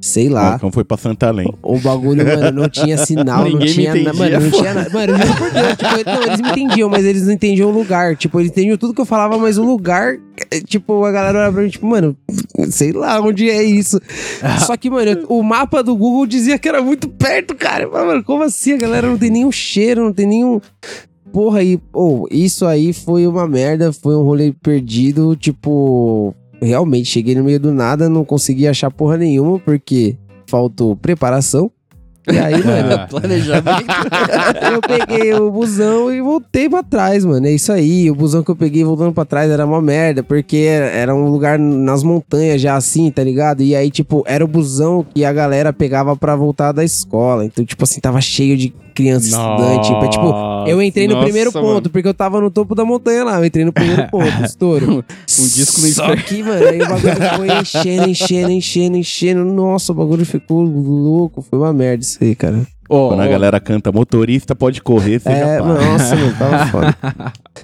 Sei 0.04 0.28
lá. 0.28 0.56
Então 0.56 0.70
foi 0.70 0.84
pra 0.84 0.98
Santa 0.98 1.28
Além. 1.28 1.50
O 1.62 1.78
bagulho, 1.78 2.22
mano, 2.26 2.50
não 2.62 2.68
tinha 2.68 2.98
sinal, 2.98 3.48
não 3.48 3.58
tinha 3.60 3.94
nada. 3.94 4.12
Mano, 4.12 4.40
não 4.40 4.50
tinha 4.50 4.74
nada. 4.74 4.90
Mano, 4.90 5.12
eu 5.14 5.18
juro 5.18 5.38
por 5.38 5.50
Deus, 5.50 5.68
tipo, 5.78 6.10
não, 6.10 6.22
eles 6.24 6.40
me 6.42 6.48
entendiam, 6.50 6.88
mas 6.90 7.04
eles 7.06 7.26
não 7.26 7.32
entendiam 7.32 7.70
o 7.70 7.72
lugar. 7.72 8.14
Tipo, 8.14 8.38
eles 8.38 8.50
entendiam 8.50 8.76
tudo 8.76 8.92
que 8.92 9.00
eu 9.00 9.06
falava, 9.06 9.38
mas 9.38 9.56
o 9.56 9.64
lugar, 9.64 10.16
eh, 10.50 10.60
tipo, 10.60 11.02
a 11.06 11.10
galera 11.10 11.38
olhava 11.38 11.54
pra 11.54 11.62
mim, 11.62 11.70
tipo, 11.70 11.86
mano, 11.86 12.14
sei 12.68 12.92
lá 12.92 13.18
onde 13.18 13.48
é 13.48 13.62
isso. 13.62 13.98
Só 14.66 14.76
que, 14.76 14.90
mano, 14.90 15.10
eu- 15.12 15.26
o 15.28 15.42
mapa 15.42 15.82
do 15.82 15.96
Google 15.96 16.26
dizia 16.26 16.58
que 16.58 16.68
era 16.68 16.82
muito 16.82 17.08
perto, 17.08 17.54
cara. 17.54 17.88
Falava, 17.88 18.06
Mano, 18.08 18.22
como 18.24 18.42
assim? 18.42 18.74
A 18.74 18.76
galera 18.76 19.08
não 19.08 19.16
tem 19.16 19.30
nenhum 19.30 19.50
cheiro, 19.50 20.04
não 20.04 20.12
tem 20.12 20.26
nenhum. 20.26 20.60
Porra, 21.32 21.62
e, 21.64 21.80
oh, 21.94 22.26
isso 22.30 22.66
aí 22.66 22.92
foi 22.92 23.26
uma 23.26 23.48
merda, 23.48 23.90
foi 23.90 24.14
um 24.14 24.22
rolê 24.22 24.52
perdido, 24.62 25.34
tipo. 25.34 26.34
Realmente, 26.64 27.06
cheguei 27.08 27.34
no 27.34 27.44
meio 27.44 27.60
do 27.60 27.72
nada, 27.72 28.08
não 28.08 28.24
consegui 28.24 28.66
achar 28.66 28.90
porra 28.90 29.16
nenhuma, 29.16 29.58
porque 29.58 30.16
faltou 30.48 30.96
preparação. 30.96 31.70
E 32.26 32.38
aí, 32.38 32.54
mano, 32.64 33.06
Planejamento. 33.10 33.84
eu 34.72 34.80
peguei 34.80 35.34
o 35.34 35.50
busão 35.50 36.10
e 36.10 36.22
voltei 36.22 36.70
pra 36.70 36.82
trás, 36.82 37.22
mano. 37.22 37.46
É 37.46 37.50
isso 37.52 37.70
aí. 37.70 38.10
O 38.10 38.14
busão 38.14 38.42
que 38.42 38.50
eu 38.50 38.56
peguei 38.56 38.82
voltando 38.82 39.12
pra 39.12 39.26
trás 39.26 39.50
era 39.50 39.66
uma 39.66 39.82
merda, 39.82 40.22
porque 40.22 40.56
era- 40.56 40.86
era 40.86 41.14
um 41.14 41.28
lugar 41.28 41.58
nas 41.58 42.02
montanhas 42.02 42.62
já 42.62 42.76
assim, 42.76 43.10
tá 43.10 43.22
ligado? 43.22 43.62
E 43.62 43.76
aí, 43.76 43.90
tipo, 43.90 44.24
era 44.26 44.42
o 44.42 44.48
busão 44.48 45.04
que 45.14 45.22
a 45.22 45.32
galera 45.34 45.70
pegava 45.70 46.16
pra 46.16 46.34
voltar 46.34 46.72
da 46.72 46.82
escola. 46.82 47.44
Então, 47.44 47.62
tipo 47.64 47.84
assim, 47.84 48.00
tava 48.00 48.20
cheio 48.22 48.56
de 48.56 48.74
criança 48.94 49.26
estudante. 49.26 49.88
Tipo, 50.10 50.64
eu 50.66 50.80
entrei 50.80 51.06
no 51.06 51.14
Nossa, 51.14 51.24
primeiro 51.24 51.52
ponto, 51.52 51.66
mano. 51.66 51.90
porque 51.90 52.08
eu 52.08 52.14
tava 52.14 52.40
no 52.40 52.50
topo 52.50 52.74
da 52.74 52.84
montanha 52.84 53.24
lá. 53.24 53.38
Eu 53.38 53.44
entrei 53.44 53.64
no 53.64 53.72
primeiro 53.72 54.08
ponto, 54.10 54.44
estouro. 54.44 55.04
Um 55.38 55.48
disco 55.48 55.80
no 55.80 55.88
Só 55.88 56.16
que, 56.16 56.42
mano, 56.42 56.66
aí 56.66 56.80
o 56.80 56.88
bagulho 56.88 57.36
foi 57.36 57.60
enchendo, 57.60 58.08
enchendo, 58.08 58.50
enchendo, 58.50 58.96
enchendo. 58.96 59.44
Nossa, 59.44 59.92
o 59.92 59.94
bagulho 59.94 60.24
ficou 60.24 60.62
louco. 60.62 61.42
Foi 61.42 61.58
uma 61.58 61.72
merda 61.72 62.02
isso 62.02 62.18
aí, 62.22 62.34
cara. 62.34 62.66
Ô, 62.88 63.08
Quando 63.08 63.20
a 63.20 63.26
galera 63.26 63.58
canta 63.60 63.90
motorista 63.90 64.54
pode 64.54 64.82
correr, 64.82 65.18
você 65.18 65.30
É, 65.30 65.56
já 65.56 65.62
para. 65.62 65.74
nossa, 65.74 66.16
mano, 66.16 66.34
tava 66.38 66.66
foda. 66.70 66.96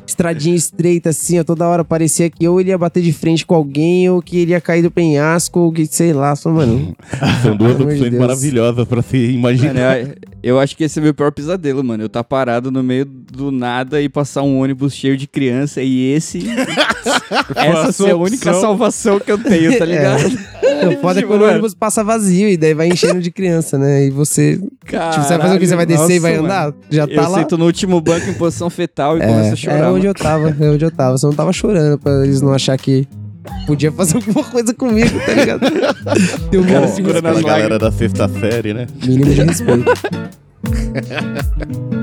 Estradinha 0.06 0.56
estreita, 0.56 1.10
assim, 1.10 1.38
ó, 1.38 1.44
toda 1.44 1.66
hora 1.68 1.84
parecia 1.84 2.30
que 2.30 2.48
ou 2.48 2.60
ele 2.60 2.70
ia 2.70 2.78
bater 2.78 3.02
de 3.02 3.12
frente 3.12 3.44
com 3.44 3.54
alguém, 3.54 4.08
ou 4.08 4.22
que 4.22 4.38
ele 4.38 4.52
ia 4.52 4.60
cair 4.60 4.82
do 4.82 4.90
penhasco, 4.90 5.60
ou 5.60 5.72
que, 5.72 5.84
sei 5.86 6.12
lá, 6.12 6.34
só, 6.34 6.50
mano. 6.50 6.96
São 7.42 7.54
duas 7.56 7.76
de 7.76 7.82
opções 7.82 8.14
maravilhosas 8.14 8.86
pra 8.88 9.02
se 9.02 9.16
imaginar. 9.16 9.98
Mano, 9.98 10.08
eu, 10.42 10.54
Eu 10.54 10.58
acho 10.58 10.74
que 10.76 10.84
esse 10.84 10.98
é 10.98 11.00
o 11.00 11.04
meu 11.04 11.12
pior 11.14 11.30
pesadelo, 11.32 11.84
mano. 11.84 12.02
Eu 12.04 12.08
tá 12.08 12.24
parado 12.24 12.70
no 12.70 12.82
meio 12.82 13.04
do 13.04 13.50
nada 13.50 14.00
e 14.00 14.08
passar 14.08 14.42
um 14.42 14.58
ônibus 14.60 14.94
cheio 14.94 15.16
de 15.16 15.26
criança 15.26 15.82
e 15.82 16.12
esse. 16.12 16.42
essa 17.54 17.92
ser 17.92 18.10
a 18.10 18.16
única 18.16 18.52
salvação 18.54 19.20
que 19.20 19.30
eu 19.30 19.38
tenho, 19.38 19.78
tá 19.78 19.84
ligado? 19.84 20.24
O 20.88 20.96
foda 21.00 21.20
é 21.20 21.22
quando 21.22 21.42
o 21.42 21.48
ônibus 21.48 21.74
passa 21.74 22.02
vazio 22.02 22.48
e 22.48 22.56
daí 22.56 22.72
vai 22.72 22.88
enchendo 22.88 23.20
de 23.20 23.30
criança, 23.30 23.76
né? 23.78 24.06
E 24.06 24.10
você. 24.10 24.58
Caralho, 24.86 25.09
tipo, 25.10 25.22
você 25.22 25.28
vai 25.36 25.40
fazer 25.40 25.56
o 25.56 25.60
quê? 25.60 25.66
Você 25.66 25.76
vai 25.76 25.86
descer 25.86 26.14
e 26.14 26.18
vai 26.18 26.32
nossa, 26.36 26.44
andar? 26.44 26.72
Já 26.90 27.06
tá 27.06 27.12
eu 27.12 27.22
lá. 27.22 27.38
sento 27.38 27.58
no 27.58 27.64
último 27.66 28.00
banco 28.00 28.28
em 28.28 28.34
posição 28.34 28.70
fetal 28.70 29.16
e 29.16 29.20
começo 29.20 29.50
a 29.50 29.52
É, 29.52 29.56
chorar. 29.56 29.76
é 29.78 29.88
onde 29.88 29.90
mano. 29.90 30.04
eu 30.06 30.14
tava, 30.14 30.56
é 30.60 30.70
onde 30.70 30.84
eu 30.84 30.90
tava. 30.90 31.18
Só 31.18 31.26
não 31.28 31.34
tava 31.34 31.52
chorando 31.52 31.98
pra 31.98 32.24
eles 32.24 32.40
não 32.40 32.52
achar 32.52 32.76
que 32.78 33.06
podia 33.66 33.90
fazer 33.92 34.16
alguma 34.16 34.44
coisa 34.44 34.72
comigo, 34.74 35.18
tá 35.26 35.32
ligado? 35.32 35.60
Tem 36.50 36.60
um 36.60 36.64
cara 36.64 36.88
segurando 36.88 37.26
as 37.28 37.38
A 37.38 37.42
galera 37.42 37.78
da 37.78 37.90
sexta 37.92 38.28
série, 38.28 38.72
né? 38.74 38.86
Mínimo 39.04 39.32
de 39.34 39.42
respeito. 39.42 39.84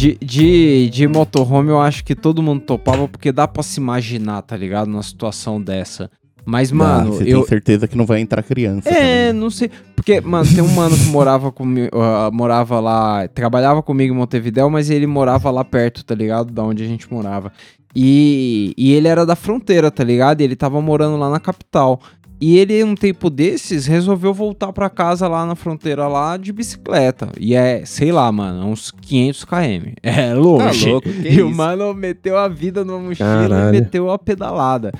De, 0.00 0.16
de, 0.22 0.88
de 0.88 1.06
motorhome 1.06 1.68
eu 1.68 1.78
acho 1.78 2.02
que 2.02 2.14
todo 2.14 2.42
mundo 2.42 2.62
topava 2.62 3.06
porque 3.06 3.30
dá 3.30 3.46
pra 3.46 3.62
se 3.62 3.78
imaginar, 3.78 4.40
tá 4.40 4.56
ligado? 4.56 4.88
Numa 4.88 5.02
situação 5.02 5.60
dessa. 5.60 6.10
Mas, 6.42 6.72
mano, 6.72 7.12
você 7.12 7.24
eu. 7.24 7.40
tem 7.40 7.48
certeza 7.48 7.86
que 7.86 7.94
não 7.98 8.06
vai 8.06 8.18
entrar 8.20 8.42
criança. 8.42 8.88
É, 8.88 9.26
também. 9.26 9.40
não 9.42 9.50
sei. 9.50 9.70
Porque, 9.94 10.18
mano, 10.22 10.48
tem 10.50 10.64
um 10.64 10.74
mano 10.74 10.96
que 10.96 11.04
morava 11.04 11.52
comigo, 11.52 11.90
morava 12.32 12.80
lá, 12.80 13.28
trabalhava 13.28 13.82
comigo 13.82 14.14
em 14.14 14.16
Montevidéu, 14.16 14.70
mas 14.70 14.88
ele 14.88 15.06
morava 15.06 15.50
lá 15.50 15.62
perto, 15.62 16.02
tá 16.02 16.14
ligado? 16.14 16.50
Da 16.50 16.64
onde 16.64 16.82
a 16.82 16.86
gente 16.86 17.12
morava. 17.12 17.52
E, 17.94 18.72
e 18.78 18.94
ele 18.94 19.06
era 19.06 19.26
da 19.26 19.36
fronteira, 19.36 19.90
tá 19.90 20.02
ligado? 20.02 20.40
E 20.40 20.44
ele 20.44 20.56
tava 20.56 20.80
morando 20.80 21.18
lá 21.18 21.28
na 21.28 21.38
capital. 21.40 22.00
E 22.40 22.56
ele, 22.58 22.82
um 22.82 22.94
tempo 22.94 23.28
desses, 23.28 23.86
resolveu 23.86 24.32
voltar 24.32 24.72
pra 24.72 24.88
casa 24.88 25.28
lá 25.28 25.44
na 25.44 25.54
fronteira 25.54 26.08
lá 26.08 26.36
de 26.38 26.52
bicicleta. 26.52 27.28
E 27.38 27.54
é, 27.54 27.84
sei 27.84 28.10
lá, 28.10 28.32
mano, 28.32 28.66
uns 28.66 28.90
500 28.90 29.44
km. 29.44 29.92
É 30.02 30.32
longe. 30.32 30.84
Tá 30.86 30.90
louco, 30.90 31.08
que 31.12 31.28
e 31.28 31.42
o 31.42 31.50
mano 31.50 31.92
meteu 31.92 32.38
a 32.38 32.48
vida 32.48 32.82
numa 32.84 32.98
mochila 32.98 33.28
Caralho. 33.48 33.68
e 33.76 33.80
meteu 33.80 34.10
a 34.10 34.18
pedalada. 34.18 34.90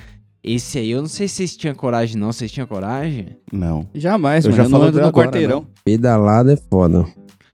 Esse 0.43 0.79
aí, 0.79 0.91
eu 0.91 1.01
não 1.01 1.07
sei 1.07 1.27
se 1.27 1.35
vocês 1.35 1.55
tinham 1.55 1.75
coragem, 1.75 2.17
não. 2.17 2.31
Vocês 2.31 2.51
tinham 2.51 2.65
coragem? 2.67 3.27
Não. 3.51 3.87
Jamais, 3.93 4.43
Eu 4.45 4.51
mano. 4.51 4.57
já 4.57 4.67
Eu 4.67 4.69
não 4.69 4.77
falo 4.79 4.89
ando 4.89 4.99
no 5.01 5.07
agora, 5.07 5.27
quarteirão. 5.27 5.67
Pedalada 5.83 6.53
é 6.53 6.55
foda. 6.55 7.05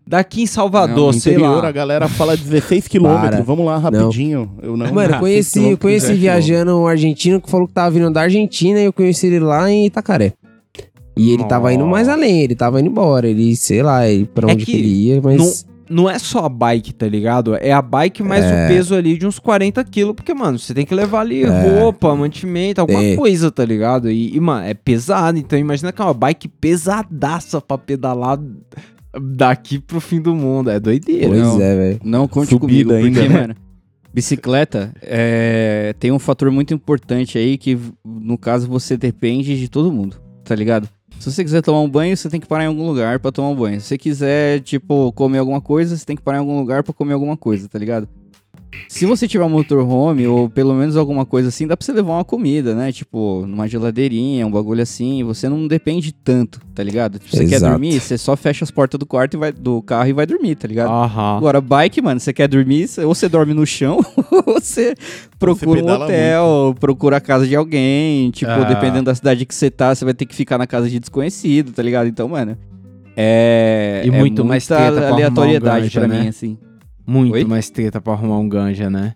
Daqui 0.07 0.41
em 0.43 0.45
Salvador, 0.45 0.95
Não, 0.95 1.07
No 1.07 1.13
sei 1.13 1.33
interior, 1.33 1.61
lá. 1.63 1.67
a 1.67 1.71
galera 1.71 2.07
fala 2.07 2.37
16 2.37 2.87
quilômetros. 2.89 3.45
Vamos 3.45 3.65
lá, 3.65 3.77
rapidinho. 3.77 4.49
Eu 4.61 4.77
não. 4.77 4.93
Mano, 4.93 5.15
eu 5.15 5.19
conheci, 5.19 5.75
conheci 5.75 6.13
viajando 6.13 6.77
um 6.79 6.87
argentino 6.87 7.41
que 7.41 7.49
falou 7.49 7.67
que 7.67 7.73
tava 7.73 7.91
vindo 7.91 8.09
da 8.11 8.21
Argentina 8.21 8.79
e 8.79 8.85
eu 8.85 8.93
conheci 8.93 9.27
ele 9.27 9.39
lá 9.39 9.69
em 9.69 9.85
Itacaré. 9.87 10.33
E 11.15 11.31
ele 11.31 11.43
tava 11.45 11.73
indo 11.73 11.85
mais 11.85 12.07
além, 12.07 12.41
ele 12.43 12.55
tava 12.55 12.79
indo 12.79 12.89
embora, 12.89 13.27
ele, 13.27 13.55
sei 13.55 13.81
lá, 13.81 14.07
ele, 14.07 14.25
pra 14.25 14.47
É 14.49 14.53
onde 14.53 14.65
que 14.65 14.71
que 14.71 14.77
ele 14.77 14.87
ia, 14.87 15.21
mas... 15.21 15.65
Não 15.89 16.09
é 16.09 16.19
só 16.19 16.45
a 16.45 16.49
bike, 16.49 16.93
tá 16.93 17.07
ligado? 17.07 17.55
É 17.55 17.71
a 17.71 17.81
bike 17.81 18.21
mais 18.21 18.43
É. 18.43 18.65
o 18.65 18.67
peso 18.67 18.93
ali 18.93 19.17
de 19.17 19.25
uns 19.25 19.39
40 19.39 19.83
quilos, 19.85 20.13
porque, 20.13 20.33
mano, 20.33 20.59
você 20.59 20.73
tem 20.73 20.85
que 20.85 20.93
levar 20.93 21.21
ali 21.21 21.43
É. 21.43 21.79
roupa, 21.79 22.13
mantimento, 22.13 22.81
alguma 22.81 23.01
É. 23.01 23.15
coisa, 23.15 23.49
tá 23.49 23.63
ligado? 23.65 24.11
E, 24.11 24.35
e, 24.35 24.39
mano, 24.39 24.67
é 24.67 24.73
pesado. 24.73 25.37
Então 25.37 25.57
imagina 25.57 25.91
que 25.93 26.01
é 26.01 26.05
uma 26.05 26.13
bike 26.13 26.49
pesadaça 26.49 27.59
pra 27.61 27.77
pedalar 27.77 28.37
daqui 29.21 29.79
pro 29.79 29.99
fim 29.99 30.21
do 30.21 30.35
mundo. 30.35 30.69
É 30.69 30.79
doideira. 30.79 31.27
Pois 31.27 31.41
não. 31.41 31.61
é, 31.61 31.75
velho. 31.75 31.99
Não 32.03 32.27
conte 32.27 32.49
Subida 32.49 32.93
comigo, 32.93 32.93
ainda, 32.93 33.19
porque, 33.19 33.33
né? 33.33 33.41
mano, 33.41 33.55
bicicleta 34.13 34.93
é, 35.01 35.93
tem 35.99 36.11
um 36.11 36.19
fator 36.19 36.49
muito 36.51 36.73
importante 36.73 37.37
aí 37.37 37.57
que, 37.57 37.77
no 38.05 38.37
caso, 38.37 38.67
você 38.67 38.97
depende 38.97 39.57
de 39.59 39.67
todo 39.67 39.91
mundo, 39.91 40.17
tá 40.43 40.55
ligado? 40.55 40.89
Se 41.19 41.31
você 41.31 41.43
quiser 41.43 41.61
tomar 41.61 41.81
um 41.81 41.89
banho, 41.89 42.15
você 42.15 42.29
tem 42.29 42.39
que 42.39 42.47
parar 42.47 42.65
em 42.65 42.67
algum 42.67 42.85
lugar 42.85 43.19
pra 43.19 43.31
tomar 43.31 43.49
um 43.49 43.55
banho. 43.55 43.81
Se 43.81 43.87
você 43.87 43.97
quiser, 43.97 44.59
tipo, 44.61 45.11
comer 45.13 45.39
alguma 45.39 45.59
coisa, 45.59 45.97
você 45.97 46.05
tem 46.05 46.15
que 46.15 46.21
parar 46.21 46.37
em 46.37 46.41
algum 46.41 46.59
lugar 46.59 46.83
pra 46.83 46.93
comer 46.93 47.13
alguma 47.13 47.35
coisa, 47.35 47.67
tá 47.67 47.79
ligado? 47.79 48.07
Se 48.87 49.05
você 49.05 49.27
tiver 49.27 49.43
um 49.43 49.49
motorhome 49.49 50.25
ou 50.27 50.49
pelo 50.49 50.73
menos 50.73 50.95
alguma 50.97 51.25
coisa 51.25 51.49
assim, 51.49 51.67
dá 51.67 51.75
pra 51.77 51.85
você 51.85 51.91
levar 51.91 52.13
uma 52.13 52.23
comida, 52.23 52.73
né? 52.73 52.91
Tipo, 52.91 53.45
numa 53.47 53.67
geladeirinha, 53.67 54.45
um 54.47 54.51
bagulho 54.51 54.81
assim. 54.81 55.23
Você 55.23 55.47
não 55.49 55.67
depende 55.67 56.11
tanto, 56.13 56.59
tá 56.73 56.83
ligado? 56.83 57.19
Se 57.23 57.29
você 57.37 57.45
quer 57.45 57.55
Exato. 57.55 57.71
dormir, 57.73 57.99
você 57.99 58.17
só 58.17 58.35
fecha 58.35 58.63
as 58.63 58.71
portas 58.71 58.97
do 58.97 59.05
quarto 59.05 59.35
e 59.35 59.37
vai 59.37 59.51
do 59.51 59.81
carro 59.81 60.07
e 60.09 60.13
vai 60.13 60.25
dormir, 60.25 60.55
tá 60.55 60.67
ligado? 60.67 60.89
Aham. 60.91 61.37
Agora, 61.37 61.59
bike, 61.61 62.01
mano, 62.01 62.19
você 62.19 62.31
quer 62.33 62.47
dormir, 62.47 62.87
cê- 62.87 63.03
ou 63.03 63.13
você 63.13 63.27
dorme 63.29 63.53
no 63.53 63.65
chão, 63.65 63.99
ou 64.31 64.53
você 64.53 64.95
procura 65.39 65.83
um 65.83 65.89
hotel, 65.89 66.75
procura 66.79 67.17
a 67.17 67.21
casa 67.21 67.45
de 67.45 67.55
alguém. 67.55 68.31
Tipo, 68.31 68.51
Ah. 68.51 68.63
dependendo 68.63 69.03
da 69.03 69.15
cidade 69.15 69.45
que 69.45 69.53
você 69.53 69.69
tá, 69.69 69.93
você 69.93 70.03
vai 70.05 70.13
ter 70.13 70.25
que 70.25 70.35
ficar 70.35 70.57
na 70.57 70.65
casa 70.67 70.89
de 70.89 70.99
desconhecido, 70.99 71.71
tá 71.71 71.83
ligado? 71.83 72.07
Então, 72.07 72.27
mano, 72.27 72.57
é. 73.15 74.03
E 74.05 74.09
é 74.09 74.11
muito 74.11 74.45
mais 74.45 74.67
muita 74.69 74.83
treta 74.83 75.01
pra 75.01 75.09
aleatoriedade 75.09 75.89
pra 75.89 76.01
ganja, 76.03 76.15
mim, 76.17 76.23
né? 76.23 76.29
assim. 76.29 76.57
Muito 77.07 77.33
Oi? 77.33 77.43
mais 77.45 77.69
treta 77.69 78.01
pra 78.01 78.13
arrumar 78.13 78.37
um 78.39 78.49
ganja, 78.49 78.89
né? 78.89 79.13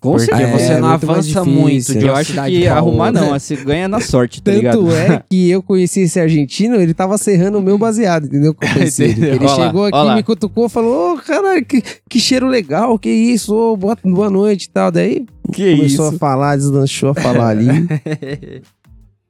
Com 0.00 0.12
Porque 0.12 0.26
certeza. 0.26 0.52
você 0.58 0.72
É, 0.72 0.80
não 0.80 0.88
muito 0.90 1.06
mais 1.06 1.18
avança 1.18 1.40
difícil. 1.40 1.44
muito 1.60 1.94
de 1.98 2.04
Eu 2.06 2.12
uma 2.12 2.18
acho 2.20 2.30
cidade 2.30 2.54
que 2.56 2.62
pra 2.64 2.76
arrumar 2.76 3.06
outra. 3.06 3.20
não, 3.22 3.30
você 3.38 3.56
ganha 3.56 3.88
na 3.88 4.00
sorte, 4.00 4.42
tá 4.42 4.52
ligado? 4.52 4.78
Tanto 4.84 4.94
é 4.94 5.22
que 5.30 5.50
eu 5.50 5.62
conheci 5.62 6.00
esse 6.02 6.20
argentino, 6.20 6.76
ele 6.76 6.92
tava 6.94 7.16
serrando 7.18 7.58
o 7.58 7.62
meu 7.62 7.78
baseado, 7.78 8.26
entendeu? 8.26 8.52
Que 8.54 8.66
eu 8.66 8.72
conheci 8.74 9.02
ele. 9.04 9.12
Entendeu? 9.12 9.34
Ele 9.36 9.44
lá, 9.46 9.54
chegou 9.56 9.84
aqui, 9.86 9.96
lá. 9.96 10.14
me 10.14 10.22
cutucou, 10.22 10.68
falou, 10.68 11.14
ô, 11.14 11.16
caralho, 11.18 11.64
que, 11.64 11.82
que 12.08 12.20
cheiro 12.20 12.46
legal, 12.46 12.98
que 12.98 13.08
isso, 13.10 13.54
ô, 13.54 13.76
boa, 13.76 13.96
boa 14.04 14.28
noite 14.30 14.64
e 14.64 14.70
tal. 14.70 14.90
Daí 14.92 15.24
Que 15.52 15.76
começou 15.76 16.06
isso? 16.08 16.16
a 16.16 16.18
falar, 16.18 16.56
deslanchou 16.56 17.10
a 17.10 17.14
falar 17.14 17.48
ali. 17.48 17.66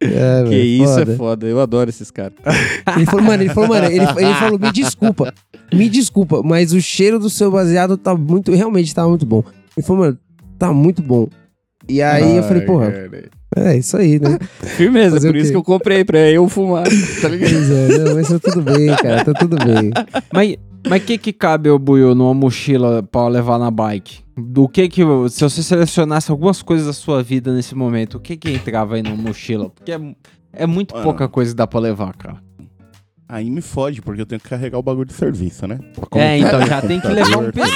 É, 0.00 0.42
Que 0.44 0.50
velho, 0.50 0.54
isso 0.62 0.94
foda. 0.94 1.12
é 1.12 1.16
foda, 1.16 1.46
eu 1.46 1.60
adoro 1.60 1.90
esses 1.90 2.10
caras. 2.10 2.34
Ele 2.96 3.06
falou, 3.06 3.22
mano, 3.24 3.42
ele 3.42 3.52
falou, 3.52 3.68
mano, 3.70 3.86
ele, 3.86 4.04
ele 4.04 4.34
falou, 4.34 4.58
me 4.58 4.72
desculpa, 4.72 5.34
me 5.72 5.88
desculpa, 5.88 6.42
mas 6.42 6.72
o 6.72 6.80
cheiro 6.80 7.18
do 7.18 7.30
seu 7.30 7.50
baseado 7.50 7.96
tá 7.96 8.14
muito, 8.14 8.52
realmente 8.52 8.94
tá 8.94 9.06
muito 9.06 9.24
bom. 9.26 9.42
Ele 9.76 9.86
falou, 9.86 10.04
mano, 10.04 10.18
tá 10.58 10.72
muito 10.72 11.02
bom. 11.02 11.28
E 11.88 12.02
aí 12.02 12.36
eu 12.36 12.42
falei, 12.42 12.62
porra, 12.62 12.92
é 13.56 13.76
isso 13.76 13.96
aí, 13.96 14.18
né? 14.18 14.38
Firmeza, 14.76 15.16
Fazer 15.16 15.28
por 15.28 15.36
o 15.36 15.38
isso 15.38 15.50
que 15.52 15.56
eu 15.56 15.62
comprei, 15.62 16.04
pra 16.04 16.18
eu 16.18 16.48
fumar, 16.48 16.84
tá 17.22 17.28
ligado? 17.28 17.52
Pois 17.52 17.70
é, 17.70 17.98
não, 17.98 18.14
mas 18.14 18.28
tá 18.28 18.38
tudo 18.40 18.62
bem, 18.62 18.86
cara, 18.96 19.24
tá 19.24 19.32
tudo 19.34 19.56
bem. 19.56 19.92
Mas 20.32 20.56
mas 20.88 21.02
que 21.02 21.18
que 21.18 21.32
cabe, 21.32 21.68
ô 21.68 21.78
Buiu, 21.78 22.14
numa 22.14 22.32
mochila 22.34 23.02
pra 23.02 23.26
levar 23.28 23.58
na 23.58 23.70
bike? 23.70 24.25
Do 24.36 24.68
que 24.68 24.88
que... 24.88 25.02
Se 25.30 25.42
você 25.42 25.62
selecionasse 25.62 26.30
algumas 26.30 26.60
coisas 26.60 26.86
da 26.86 26.92
sua 26.92 27.22
vida 27.22 27.52
nesse 27.54 27.74
momento, 27.74 28.16
o 28.16 28.20
que 28.20 28.36
que 28.36 28.50
entrava 28.50 28.96
aí 28.96 29.02
numa 29.02 29.16
mochila? 29.16 29.70
Porque 29.70 29.92
é, 29.92 30.00
é 30.52 30.66
muito 30.66 30.92
Mano. 30.92 31.04
pouca 31.04 31.26
coisa 31.28 31.52
que 31.52 31.56
dá 31.56 31.66
pra 31.66 31.80
levar, 31.80 32.14
cara. 32.14 32.44
Aí 33.28 33.50
me 33.50 33.60
fode, 33.60 34.00
porque 34.02 34.20
eu 34.20 34.26
tenho 34.26 34.40
que 34.40 34.48
carregar 34.48 34.78
o 34.78 34.82
bagulho 34.82 35.06
de 35.06 35.12
serviço, 35.12 35.66
né? 35.66 35.80
É, 36.14 36.38
então 36.38 36.64
já 36.64 36.80
tem 36.82 37.00
que 37.00 37.08
levar 37.08 37.38
um 37.38 37.50
PC. 37.50 37.68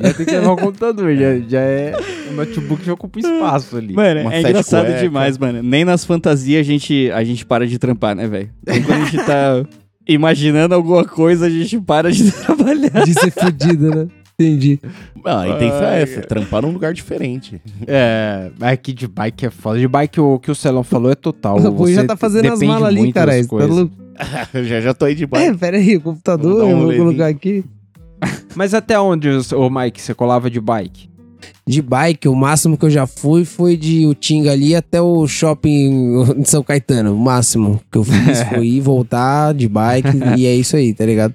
Já 0.00 0.14
tem 0.14 0.26
que 0.26 0.32
levar 0.32 0.52
um 0.52 0.56
computador. 0.56 1.14
Já, 1.14 1.38
já 1.40 1.60
é... 1.60 1.94
O 2.30 2.32
notebook 2.32 2.82
já 2.82 2.94
ocupa 2.94 3.18
espaço 3.18 3.76
ali. 3.76 3.92
Mano, 3.92 4.22
Uma 4.22 4.34
é 4.34 4.40
engraçado 4.40 4.86
cueca. 4.86 5.00
demais, 5.02 5.36
mano. 5.36 5.62
Nem 5.62 5.84
nas 5.84 6.06
fantasias 6.06 6.60
a 6.60 6.62
gente, 6.62 7.10
a 7.10 7.22
gente 7.22 7.44
para 7.44 7.66
de 7.66 7.78
trampar, 7.78 8.14
né, 8.14 8.26
velho? 8.26 8.50
Nem 8.66 8.82
Quando 8.82 9.02
a 9.02 9.04
gente 9.04 9.26
tá 9.26 9.62
imaginando 10.08 10.74
alguma 10.74 11.04
coisa, 11.04 11.46
a 11.46 11.50
gente 11.50 11.78
para 11.80 12.10
de 12.10 12.30
trabalhar. 12.40 13.04
De 13.04 13.12
ser 13.12 13.30
fudido, 13.30 13.90
né? 13.94 14.08
Entendi. 14.38 14.80
Ah, 15.24 15.42
a 15.42 15.48
intenção 15.48 15.84
é 15.84 16.02
essa, 16.02 16.20
trampar 16.22 16.62
num 16.62 16.72
lugar 16.72 16.92
diferente. 16.92 17.62
É, 17.86 18.50
aqui 18.60 18.92
de 18.92 19.06
bike 19.06 19.46
é 19.46 19.50
foda. 19.50 19.78
De 19.78 19.86
bike, 19.86 20.20
o 20.20 20.40
que 20.40 20.50
o 20.50 20.54
Celão 20.54 20.82
falou 20.82 21.10
é 21.10 21.14
total. 21.14 21.58
O 21.64 21.70
Bui 21.70 21.94
já 21.94 22.04
tá 22.04 22.16
fazendo 22.16 22.52
as 22.52 22.60
malas 22.60 22.88
ali, 22.88 23.12
cara. 23.12 23.32
Tá 23.46 24.62
já 24.62 24.80
já 24.80 24.94
tô 24.94 25.04
aí 25.04 25.14
de 25.14 25.26
bike. 25.26 25.46
É, 25.46 25.54
pera 25.54 25.76
aí, 25.76 25.96
o 25.96 26.00
computador, 26.00 26.64
um 26.64 26.70
eu 26.70 26.78
vou 26.78 26.96
colocar 26.96 27.26
aqui. 27.26 27.64
Mas 28.54 28.74
até 28.74 28.98
onde, 28.98 29.28
ô 29.54 29.70
Mike, 29.70 30.00
você 30.00 30.14
colava 30.14 30.50
de 30.50 30.60
bike? 30.60 31.08
De 31.66 31.80
bike, 31.80 32.28
o 32.28 32.34
máximo 32.34 32.76
que 32.76 32.84
eu 32.84 32.90
já 32.90 33.06
fui 33.06 33.44
foi 33.44 33.76
de 33.76 34.06
Utinga 34.06 34.52
ali 34.52 34.74
até 34.74 35.00
o 35.00 35.26
shopping 35.26 36.40
de 36.40 36.48
São 36.48 36.62
Caetano. 36.62 37.14
O 37.14 37.18
máximo 37.18 37.80
que 37.90 37.98
eu 37.98 38.04
fiz 38.04 38.42
foi 38.50 38.66
ir 38.66 38.80
voltar 38.80 39.54
de 39.54 39.68
bike 39.68 40.08
e 40.36 40.46
é 40.46 40.54
isso 40.54 40.76
aí, 40.76 40.92
tá 40.92 41.06
ligado? 41.06 41.34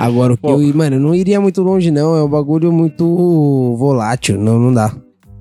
Agora 0.00 0.32
o 0.32 0.36
que 0.36 0.42
Pô. 0.42 0.60
eu. 0.60 0.74
Mano, 0.74 0.96
eu 0.96 1.00
não 1.00 1.14
iria 1.14 1.40
muito 1.40 1.62
longe, 1.62 1.90
não. 1.90 2.16
É 2.16 2.22
um 2.22 2.28
bagulho 2.28 2.72
muito 2.72 3.76
volátil. 3.78 4.38
Não, 4.38 4.58
não 4.58 4.72
dá. 4.72 4.92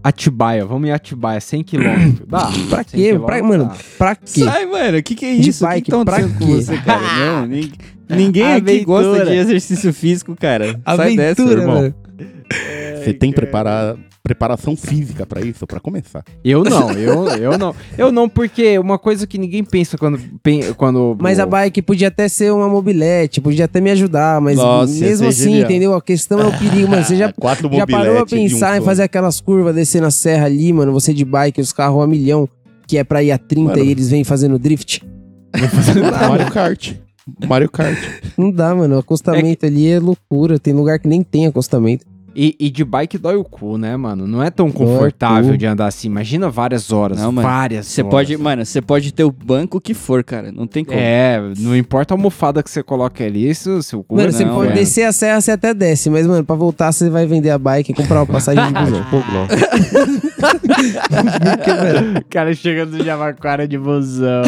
Atibaia, 0.04 0.66
vamos 0.66 0.88
em 0.88 0.92
Atibaia, 0.94 1.40
100km. 1.40 2.22
Dá. 2.28 2.50
Pra 2.70 2.84
100 2.84 3.00
quê? 3.02 3.20
Pra, 3.20 3.44
mano, 3.44 3.66
dá. 3.66 3.76
pra 3.98 4.16
quê? 4.16 4.44
Sai, 4.46 4.66
mano, 4.66 4.98
o 4.98 5.04
que 5.04 5.14
que 5.16 5.26
é 5.26 5.36
De 5.36 5.50
isso? 5.50 5.66
O 5.66 5.68
que 5.68 5.74
bike, 5.74 5.86
que 5.86 5.92
tá 5.92 6.06
pra 6.06 6.24
quê? 6.24 6.46
você, 6.46 6.78
cara? 6.78 7.02
Não, 7.42 7.46
nin- 7.46 7.72
ninguém 8.10 8.44
aqui 8.54 8.72
Aventura. 8.72 8.86
gosta 8.86 9.26
de 9.26 9.36
exercício 9.38 9.94
físico, 9.94 10.36
cara. 10.40 10.80
Sai 10.96 11.16
dessa, 11.18 11.42
Aventura, 11.42 11.62
irmão. 11.62 11.76
mano. 11.82 11.96
Você 13.04 13.14
tem 13.14 13.32
preparar, 13.34 13.98
preparação 14.24 14.76
física 14.76 15.26
pra 15.26 15.42
isso, 15.42 15.66
pra 15.66 15.80
começar. 15.80 16.24
Eu 16.44 16.64
não, 16.64 16.92
eu, 16.98 17.28
eu 17.30 17.58
não. 17.58 17.76
Eu 17.98 18.12
não, 18.12 18.28
porque 18.30 18.78
uma 18.78 18.98
coisa 19.00 19.26
que 19.26 19.38
ninguém 19.38 19.64
pensa 19.64 19.98
quando. 19.98 20.20
pen- 20.44 20.74
quando 20.74 21.18
Mas 21.20 21.40
a 21.40 21.46
bike 21.46 21.82
podia 21.82 22.10
até 22.10 22.28
ser 22.28 22.52
uma 22.52 22.68
mobilete, 22.68 23.42
podia 23.42 23.66
até 23.66 23.80
me 23.82 23.92
ajudar, 23.92 24.40
mas 24.42 24.58
Nossa, 24.58 24.94
mesmo 24.94 25.28
assim, 25.28 25.44
genial. 25.44 25.64
entendeu? 25.64 25.94
A 25.96 26.02
questão 26.02 26.40
é 26.40 26.46
o 26.46 26.58
perigo, 26.58 26.90
mano. 26.90 27.04
Você 27.04 27.16
já, 27.16 27.32
Quatro 27.40 27.70
já 27.74 27.88
parou 27.88 28.20
a 28.22 28.26
de 28.26 28.36
um 28.36 28.38
pensar 28.38 28.78
em 28.78 28.82
fazer 28.82 29.04
aquelas 29.04 29.40
curvas, 29.42 29.74
descer 29.76 30.02
na 30.02 30.12
serra 30.12 30.46
ali, 30.46 30.72
mano? 30.74 30.92
Você 30.94 31.14
de 31.14 31.24
bike, 31.26 31.62
os 31.62 31.72
carros 31.74 32.04
a 32.04 32.08
milhão, 32.08 32.48
que 32.88 32.98
é 32.98 33.04
pra 33.04 33.24
ir 33.24 33.32
a 33.32 33.38
30 33.38 33.70
Mano. 33.72 33.84
e 33.84 33.90
eles 33.92 34.10
vêm 34.10 34.24
fazendo 34.24 34.60
drift? 34.60 35.02
Mario 36.30 36.52
Kart. 36.52 36.94
Mario 37.48 37.70
Kart. 37.70 37.98
Não 38.38 38.52
dá, 38.52 38.74
mano. 38.76 38.96
O 38.96 39.00
acostamento 39.00 39.66
ali 39.66 39.88
é 39.90 40.00
loucura. 40.00 40.60
Tem 40.60 40.74
lugar 40.74 41.00
que 41.00 41.08
nem 41.08 41.24
tem 41.24 41.48
acostamento. 41.48 42.06
E, 42.42 42.56
e 42.58 42.70
de 42.70 42.86
bike 42.86 43.18
dói 43.18 43.36
o 43.36 43.44
cu, 43.44 43.78
né, 43.78 43.98
mano? 43.98 44.26
Não 44.26 44.42
é 44.42 44.50
tão 44.50 44.68
o 44.68 44.72
confortável 44.72 45.58
de 45.58 45.66
andar 45.66 45.88
assim. 45.88 46.08
Imagina 46.08 46.50
várias 46.50 46.90
horas. 46.90 47.20
Não, 47.20 47.34
mano. 47.34 47.46
várias 47.46 47.86
Você 47.88 48.00
horas. 48.00 48.12
pode, 48.12 48.38
mano, 48.38 48.66
você 48.66 48.82
pode 48.82 49.14
ter 49.14 49.26
o 49.26 49.32
banco 49.32 49.82
que 49.82 49.94
for, 49.94 50.24
cara. 50.24 50.50
Não 50.50 50.66
tem 50.66 50.86
como. 50.86 50.98
É, 50.98 51.38
não 51.58 51.76
importa 51.76 52.14
a 52.14 52.16
almofada 52.18 52.64
que 52.64 52.72
você 52.72 52.82
coloque 52.82 53.22
ali, 53.22 53.50
isso, 53.50 53.84
seu 53.84 54.02
cu 54.06 54.16
Mano, 54.16 54.30
é 54.30 54.32
você 54.32 54.46
não, 54.46 54.56
pode 54.56 54.70
velho. 54.70 54.80
descer 54.80 55.04
a 55.04 55.12
serra, 55.12 55.42
você 55.42 55.52
até 55.52 55.74
desce. 55.74 56.10
Mas, 56.10 56.26
mano, 56.26 56.46
pra 56.46 56.56
voltar, 56.56 56.94
você 56.94 57.10
vai 57.10 57.26
vender 57.26 57.50
a 57.50 57.58
bike 57.58 57.92
e 57.92 57.94
comprar 57.94 58.20
uma 58.20 58.26
passagem 58.26 58.66
de 58.66 58.74
busão. 58.74 59.06
O 62.22 62.24
cara 62.32 62.54
chegando 62.54 62.98
do 62.98 63.04
Javaquara 63.04 63.68
de 63.68 63.78
busão. 63.78 64.44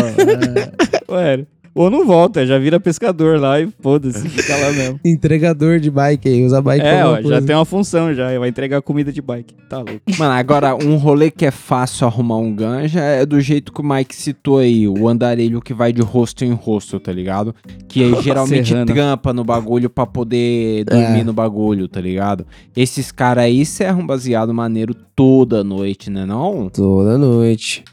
Mano. 1.10 1.46
Ou 1.74 1.90
não 1.90 2.06
volta, 2.06 2.46
já 2.46 2.58
vira 2.60 2.80
pescador 2.80 3.40
lá 3.40 3.60
e 3.62 3.70
foda-se, 3.82 4.28
fica 4.30 4.56
lá 4.58 4.72
mesmo. 4.72 5.00
Entregador 5.06 5.80
de 5.80 5.90
bike 5.90 6.28
aí, 6.28 6.46
usa 6.46 6.62
bike 6.62 6.82
pra 6.82 6.90
É, 6.92 7.06
ó, 7.06 7.22
já 7.22 7.42
tem 7.42 7.56
uma 7.56 7.64
função 7.66 8.14
já, 8.14 8.38
vai 8.38 8.50
entregar 8.50 8.82
comida 8.82 9.12
de 9.12 9.22
bike. 9.22 9.54
Tá 9.70 9.78
louco. 9.78 10.02
Mano, 10.18 10.34
agora, 10.34 10.76
um 10.76 10.98
rolê 10.98 11.32
que 11.32 11.46
é 11.46 11.52
fácil 11.52 12.06
arrumar 12.08 12.38
um 12.38 12.54
ganja 12.54 13.00
é 13.00 13.26
do 13.26 13.40
jeito 13.40 13.72
que 13.72 13.80
o 13.80 13.84
Mike 13.84 14.14
citou 14.14 14.58
aí, 14.58 14.88
o 14.88 15.08
andarilho 15.08 15.62
que 15.62 15.74
vai 15.74 15.94
de 15.94 16.02
rosto 16.02 16.44
em 16.44 16.52
rosto, 16.52 17.00
tá 17.00 17.12
ligado? 17.14 17.56
Que 17.88 18.04
aí 18.04 18.16
geralmente 18.22 18.74
trampa 18.86 19.32
no 19.32 19.44
bagulho 19.44 19.90
pra 19.90 20.06
poder 20.06 20.84
dormir 20.86 21.22
É. 21.22 21.24
no 21.24 21.32
bagulho, 21.34 21.88
tá 21.88 22.02
ligado? 22.02 22.46
Esses 22.76 23.12
caras 23.12 23.46
aí 23.46 23.66
serram 23.66 24.06
baseado 24.06 24.54
maneiro 24.54 24.94
toda 25.16 25.64
noite, 25.64 26.10
né 26.10 26.26
não? 26.26 26.70
Toda 26.70 27.18
noite. 27.18 27.84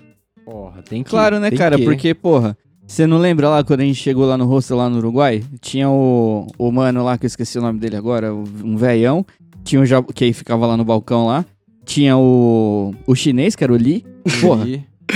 Porra, 0.45 0.83
tem 0.83 1.03
que... 1.03 1.11
Claro, 1.11 1.39
né, 1.39 1.51
tem 1.51 1.59
cara? 1.59 1.77
que. 1.77 1.85
Porque, 1.85 2.15
porra, 2.15 2.57
você 2.89 3.07
não 3.07 3.19
lembra 3.19 3.49
lá 3.49 3.63
quando 3.63 3.81
a 3.81 3.85
gente 3.85 3.97
chegou 4.03 4.25
lá 4.27 4.37
no 4.39 4.47
hostel 4.47 4.77
lá 4.79 4.89
no 4.89 4.97
Uruguai? 4.99 5.45
Tinha 5.61 5.89
o, 5.91 6.47
o 6.59 6.73
mano 6.73 7.05
lá, 7.05 7.19
que 7.19 7.27
eu 7.27 7.29
esqueci 7.29 7.59
o 7.59 7.63
nome 7.63 7.79
dele 7.79 7.97
agora, 7.97 8.33
um 8.35 8.77
velhão. 8.77 9.25
Tinha 9.63 9.81
o 9.83 9.87
ja- 9.87 10.03
que 10.03 10.25
aí 10.25 10.33
ficava 10.33 10.67
lá 10.67 10.77
no 10.77 10.85
balcão 10.85 11.27
lá. 11.27 11.45
Tinha 11.85 12.17
o, 12.17 12.95
o 13.07 13.15
chinês, 13.15 13.55
que 13.55 13.63
era 13.63 13.73
o 13.73 13.77
Lee. 13.77 14.05
Porra, 14.41 14.67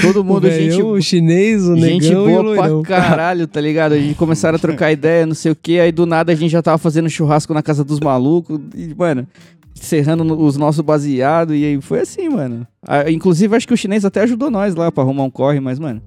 todo 0.03 0.23
mundo, 0.23 0.47
o 0.47 0.51
gente, 0.51 0.83
o 0.83 1.01
chinês, 1.01 1.67
o 1.67 1.77
gente 1.77 2.09
negão 2.09 2.23
e 2.23 2.25
o 2.25 2.29
boa 2.29 2.43
loirão. 2.43 2.83
pra 2.83 2.99
caralho, 3.01 3.47
tá 3.47 3.61
ligado? 3.61 3.93
A 3.93 3.99
gente 3.99 4.15
começaram 4.15 4.57
a 4.57 4.59
trocar 4.59 4.91
ideia, 4.93 5.25
não 5.27 5.35
sei 5.35 5.53
o 5.53 5.57
que. 5.57 5.81
Aí 5.81 5.91
do 5.93 6.05
nada 6.07 6.33
a 6.33 6.35
gente 6.35 6.51
já 6.51 6.63
tava 6.63 6.79
fazendo 6.79 7.09
churrasco 7.11 7.53
na 7.55 7.63
casa 7.63 7.83
dos 7.83 7.99
malucos. 8.01 8.61
E, 8.77 8.95
mano, 8.95 9.27
serrando 9.75 10.23
no- 10.25 10.39
os 10.45 10.57
nossos 10.59 10.81
baseados. 10.83 11.57
E 11.57 11.65
aí 11.65 11.81
foi 11.81 12.01
assim, 12.01 12.29
mano. 12.29 12.67
Ah, 12.87 13.11
inclusive, 13.11 13.57
acho 13.57 13.67
que 13.67 13.75
o 13.75 13.77
chinês 13.79 14.05
até 14.05 14.21
ajudou 14.23 14.51
nós 14.51 14.75
lá 14.75 14.93
pra 14.93 15.03
arrumar 15.03 15.25
um 15.25 15.31
corre, 15.31 15.59
mas, 15.61 15.79
mano. 15.79 16.01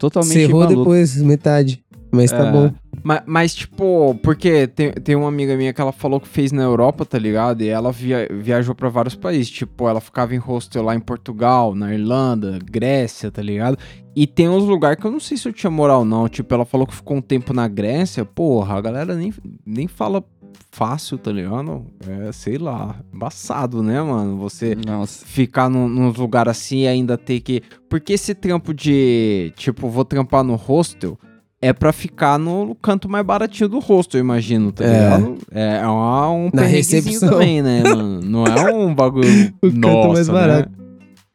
Totalmente 0.00 0.32
Cerrou 0.32 0.60
maluco. 0.62 0.78
depois, 0.80 1.16
metade. 1.22 1.84
Mas 2.12 2.32
tá 2.32 2.48
É. 2.48 2.50
bom. 2.50 2.72
Ma- 3.04 3.22
Mas, 3.24 3.54
tipo, 3.54 4.18
porque 4.20 4.66
tem, 4.66 4.90
tem 4.92 5.14
uma 5.14 5.28
amiga 5.28 5.56
minha 5.56 5.72
que 5.72 5.80
ela 5.80 5.92
falou 5.92 6.18
que 6.20 6.26
fez 6.26 6.50
na 6.50 6.62
Europa, 6.64 7.04
tá 7.06 7.16
ligado? 7.16 7.62
E 7.62 7.68
ela 7.68 7.92
via- 7.92 8.28
viajou 8.32 8.74
pra 8.74 8.88
vários 8.88 9.14
países. 9.14 9.48
Tipo, 9.48 9.88
ela 9.88 10.00
ficava 10.00 10.34
em 10.34 10.38
hostel 10.38 10.82
lá 10.82 10.94
em 10.96 11.00
Portugal, 11.00 11.72
na 11.74 11.94
Irlanda, 11.94 12.58
Grécia, 12.64 13.30
tá 13.30 13.40
ligado? 13.40 13.78
E 14.16 14.26
tem 14.26 14.48
uns 14.48 14.64
lugares 14.64 14.98
que 15.00 15.06
eu 15.06 15.10
não 15.12 15.20
sei 15.20 15.36
se 15.36 15.48
eu 15.48 15.52
tinha 15.52 15.70
moral, 15.70 16.04
não. 16.04 16.28
Tipo, 16.28 16.52
ela 16.52 16.64
falou 16.64 16.84
que 16.84 16.94
ficou 16.96 17.16
um 17.16 17.22
tempo 17.22 17.52
na 17.54 17.68
Grécia. 17.68 18.24
Porra, 18.24 18.74
a 18.76 18.80
galera 18.80 19.14
nem, 19.14 19.32
nem 19.64 19.86
fala 19.86 20.22
fácil, 20.70 21.18
tá 21.18 21.30
ligado? 21.32 21.84
É, 22.06 22.32
sei 22.32 22.58
lá, 22.58 22.96
embaçado, 23.12 23.82
né, 23.82 24.00
mano? 24.02 24.36
Você 24.38 24.74
Nossa. 24.74 25.24
ficar 25.26 25.68
num, 25.68 25.88
num 25.88 26.10
lugar 26.10 26.48
assim 26.48 26.80
e 26.82 26.86
ainda 26.88 27.16
ter 27.18 27.40
que. 27.40 27.62
Porque 27.88 28.12
esse 28.14 28.34
trampo 28.34 28.72
de. 28.72 29.52
Tipo, 29.56 29.88
vou 29.88 30.04
trampar 30.04 30.42
no 30.44 30.54
hostel. 30.56 31.18
É 31.62 31.74
pra 31.74 31.92
ficar 31.92 32.38
no 32.38 32.74
canto 32.74 33.06
mais 33.06 33.22
baratinho 33.26 33.68
do 33.68 33.80
hostel, 33.80 34.18
eu 34.18 34.24
imagino, 34.24 34.72
tá 34.72 34.82
É. 34.82 34.88
ligado? 35.16 35.38
É, 35.52 35.76
é 35.82 35.86
uma- 35.86 36.30
um 36.30 36.50
Na 36.54 36.62
recepção. 36.62 37.28
também, 37.28 37.60
né, 37.60 37.82
mano? 37.82 38.20
Não 38.22 38.46
é 38.46 38.72
um 38.72 38.94
bagulho 38.96 39.52
O 39.60 39.66
canto 39.70 39.76
nossa, 39.78 40.08
mais 40.14 40.28
barato. 40.30 40.70
né? 40.70 40.76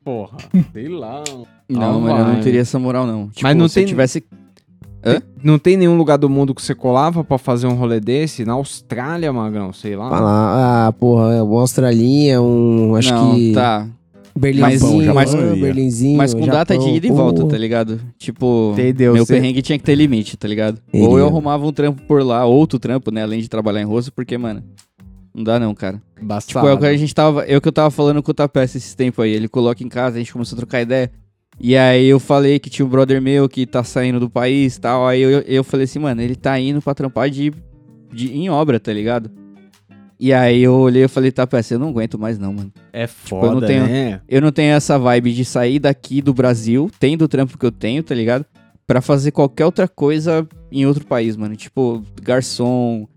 Porra, 0.03 0.37
sei 0.73 0.87
lá. 0.87 1.23
Não, 1.69 1.97
Ah, 1.97 1.99
mano, 1.99 2.19
eu 2.19 2.25
não 2.33 2.41
teria 2.41 2.61
essa 2.61 2.79
moral, 2.79 3.05
não. 3.05 3.27
Tipo, 3.29 3.41
Mas 3.43 3.55
não 3.55 3.67
se 3.67 3.79
eu 3.79 3.83
tem- 3.83 3.87
tivesse. 3.87 4.23
Hã? 5.05 5.21
Não 5.43 5.59
tem 5.59 5.77
nenhum 5.77 5.95
lugar 5.97 6.17
do 6.17 6.27
mundo 6.29 6.55
que 6.55 6.61
você 6.61 6.73
colava 6.73 7.23
pra 7.23 7.37
fazer 7.37 7.67
um 7.67 7.75
rolê 7.75 7.99
desse? 7.99 8.43
Na 8.43 8.53
Austrália, 8.53 9.31
Magrão, 9.31 9.71
sei 9.71 9.95
lá. 9.95 10.09
Falar, 10.09 10.87
ah, 10.87 10.91
porra, 10.93 11.43
uma 11.43 11.61
Australinha, 11.61 12.41
um. 12.41 12.95
Acho 12.95 13.13
não, 13.13 13.35
que. 13.35 13.53
tá. 13.53 13.87
Berlinzinho, 14.37 15.15
Mas- 15.15 15.33
ah, 15.33 15.37
mas- 15.37 15.59
Berlinzinho. 15.59 16.17
Mas 16.17 16.33
com 16.33 16.45
data 16.45 16.73
de 16.73 16.81
Japão, 16.83 16.95
ida 16.97 17.07
e 17.07 17.11
volta, 17.11 17.41
pô. 17.41 17.47
tá 17.47 17.57
ligado? 17.57 18.01
Tipo, 18.17 18.71
Entendeu? 18.73 19.13
meu 19.13 19.25
Você- 19.25 19.33
perrengue 19.35 19.61
tinha 19.61 19.77
que 19.77 19.83
ter 19.85 19.95
limite, 19.95 20.35
tá 20.35 20.45
ligado? 20.45 20.77
Entendeu. 20.89 21.09
Ou 21.09 21.17
eu 21.19 21.27
arrumava 21.27 21.65
um 21.65 21.71
trampo 21.71 22.01
por 22.01 22.21
lá, 22.21 22.43
outro 22.45 22.77
trampo, 22.77 23.11
né? 23.11 23.23
Além 23.23 23.39
de 23.39 23.47
trabalhar 23.47 23.81
em 23.81 23.85
rosto, 23.85 24.11
porque, 24.11 24.37
mano, 24.37 24.61
não 25.33 25.41
dá 25.41 25.57
não, 25.57 25.73
cara. 25.73 26.01
Embaçado. 26.21 26.47
Tipo, 26.47 26.67
é 26.67 26.73
o 26.73 26.77
que 26.77 26.85
a 26.85 26.97
gente 26.97 27.15
tava. 27.15 27.45
Eu 27.45 27.61
que 27.61 27.67
eu 27.69 27.71
tava 27.71 27.89
falando 27.89 28.21
com 28.21 28.31
o 28.31 28.33
Tapete 28.33 28.75
esses 28.77 28.93
tempos 28.93 29.23
aí. 29.23 29.31
Ele 29.31 29.47
coloca 29.47 29.81
em 29.81 29.87
casa, 29.87 30.17
a 30.17 30.19
gente 30.19 30.33
começou 30.33 30.57
a 30.57 30.59
trocar 30.59 30.81
ideia. 30.81 31.09
E 31.59 31.75
aí 31.75 32.05
eu 32.07 32.19
falei 32.19 32.59
que 32.59 32.69
tinha 32.69 32.85
um 32.85 32.89
brother 32.89 33.21
meu 33.21 33.47
que 33.47 33.65
tá 33.65 33.83
saindo 33.83 34.19
do 34.19 34.29
país 34.29 34.75
e 34.75 34.81
tal. 34.81 35.07
Aí 35.07 35.21
eu, 35.21 35.29
eu 35.41 35.63
falei 35.63 35.85
assim, 35.85 35.99
mano, 35.99 36.21
ele 36.21 36.35
tá 36.35 36.59
indo 36.59 36.81
pra 36.81 36.93
trampar 36.93 37.29
de, 37.29 37.53
de, 38.13 38.33
em 38.33 38.49
obra, 38.49 38.79
tá 38.79 38.91
ligado? 38.91 39.31
E 40.19 40.31
aí 40.33 40.61
eu 40.63 40.73
olhei 40.75 41.03
e 41.03 41.07
falei, 41.07 41.31
Tapete, 41.31 41.73
eu 41.73 41.79
não 41.79 41.89
aguento 41.89 42.17
mais 42.19 42.37
não, 42.39 42.53
mano. 42.53 42.71
É 42.93 43.05
Tipo, 43.07 43.35
eu 43.37 43.41
não 43.41 43.51
foda, 43.53 43.67
tenho- 43.67 43.85
né? 43.87 44.21
Eu 44.29 44.41
não 44.41 44.51
tenho 44.51 44.73
essa 44.73 44.97
vibe 44.99 45.33
de 45.33 45.43
sair 45.45 45.79
daqui 45.79 46.21
do 46.21 46.33
Brasil, 46.33 46.89
tendo 46.99 47.23
o 47.23 47.27
trampo 47.27 47.57
que 47.57 47.65
eu 47.65 47.71
tenho, 47.71 48.01
tá 48.03 48.15
ligado? 48.15 48.45
Pra 48.87 49.01
fazer 49.01 49.31
qualquer 49.31 49.65
outra 49.65 49.87
coisa 49.87 50.47
em 50.71 50.85
outro 50.85 51.05
país, 51.05 51.35
mano. 51.35 51.55
Tipo, 51.55 52.01
garçom, 52.21 53.07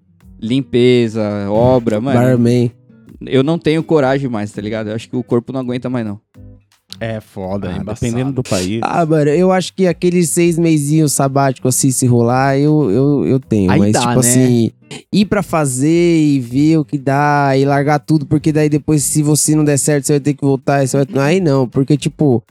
limpeza, 0.41 1.23
obra, 1.51 2.01
mano. 2.01 2.19
Barman. 2.19 2.73
Eu 3.27 3.43
não 3.43 3.59
tenho 3.59 3.83
coragem 3.83 4.29
mais, 4.31 4.51
tá 4.53 4.63
ligado? 4.63 4.89
Eu 4.89 4.95
acho 4.95 5.09
que 5.09 5.17
o 5.17 5.23
corpo 5.25 5.53
não 5.53 5.61
aguenta 5.61 5.91
mais, 5.91 6.07
não. 6.07 6.21
É 7.01 7.21
foda, 7.21 7.69
é 7.69 7.73
Ah, 7.73 7.77
embaçado. 7.79 8.01
dependendo 8.01 8.33
do 8.33 8.43
país. 8.43 8.81
Ah, 8.83 9.07
mano, 9.07 9.31
eu 9.31 9.53
acho 9.53 9.73
que 9.73 9.87
aqueles 9.87 10.31
seis 10.31 10.59
meizinhos 10.59 11.13
sabáticos 11.13 11.75
assim, 11.77 11.91
se 11.91 12.07
rolar, 12.07 12.59
eu, 12.59 12.91
eu, 12.91 13.27
eu 13.27 13.41
tenho. 13.41 13.71
Aí 13.71 13.79
mas, 13.79 13.93
dá, 13.93 14.01
tipo 14.01 14.13
né? 14.15 14.19
assim, 14.19 14.71
ir 15.13 15.27
pra 15.27 15.43
fazer 15.43 15.89
e 16.21 16.41
ver 16.41 16.79
o 16.79 16.85
que 16.85 16.99
dá 16.99 17.53
e 17.57 17.65
largar 17.65 18.01
tudo, 18.01 18.27
porque 18.27 18.51
daí 18.53 18.69
depois, 18.69 19.05
se 19.05 19.23
você 19.23 19.55
não 19.55 19.65
der 19.65 19.79
certo, 19.79 20.07
você 20.07 20.15
vai 20.15 20.21
ter 20.21 20.35
que 20.35 20.43
voltar. 20.45 20.83
e 20.83 20.89
Você 20.89 21.05
vai... 21.05 21.27
Aí 21.29 21.41
não, 21.41 21.69
porque, 21.69 21.97
tipo, 21.97 22.43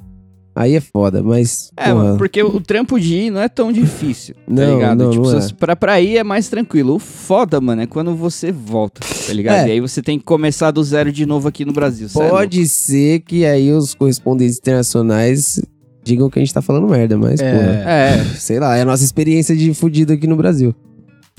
aí 0.57 0.75
é 0.75 0.81
foda, 0.81 1.21
mas. 1.23 1.71
É, 1.77 1.91
porra, 1.91 2.15
porque 2.17 2.41
o 2.43 2.59
trampo 2.59 2.99
de 2.99 3.15
ir 3.15 3.29
não 3.31 3.41
é 3.41 3.47
tão 3.47 3.71
difícil, 3.71 4.35
tá 4.35 4.41
Não, 4.47 4.75
ligado? 4.75 5.03
não, 5.03 5.11
tipo, 5.11 5.29
não 5.31 5.37
é. 5.39 5.47
pra, 5.57 5.75
pra 5.75 6.01
ir 6.01 6.17
é 6.17 6.23
mais 6.23 6.49
tranquilo. 6.49 6.95
O 6.95 6.99
foda, 6.99 7.61
mano, 7.61 7.81
é 7.83 7.85
quando 7.87 8.15
você 8.15 8.51
volta, 8.51 9.01
tá 9.27 9.33
ligado? 9.33 9.65
É. 9.65 9.69
E 9.69 9.71
aí 9.73 9.79
você 9.79 10.01
tem 10.01 10.17
que 10.17 10.25
começar 10.25 10.71
do 10.71 10.83
zero 10.83 11.11
de 11.11 11.25
novo 11.25 11.47
aqui 11.47 11.63
no 11.63 11.71
Brasil, 11.71 12.07
é. 12.07 12.29
Pode 12.29 12.67
ser 12.67 13.19
que 13.21 13.45
aí 13.45 13.71
os 13.71 13.93
correspondentes 13.93 14.57
internacionais 14.57 15.61
digam 16.03 16.29
que 16.29 16.39
a 16.39 16.41
gente 16.41 16.53
tá 16.53 16.61
falando 16.61 16.87
merda, 16.87 17.17
mas, 17.17 17.39
É. 17.39 17.51
porra. 17.51 17.91
É, 17.91 18.23
Sei 18.39 18.59
lá, 18.59 18.75
é 18.77 18.81
a 18.81 18.85
nossa 18.85 19.03
experiência 19.03 19.55
de 19.55 19.73
fudido 19.73 20.13
aqui 20.13 20.25
no 20.25 20.35
Brasil. 20.35 20.73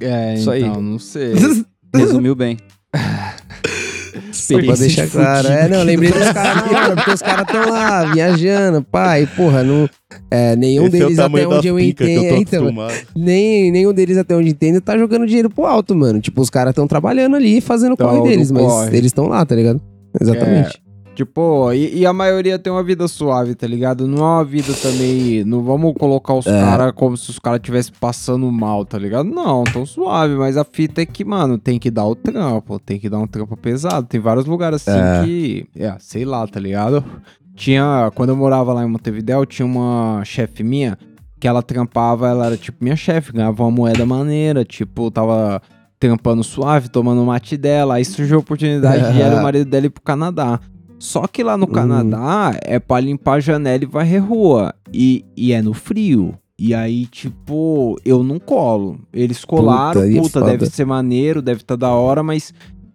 É, 0.00 0.34
Isso 0.34 0.50
aí. 0.50 0.62
então, 0.62 0.80
não 0.80 0.98
sei. 0.98 1.32
resumiu 1.94 2.34
bem. 2.34 2.56
Só 4.32 4.58
pra 4.60 4.74
deixar 4.74 5.06
de 5.06 5.10
claro. 5.12 5.46
fudido 5.46 5.60
É, 5.60 5.68
não, 5.68 5.76
aqui 5.78 5.86
lembrei 5.86 6.12
dos 6.12 6.32
caras 6.32 6.56
na 6.56 6.80
hora, 6.80 6.96
porque 6.96 7.10
os 7.10 7.22
caras 7.22 7.46
estão 7.46 7.70
lá 7.70 8.12
viajando, 8.12 8.82
pai, 8.82 9.28
porra, 9.36 9.62
não, 9.62 9.88
é, 10.30 10.56
nenhum 10.56 10.86
Esse 10.86 10.96
é 10.96 11.00
deles 11.00 11.18
até 11.18 11.28
tamanho 11.28 11.50
onde 11.50 11.68
eu 11.68 11.78
entendo, 11.80 12.24
eu 12.24 12.36
então, 12.36 12.70
nem, 13.16 13.70
nenhum 13.70 13.92
deles 13.92 14.16
até 14.16 14.34
onde 14.34 14.50
entendo 14.50 14.80
tá 14.80 14.96
jogando 14.96 15.26
dinheiro 15.26 15.50
pro 15.50 15.64
alto, 15.64 15.94
mano. 15.94 16.20
Tipo, 16.20 16.40
os 16.40 16.50
caras 16.50 16.72
estão 16.72 16.86
trabalhando 16.86 17.36
ali, 17.36 17.60
fazendo 17.60 17.92
o 17.92 17.96
Tão 17.96 18.08
corre 18.08 18.28
deles, 18.30 18.50
mas 18.50 18.62
corre. 18.62 18.96
eles 18.96 19.06
estão 19.06 19.26
lá, 19.26 19.44
tá 19.44 19.54
ligado? 19.54 19.80
Exatamente. 20.20 20.87
Tipo, 21.18 21.72
e, 21.72 21.98
e 21.98 22.06
a 22.06 22.12
maioria 22.12 22.60
tem 22.60 22.72
uma 22.72 22.80
vida 22.84 23.08
suave, 23.08 23.52
tá 23.56 23.66
ligado? 23.66 24.06
Não 24.06 24.18
é 24.18 24.20
uma 24.36 24.44
vida 24.44 24.72
também. 24.80 25.42
Não 25.42 25.64
vamos 25.64 25.92
colocar 25.98 26.32
os 26.34 26.46
É. 26.46 26.60
caras 26.60 26.92
como 26.94 27.16
se 27.16 27.28
os 27.30 27.40
caras 27.40 27.58
estivessem 27.58 27.92
passando 27.98 28.48
mal, 28.52 28.84
tá 28.84 28.96
ligado? 28.96 29.28
Não, 29.28 29.64
tão 29.64 29.84
suave, 29.84 30.36
mas 30.36 30.56
a 30.56 30.62
fita 30.62 31.02
é 31.02 31.06
que, 31.06 31.24
mano, 31.24 31.58
tem 31.58 31.76
que 31.76 31.90
dar 31.90 32.06
o 32.06 32.14
trampo, 32.14 32.78
tem 32.78 33.00
que 33.00 33.08
dar 33.10 33.18
um 33.18 33.26
trampo 33.26 33.56
pesado. 33.56 34.06
Tem 34.06 34.20
vários 34.20 34.46
lugares 34.46 34.86
assim 34.86 34.96
É. 34.96 35.24
que. 35.24 35.66
É, 35.76 35.96
sei 35.98 36.24
lá, 36.24 36.46
tá 36.46 36.60
ligado? 36.60 37.04
Tinha. 37.56 38.12
Quando 38.14 38.28
eu 38.28 38.36
morava 38.36 38.72
lá 38.72 38.84
em 38.84 38.88
Montevidéu, 38.88 39.44
tinha 39.44 39.66
uma 39.66 40.22
chefe 40.24 40.62
minha 40.62 40.96
que 41.40 41.48
ela 41.48 41.64
trampava, 41.64 42.28
ela 42.28 42.46
era 42.46 42.56
tipo 42.56 42.78
minha 42.80 42.94
chefe, 42.94 43.32
ganhava 43.32 43.60
uma 43.64 43.72
moeda 43.72 44.06
maneira, 44.06 44.64
tipo, 44.64 45.10
tava 45.10 45.60
trampando 45.98 46.44
suave, 46.44 46.88
tomando 46.88 47.24
mate 47.24 47.56
dela. 47.56 47.94
Aí 47.94 48.04
surgiu 48.04 48.36
a 48.36 48.40
oportunidade 48.40 49.12
de 49.12 49.20
ela 49.20 49.34
e 49.34 49.38
o 49.40 49.42
marido 49.42 49.68
dela 49.68 49.86
ir 49.86 49.90
pro 49.90 50.00
Canadá. 50.00 50.60
Só 50.98 51.26
que 51.26 51.42
lá 51.44 51.56
no 51.56 51.64
Hum. 51.66 51.72
Canadá 51.72 52.58
é 52.62 52.78
pra 52.78 52.98
limpar 53.00 53.34
a 53.34 53.40
janela 53.40 53.82
e 53.84 53.86
varrer 53.86 54.24
rua. 54.24 54.74
E, 54.92 55.24
e 55.36 55.52
é 55.52 55.62
no 55.62 55.72
frio. 55.74 56.34
E 56.58 56.74
aí, 56.74 57.06
tipo, 57.06 57.96
eu 58.04 58.24
não 58.24 58.38
colo. 58.40 58.98
Eles 59.12 59.44
colaram, 59.44 60.00
Puta, 60.02 60.12
é 60.12 60.16
puta, 60.20 60.40
foda. 60.40 60.46
deve 60.50 60.66
ser 60.66 60.84
maneiro, 60.84 61.40
deve 61.40 61.60
estar 61.60 61.76
da 61.76 61.90
hora, 61.92 62.20
mas 62.22 62.52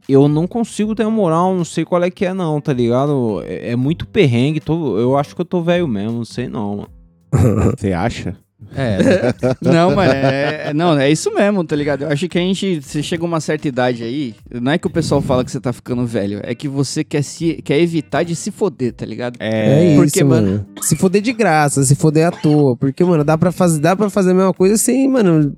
eu 0.09 0.27
não 0.27 0.45
consigo 0.45 0.93
ter 0.93 1.07
moral, 1.07 1.55
não 1.55 1.63
sei 1.63 1.85
qual 1.85 2.03
é 2.03 2.11
que 2.11 2.25
é 2.25 2.33
não, 2.33 2.59
tá 2.59 2.73
ligado? 2.73 3.41
É, 3.45 3.71
é 3.71 3.75
muito 3.77 4.05
perrengue, 4.05 4.59
tô, 4.59 4.97
eu 4.99 5.17
acho 5.17 5.33
que 5.33 5.39
eu 5.39 5.45
tô 5.45 5.61
velho 5.61 5.87
mesmo, 5.87 6.17
não 6.17 6.25
sei 6.25 6.49
não, 6.49 6.75
mano. 6.75 6.89
Você 7.77 7.93
acha? 7.93 8.35
É, 8.75 9.33
Não, 9.61 9.95
mas 9.95 10.11
é, 10.11 10.67
é- 10.69 10.73
não, 10.73 10.97
é 10.97 11.09
isso 11.11 11.33
mesmo, 11.33 11.63
tá 11.63 11.75
ligado? 11.75 12.03
Eu 12.03 12.09
acho 12.09 12.27
que 12.27 12.37
a 12.37 12.41
gente, 12.41 12.81
você 12.81 13.01
chega 13.03 13.23
a 13.23 13.27
uma 13.27 13.39
certa 13.39 13.67
idade 13.67 14.03
aí, 14.03 14.33
não 14.61 14.71
é 14.71 14.77
que 14.77 14.87
o 14.87 14.89
pessoal 14.89 15.21
fala 15.21 15.43
que 15.43 15.51
você 15.51 15.59
tá 15.59 15.71
ficando 15.73 16.05
velho, 16.05 16.39
é 16.43 16.53
que 16.55 16.67
você 16.67 17.03
quer, 17.03 17.21
se, 17.23 17.61
quer 17.63 17.79
evitar 17.79 18.23
de 18.23 18.35
se 18.35 18.51
foder, 18.51 18.93
tá 18.93 19.05
ligado? 19.05 19.37
É, 19.39 19.93
isso, 19.93 20.01
porque, 20.03 20.23
mano. 20.23 20.65
Se 20.81 20.95
foder 20.95 21.21
de 21.21 21.33
graça, 21.33 21.83
se 21.83 21.95
foder 21.95 22.27
à 22.27 22.31
toa. 22.31 22.75
Porque, 22.75 23.03
mano, 23.03 23.23
dá 23.23 23.37
pra 23.37 23.51
fazer, 23.51 23.79
dá 23.79 23.95
pra 23.95 24.09
fazer 24.09 24.31
a 24.31 24.33
mesma 24.33 24.53
coisa 24.53 24.77
sem, 24.77 25.07
mano, 25.07 25.55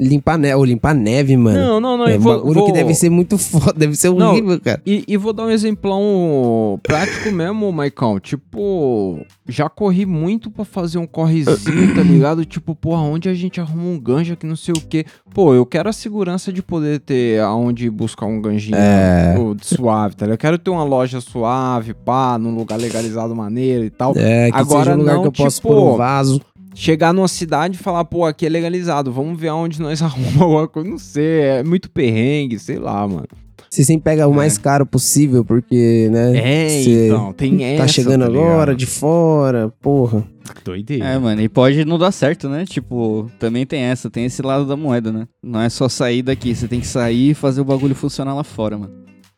limpar 0.00 0.38
neve. 0.38 0.54
Ou 0.54 0.64
limpar 0.64 0.94
neve, 0.94 1.36
mano. 1.36 1.58
Não, 1.58 1.80
não, 1.80 1.96
não. 1.98 2.06
é 2.08 2.16
um 2.16 2.20
vou- 2.20 2.36
bagulho 2.36 2.54
vou- 2.60 2.66
que 2.66 2.72
deve 2.72 2.94
ser 2.94 3.10
muito 3.10 3.36
foda, 3.38 3.72
deve 3.76 3.94
ser 3.96 4.10
Não, 4.12 4.30
horrível, 4.32 4.60
cara. 4.60 4.80
E, 4.86 5.04
e 5.06 5.16
vou 5.16 5.32
dar 5.32 5.44
um 5.44 5.50
exemplão 5.50 6.78
prático 6.82 7.30
mesmo, 7.32 7.70
Maicão. 7.72 8.18
Tipo, 8.20 9.24
já 9.48 9.68
corri 9.68 10.06
muito 10.06 10.50
pra 10.50 10.64
fazer 10.64 10.98
um 10.98 11.06
correzinho, 11.06 11.94
tá 11.94 12.02
ligado? 12.02 12.41
Tipo, 12.44 12.74
porra, 12.74 13.02
onde 13.02 13.28
a 13.28 13.34
gente 13.34 13.60
arruma 13.60 13.84
um 13.84 13.98
ganja 13.98 14.36
que 14.36 14.46
não 14.46 14.56
sei 14.56 14.74
o 14.76 14.80
quê. 14.80 15.04
Pô, 15.34 15.54
eu 15.54 15.64
quero 15.66 15.88
a 15.88 15.92
segurança 15.92 16.52
de 16.52 16.62
poder 16.62 17.00
ter 17.00 17.40
aonde 17.40 17.88
buscar 17.90 18.26
um 18.26 18.40
ganjinho 18.40 18.76
É. 18.76 19.34
pô, 19.36 19.56
suave, 19.60 20.14
tá 20.16 20.26
ligado? 20.26 20.34
Eu 20.34 20.38
quero 20.38 20.58
ter 20.58 20.70
uma 20.70 20.84
loja 20.84 21.20
suave, 21.20 21.94
pá, 21.94 22.38
num 22.38 22.54
lugar 22.54 22.78
legalizado 22.78 23.34
maneiro 23.34 23.84
e 23.84 23.90
tal. 23.90 24.12
É, 24.16 24.50
que 24.50 24.56
Agora 24.56 24.84
seja 24.84 24.96
um 24.96 24.98
lugar 25.00 25.14
não, 25.14 25.22
que 25.22 25.28
eu 25.28 25.32
possa 25.32 25.56
tipo, 25.56 25.68
pôr 25.68 25.94
um 25.94 25.96
vaso. 25.96 26.40
Chegar 26.74 27.12
numa 27.12 27.28
cidade 27.28 27.74
e 27.74 27.78
falar, 27.78 28.02
pô, 28.06 28.24
aqui 28.24 28.46
é 28.46 28.48
legalizado, 28.48 29.12
vamos 29.12 29.38
ver 29.38 29.48
aonde 29.48 29.80
nós 29.80 30.00
arrumamos 30.02 30.40
alguma 30.40 30.66
coisa. 30.68 30.88
Não 30.88 30.98
sei, 30.98 31.40
é 31.42 31.62
muito 31.62 31.90
perrengue, 31.90 32.58
sei 32.58 32.78
lá, 32.78 33.06
mano. 33.06 33.28
Você 33.72 33.84
sempre 33.84 34.04
pega 34.04 34.28
o 34.28 34.34
mais 34.34 34.58
caro 34.58 34.84
possível, 34.84 35.42
porque, 35.42 36.06
né? 36.12 36.36
É, 36.36 36.82
então, 36.82 37.32
tem 37.32 37.64
essa. 37.64 37.84
Tá 37.84 37.88
chegando 37.88 38.26
ligado? 38.26 38.44
agora, 38.44 38.74
de 38.74 38.84
fora, 38.84 39.72
porra. 39.80 40.22
Doideira. 40.62 41.02
É, 41.02 41.18
mano, 41.18 41.40
e 41.40 41.48
pode 41.48 41.82
não 41.86 41.98
dar 41.98 42.12
certo, 42.12 42.50
né? 42.50 42.66
Tipo, 42.66 43.30
também 43.38 43.64
tem 43.64 43.80
essa, 43.80 44.10
tem 44.10 44.26
esse 44.26 44.42
lado 44.42 44.66
da 44.66 44.76
moeda, 44.76 45.10
né? 45.10 45.26
Não 45.42 45.58
é 45.58 45.70
só 45.70 45.88
sair 45.88 46.20
daqui, 46.20 46.54
você 46.54 46.68
tem 46.68 46.80
que 46.80 46.86
sair 46.86 47.30
e 47.30 47.34
fazer 47.34 47.62
o 47.62 47.64
bagulho 47.64 47.94
funcionar 47.94 48.34
lá 48.34 48.44
fora, 48.44 48.76
mano. 48.76 48.92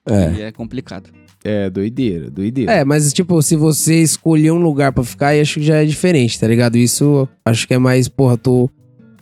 É. 0.05 0.33
E 0.33 0.43
é 0.43 0.51
complicado. 0.51 1.11
É, 1.45 1.71
doideira, 1.71 2.29
doideira. 2.29 2.73
É, 2.73 2.85
mas 2.85 3.13
tipo, 3.13 3.41
se 3.41 3.55
você 3.55 4.03
escolher 4.03 4.51
um 4.51 4.61
lugar 4.61 4.91
pra 4.91 5.05
ficar, 5.05 5.29
aí 5.29 5.41
acho 5.41 5.61
que 5.61 5.67
já 5.67 5.77
é 5.77 5.85
diferente, 5.85 6.41
tá 6.41 6.49
ligado? 6.49 6.77
Isso 6.77 7.29
acho 7.45 7.69
que 7.69 7.75
é 7.75 7.79
mais, 7.79 8.09
porra, 8.09 8.37
tô, 8.37 8.69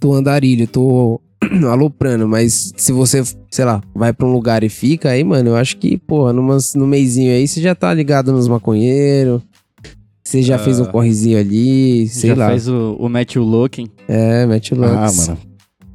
tô 0.01 0.15
andarilho, 0.15 0.67
tô 0.67 1.21
aloprando, 1.71 2.27
mas 2.29 2.73
se 2.77 2.93
você, 2.93 3.23
sei 3.51 3.65
lá, 3.65 3.81
vai 3.95 4.13
pra 4.13 4.27
um 4.27 4.33
lugar 4.33 4.63
e 4.65 4.69
fica, 4.69 5.11
aí, 5.11 5.23
mano, 5.25 5.51
eu 5.51 5.57
acho 5.57 5.77
que, 5.77 5.97
porra, 5.99 6.33
numas, 6.33 6.75
no 6.75 6.87
meizinho 6.87 7.33
aí 7.33 7.47
você 7.47 7.61
já 7.61 7.75
tá 7.75 7.93
ligado 7.93 8.33
nos 8.33 8.49
maconheiros, 8.49 9.43
você 10.25 10.41
já 10.43 10.59
fez 10.59 10.79
um 10.81 10.85
correzinho 10.87 11.39
ali, 11.39 12.09
sei 12.09 12.31
Já 12.31 12.37
lá. 12.37 12.49
fez 12.51 12.69
o, 12.69 12.97
o 12.99 13.09
Matthew 13.09 13.43
Looking. 13.43 13.89
É, 14.09 14.47
mete 14.47 14.73
o 14.73 14.85
Ah, 14.85 15.11
mano. 15.13 15.39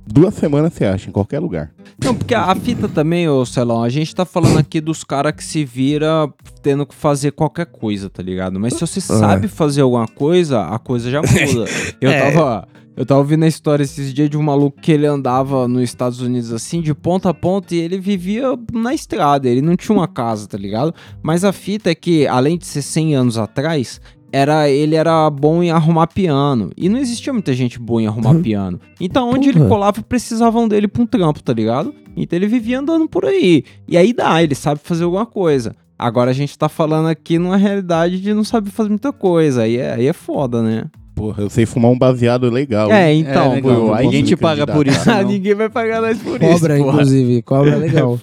Duas 0.05 0.35
semanas 0.35 0.73
você 0.73 0.85
acha, 0.85 1.09
em 1.09 1.11
qualquer 1.11 1.39
lugar. 1.39 1.71
Não, 2.03 2.13
porque 2.15 2.33
a, 2.35 2.43
a 2.51 2.55
fita 2.55 2.87
também, 2.87 3.27
ô 3.27 3.45
Celão, 3.45 3.83
a 3.83 3.89
gente 3.89 4.13
tá 4.15 4.23
falando 4.25 4.57
aqui 4.59 4.79
dos 4.79 5.03
caras 5.03 5.33
que 5.33 5.43
se 5.43 5.65
vira 5.65 6.31
tendo 6.61 6.85
que 6.85 6.93
fazer 6.95 7.31
qualquer 7.31 7.65
coisa, 7.65 8.09
tá 8.09 8.21
ligado? 8.21 8.59
Mas 8.59 8.73
se 8.75 8.79
você 8.81 9.01
sabe 9.01 9.47
fazer 9.47 9.81
alguma 9.81 10.07
coisa, 10.07 10.61
a 10.67 10.77
coisa 10.79 11.09
já 11.09 11.21
muda. 11.21 11.65
Eu 11.99 12.09
É. 12.11 12.31
tava. 12.31 12.67
Eu 12.97 13.05
tava 13.05 13.19
ouvindo 13.19 13.43
a 13.45 13.47
história 13.47 13.83
esses 13.83 14.11
dias 14.11 14.27
de 14.27 14.35
um 14.35 14.41
maluco 14.41 14.81
que 14.81 14.91
ele 14.91 15.05
andava 15.05 15.67
nos 15.67 15.83
Estados 15.83 16.19
Unidos 16.19 16.51
assim, 16.51 16.81
de 16.81 16.95
ponta 16.95 17.29
a 17.29 17.33
ponta, 17.33 17.75
e 17.75 17.77
ele 17.77 17.99
vivia 17.99 18.57
na 18.73 18.91
estrada, 18.91 19.47
ele 19.47 19.61
não 19.61 19.75
tinha 19.75 19.95
uma 19.95 20.07
casa, 20.07 20.47
tá 20.47 20.57
ligado? 20.57 20.95
Mas 21.21 21.43
a 21.43 21.53
fita 21.53 21.91
é 21.91 21.95
que, 21.95 22.25
além 22.25 22.57
de 22.57 22.65
ser 22.65 22.81
100 22.81 23.15
anos 23.15 23.37
atrás, 23.37 24.01
era 24.31 24.67
ele 24.67 24.95
era 24.95 25.29
bom 25.29 25.61
em 25.61 25.69
arrumar 25.69 26.07
piano. 26.07 26.71
E 26.75 26.89
não 26.89 26.97
existia 26.97 27.31
muita 27.31 27.53
gente 27.53 27.77
boa 27.77 28.01
em 28.01 28.07
arrumar 28.07 28.33
piano. 28.41 28.79
Então, 28.99 29.29
onde 29.29 29.49
ele 29.49 29.59
colava, 29.67 30.01
precisavam 30.01 30.67
dele 30.67 30.87
pra 30.87 31.03
um 31.03 31.05
trampo, 31.05 31.43
tá 31.43 31.53
ligado? 31.53 31.93
Então 32.15 32.35
ele 32.35 32.47
vivia 32.47 32.79
andando 32.79 33.07
por 33.07 33.25
aí. 33.25 33.63
E 33.87 33.95
aí 33.95 34.11
dá, 34.11 34.41
ele 34.41 34.55
sabe 34.55 34.81
fazer 34.83 35.03
alguma 35.03 35.27
coisa. 35.27 35.75
Agora 35.99 36.31
a 36.31 36.33
gente 36.33 36.57
tá 36.57 36.67
falando 36.67 37.07
aqui 37.07 37.37
numa 37.37 37.57
realidade 37.57 38.19
de 38.19 38.33
não 38.33 38.43
saber 38.43 38.71
fazer 38.71 38.89
muita 38.89 39.13
coisa. 39.13 39.61
Aí 39.61 39.77
é, 39.77 39.93
aí 39.93 40.07
é 40.07 40.13
foda, 40.13 40.63
né? 40.63 40.85
Porra, 41.17 41.41
eu 41.41 41.49
sei 41.49 41.65
fumar 41.65 41.89
um 41.91 41.97
baseado 41.97 42.47
legal. 42.47 42.91
É, 42.91 43.11
hein? 43.11 43.21
então, 43.27 43.51
é, 43.51 43.55
legal, 43.55 43.75
pô, 43.75 43.87
não 43.87 43.93
aí 43.95 44.05
ninguém 44.05 44.23
te 44.23 44.37
paga 44.37 44.67
por 44.67 44.85
isso, 44.85 44.97
candidatar. 44.99 45.23
não. 45.23 45.31
ninguém 45.31 45.55
vai 45.55 45.67
pagar 45.67 45.99
nós 45.99 46.17
por 46.19 46.39
Cobra, 46.39 46.75
isso. 46.75 46.83
porra. 46.85 47.01
inclusive, 47.01 47.41
cobra 47.41 47.71
é 47.71 47.75
legal. 47.75 48.19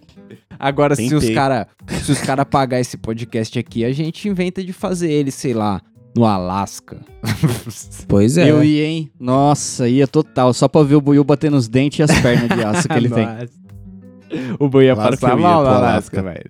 Agora, 0.58 0.94
se 0.94 1.06
os 1.14 1.22
Tentei. 1.22 1.34
cara, 1.34 1.66
se 2.02 2.12
os 2.12 2.20
cara 2.20 2.44
pagar 2.44 2.78
esse 2.80 2.96
podcast 2.98 3.58
aqui, 3.58 3.84
a 3.84 3.92
gente 3.92 4.28
inventa 4.28 4.62
de 4.62 4.72
fazer 4.74 5.10
ele, 5.10 5.30
sei 5.30 5.54
lá, 5.54 5.80
no 6.14 6.24
Alasca. 6.26 6.98
Pois 8.06 8.36
é. 8.36 8.50
Eu 8.50 8.62
ia, 8.62 8.86
hein? 8.86 9.10
Nossa, 9.18 9.88
ia 9.88 10.06
total. 10.06 10.52
Só 10.52 10.68
pra 10.68 10.82
ver 10.82 10.96
o 10.96 11.00
Buiu 11.00 11.24
batendo 11.24 11.56
os 11.56 11.66
dentes 11.66 11.98
e 11.98 12.02
as 12.02 12.20
pernas 12.20 12.48
de 12.48 12.62
aço 12.62 12.86
que 12.88 12.94
ele 12.94 13.08
tem. 13.08 13.26
O 14.58 14.68
boi 14.68 14.84
ia 14.86 14.96
passar 14.96 15.36
mal 15.36 15.62
no 15.62 15.68
Alasca. 15.70 16.22
velho. 16.22 16.44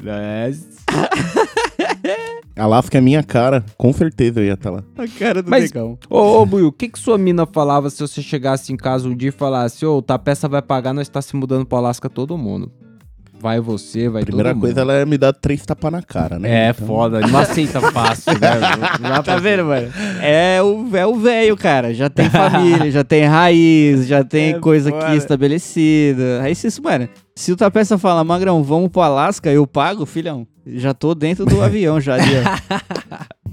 Alasca 2.57 2.99
é 2.99 3.01
minha 3.01 3.23
cara, 3.23 3.65
com 3.77 3.93
certeza 3.93 4.41
eu 4.41 4.45
ia 4.45 4.53
estar 4.55 4.71
lá. 4.71 4.85
A 4.97 5.09
cara 5.09 5.43
do 5.43 5.51
Mas- 5.51 5.65
negão. 5.65 5.99
Ô, 6.09 6.41
ô 6.43 6.47
Buiu, 6.47 6.69
o 6.69 6.73
que 6.73 6.89
que 6.89 6.99
sua 6.99 7.19
mina 7.19 7.47
falava 7.47 7.91
se 7.91 8.01
você 8.01 8.23
chegasse 8.23 8.73
em 8.73 8.77
casa 8.77 9.09
um 9.09 9.17
dia 9.17 9.31
e 9.31 9.33
falasse, 9.33 9.85
ô, 9.85 10.01
tá, 10.01 10.15
a 10.15 10.19
peça 10.19 10.49
vai 10.49 10.63
pagar, 10.63 10.93
nós 10.93 11.09
tá 11.09 11.21
se 11.21 11.35
mudando 11.35 11.67
pro 11.67 11.79
Alasca 11.79 12.09
todo 12.09 12.39
mundo. 12.39 12.71
Vai 13.41 13.61
você, 13.61 14.09
vai 14.09 14.22
Primeira 14.24 14.53
todo 14.53 14.61
coisa, 14.61 14.80
ela 14.80 14.99
ia 15.01 15.05
me 15.05 15.18
dar 15.18 15.32
três 15.32 15.66
tapas 15.66 15.93
na 15.93 16.01
cara, 16.03 16.39
né? 16.39 16.68
É, 16.68 16.70
Então, 16.70 16.87
foda, 16.87 17.20
não 17.20 17.39
aceita 17.39 17.80
fácil, 17.93 18.32
né? 18.32 18.49
Não 19.01 19.11
dá 19.11 19.22
Tá 19.22 19.37
vendo, 19.37 19.64
mano? 19.66 19.89
É 20.22 20.62
o 20.62 20.97
é 20.97 21.07
o 21.07 21.14
velho, 21.16 21.57
cara. 21.57 21.93
Já 21.93 22.09
tem 22.09 22.30
família, 22.30 22.91
já 22.91 23.05
tem 23.05 23.24
raiz, 23.24 24.07
já 24.07 24.24
tem 24.24 24.55
É 24.55 24.59
coisa 24.59 24.89
foda. 24.91 25.07
aqui 25.09 25.16
estabelecida. 25.16 26.41
Aí 26.43 26.55
se 26.55 26.68
isso, 26.68 26.82
mano. 26.82 27.07
Se 27.37 27.53
o 27.53 27.57
Tapeça 27.57 27.99
fala, 27.99 28.24
Magrão, 28.24 28.62
vamos 28.62 28.89
pro 28.91 29.03
Alasca, 29.03 29.51
eu 29.51 29.66
pago, 29.66 30.07
filhão. 30.07 30.47
Já 30.66 30.95
tô 30.95 31.14
dentro 31.14 31.45
do 31.45 31.61
avião 31.62 32.01
já 32.01 32.14
ali, 32.14 32.30
ó. 32.39 32.74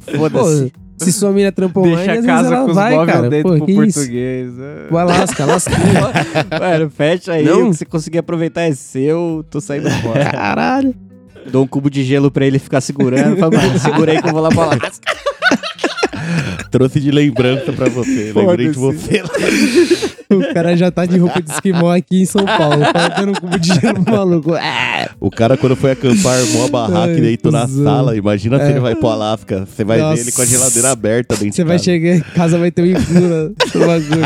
Foda-se. 0.18 0.72
Pô, 1.06 1.06
se 1.06 1.12
sua 1.14 1.32
mina 1.32 1.52
trampou 1.52 1.84
online, 1.86 2.06
Deixa 2.08 2.22
a 2.22 2.24
casa 2.26 2.56
com 2.58 2.66
os 2.70 2.76
vai, 2.76 2.96
móveis 2.96 3.16
cara. 3.16 3.30
dentro 3.30 3.58
Pô, 3.58 3.66
pro 3.66 3.76
português. 3.76 4.54
é. 4.60 4.88
O 4.94 4.98
Alasca, 4.98 5.44
Alasca. 5.44 5.72
Mano, 6.60 6.90
fecha 6.90 7.34
aí. 7.34 7.44
Não? 7.46 7.68
O 7.68 7.72
que 7.72 7.78
você 7.78 7.86
conseguir 7.86 8.18
aproveitar 8.20 8.62
é 8.62 8.74
seu. 8.74 9.44
Tô 9.50 9.60
saindo 9.60 9.90
fora. 9.90 10.26
Caralho. 10.32 10.94
Dou 11.52 11.64
um 11.64 11.68
cubo 11.68 11.90
de 11.90 12.04
gelo 12.04 12.30
pra 12.30 12.46
ele 12.46 12.60
ficar 12.60 12.82
segurando. 12.82 13.38
Fala, 13.38 13.54
segura 13.80 14.12
aí 14.12 14.22
que 14.22 14.28
eu 14.28 14.32
vou 14.32 14.42
lá 14.42 14.50
pra 14.50 14.64
Alasca. 14.64 15.12
Trouxe 16.72 17.00
de 17.02 17.12
lembrança 17.12 17.72
pra 17.74 17.90
você. 17.90 18.32
Lembrei 18.36 18.70
de 18.70 18.78
você. 18.80 19.22
O 20.32 20.54
cara 20.54 20.78
já 20.78 20.90
tá 20.90 21.06
de 21.06 21.18
roupa 21.18 21.42
de 21.42 21.52
esquimó 21.52 21.94
aqui 21.94 22.22
em 22.22 22.26
São 22.26 22.46
Paulo. 22.46 22.86
Faltando 22.94 23.32
um 23.32 23.34
cubo 23.34 23.60
de 23.60 23.68
gelo 23.82 24.02
maluco. 24.10 24.56
É. 24.56 25.10
O 25.20 25.30
cara, 25.30 25.58
quando 25.58 25.76
foi 25.76 25.92
acampar, 25.92 26.40
armou 26.40 26.64
a 26.64 26.70
barraca 26.70 27.12
Ai, 27.12 27.18
e 27.18 27.22
deitou 27.22 27.52
na 27.52 27.68
sala. 27.68 28.16
Imagina 28.16 28.58
se 28.58 28.64
É. 28.64 28.70
ele 28.70 28.80
vai 28.80 28.96
pro 28.96 29.10
Alasca. 29.10 29.66
Você 29.70 29.84
vai 29.84 30.00
Nossa. 30.00 30.16
ver 30.16 30.22
ele 30.22 30.32
com 30.32 30.42
a 30.42 30.46
geladeira 30.46 30.90
aberta 30.92 31.36
dentro 31.36 31.54
Você 31.54 31.64
de 31.64 31.68
vai 31.68 31.78
chegar 31.78 32.16
em 32.16 32.22
casa, 32.22 32.58
vai 32.58 32.72
ter 32.72 32.82
um 32.82 32.94
no 33.78 33.86
bagulho. 33.86 34.22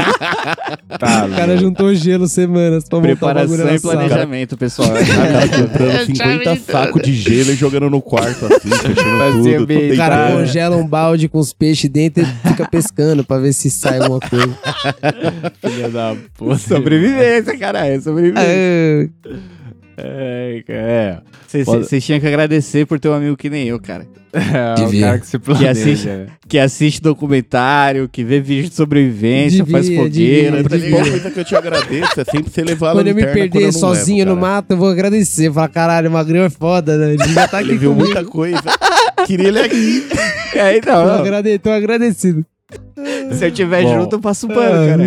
Tá, 1.00 1.26
O 1.26 1.36
cara 1.36 1.58
juntou 1.58 1.96
gelo 1.96 2.28
semanas 2.28 2.84
pra 2.88 3.00
montar 3.00 3.10
o 3.10 3.16
Preparação 3.18 3.76
e 3.76 3.80
planejamento, 3.80 4.56
pessoal. 4.58 4.90
O 4.90 4.94
cara 4.94 5.48
comprando 5.48 6.06
50 6.06 6.56
sacos 6.72 7.02
de 7.02 7.14
gelo 7.16 7.52
e 7.52 7.56
jogando 7.56 7.90
no 7.90 8.00
quarto, 8.00 8.46
assim, 8.46 8.70
fechando 8.70 9.18
Fazia 9.18 9.58
tudo. 9.58 9.66
bem, 9.66 9.92
O 9.92 9.98
cara 9.98 10.32
congela 10.34 10.78
um 10.78 10.86
balde 10.88 11.28
com 11.28 11.40
os 11.40 11.52
peixes 11.52 11.90
dentro 11.90 12.22
e 12.24 12.28
fica 12.44 12.68
pescando 12.70 13.24
pra 13.24 13.38
ver 13.38 13.54
se 13.54 13.70
sai 13.70 14.00
alguma 14.00 14.20
coisa. 14.20 14.58
filha 15.62 15.90
da 15.90 16.16
puta. 16.38 16.58
Sobrevivência, 16.58 17.58
caralho. 17.58 18.02
Sobrevivência. 18.02 19.12
É, 19.98 20.64
É, 20.68 21.18
é. 21.54 21.64
Vocês 21.64 22.04
tinham 22.04 22.20
que 22.20 22.28
agradecer 22.28 22.86
por 22.86 23.00
ter 23.00 23.10
um 23.10 23.14
amigo 23.14 23.38
que 23.38 23.50
nem 23.50 23.68
eu, 23.68 23.80
cara. 23.80 24.06
É, 24.34 24.74
o 24.84 25.00
cara 25.00 25.20
que 25.20 25.28
se 25.28 25.40
planeja. 25.40 25.72
assiste- 25.72 26.10
Que 26.48 26.60
assiste 26.60 27.02
documentário, 27.02 28.10
que 28.12 28.22
vê 28.24 28.42
vídeo 28.42 28.70
de 28.70 28.76
sobrevivência, 28.76 29.64
Devia, 29.64 29.72
faz 29.72 29.88
fogueira, 29.88 30.62
devia, 30.64 31.02
A 31.02 31.10
coisa 31.10 31.32
que 31.32 31.40
eu 31.40 31.46
te 31.46 31.56
agradeço 31.56 32.20
é 32.20 32.24
sempre 32.26 32.52
você 32.52 32.62
levar 32.62 32.88
ela 32.88 32.96
Quando 33.00 33.08
eu 33.08 33.16
me 33.16 33.26
perder 33.26 33.72
sozinho 33.72 34.26
no 34.26 34.36
mar. 34.36 34.56
mato, 34.58 34.72
eu 34.72 34.78
vou 34.78 34.90
agradecer. 34.90 35.52
Falar, 35.54 35.70
caralho, 35.70 36.10
o 36.10 36.14
Magrão 36.14 36.44
é 36.44 36.50
foda, 36.50 36.98
né? 36.98 37.14
Ele 37.14 37.34
já 37.34 37.48
tá 37.48 37.60
aqui 37.60 37.70
Ele 37.70 37.78
viu 37.78 37.92
comigo. 37.92 38.08
muita 38.08 38.26
coisa. 38.30 38.62
Queria 39.26 39.48
ele 39.48 39.60
aqui. 39.60 40.06
É, 40.54 40.72
Tô, 40.74 40.78
então, 40.80 41.10
agrade... 41.14 41.60
Tô 41.60 41.70
agradecido. 41.70 42.46
Se 43.34 43.46
eu 43.46 43.52
tiver 43.52 43.84
Bom. 43.84 44.02
junto, 44.02 44.16
eu 44.16 44.20
passo 44.20 44.48
o 44.48 44.50
pano, 44.54 44.88
cara. 44.88 45.04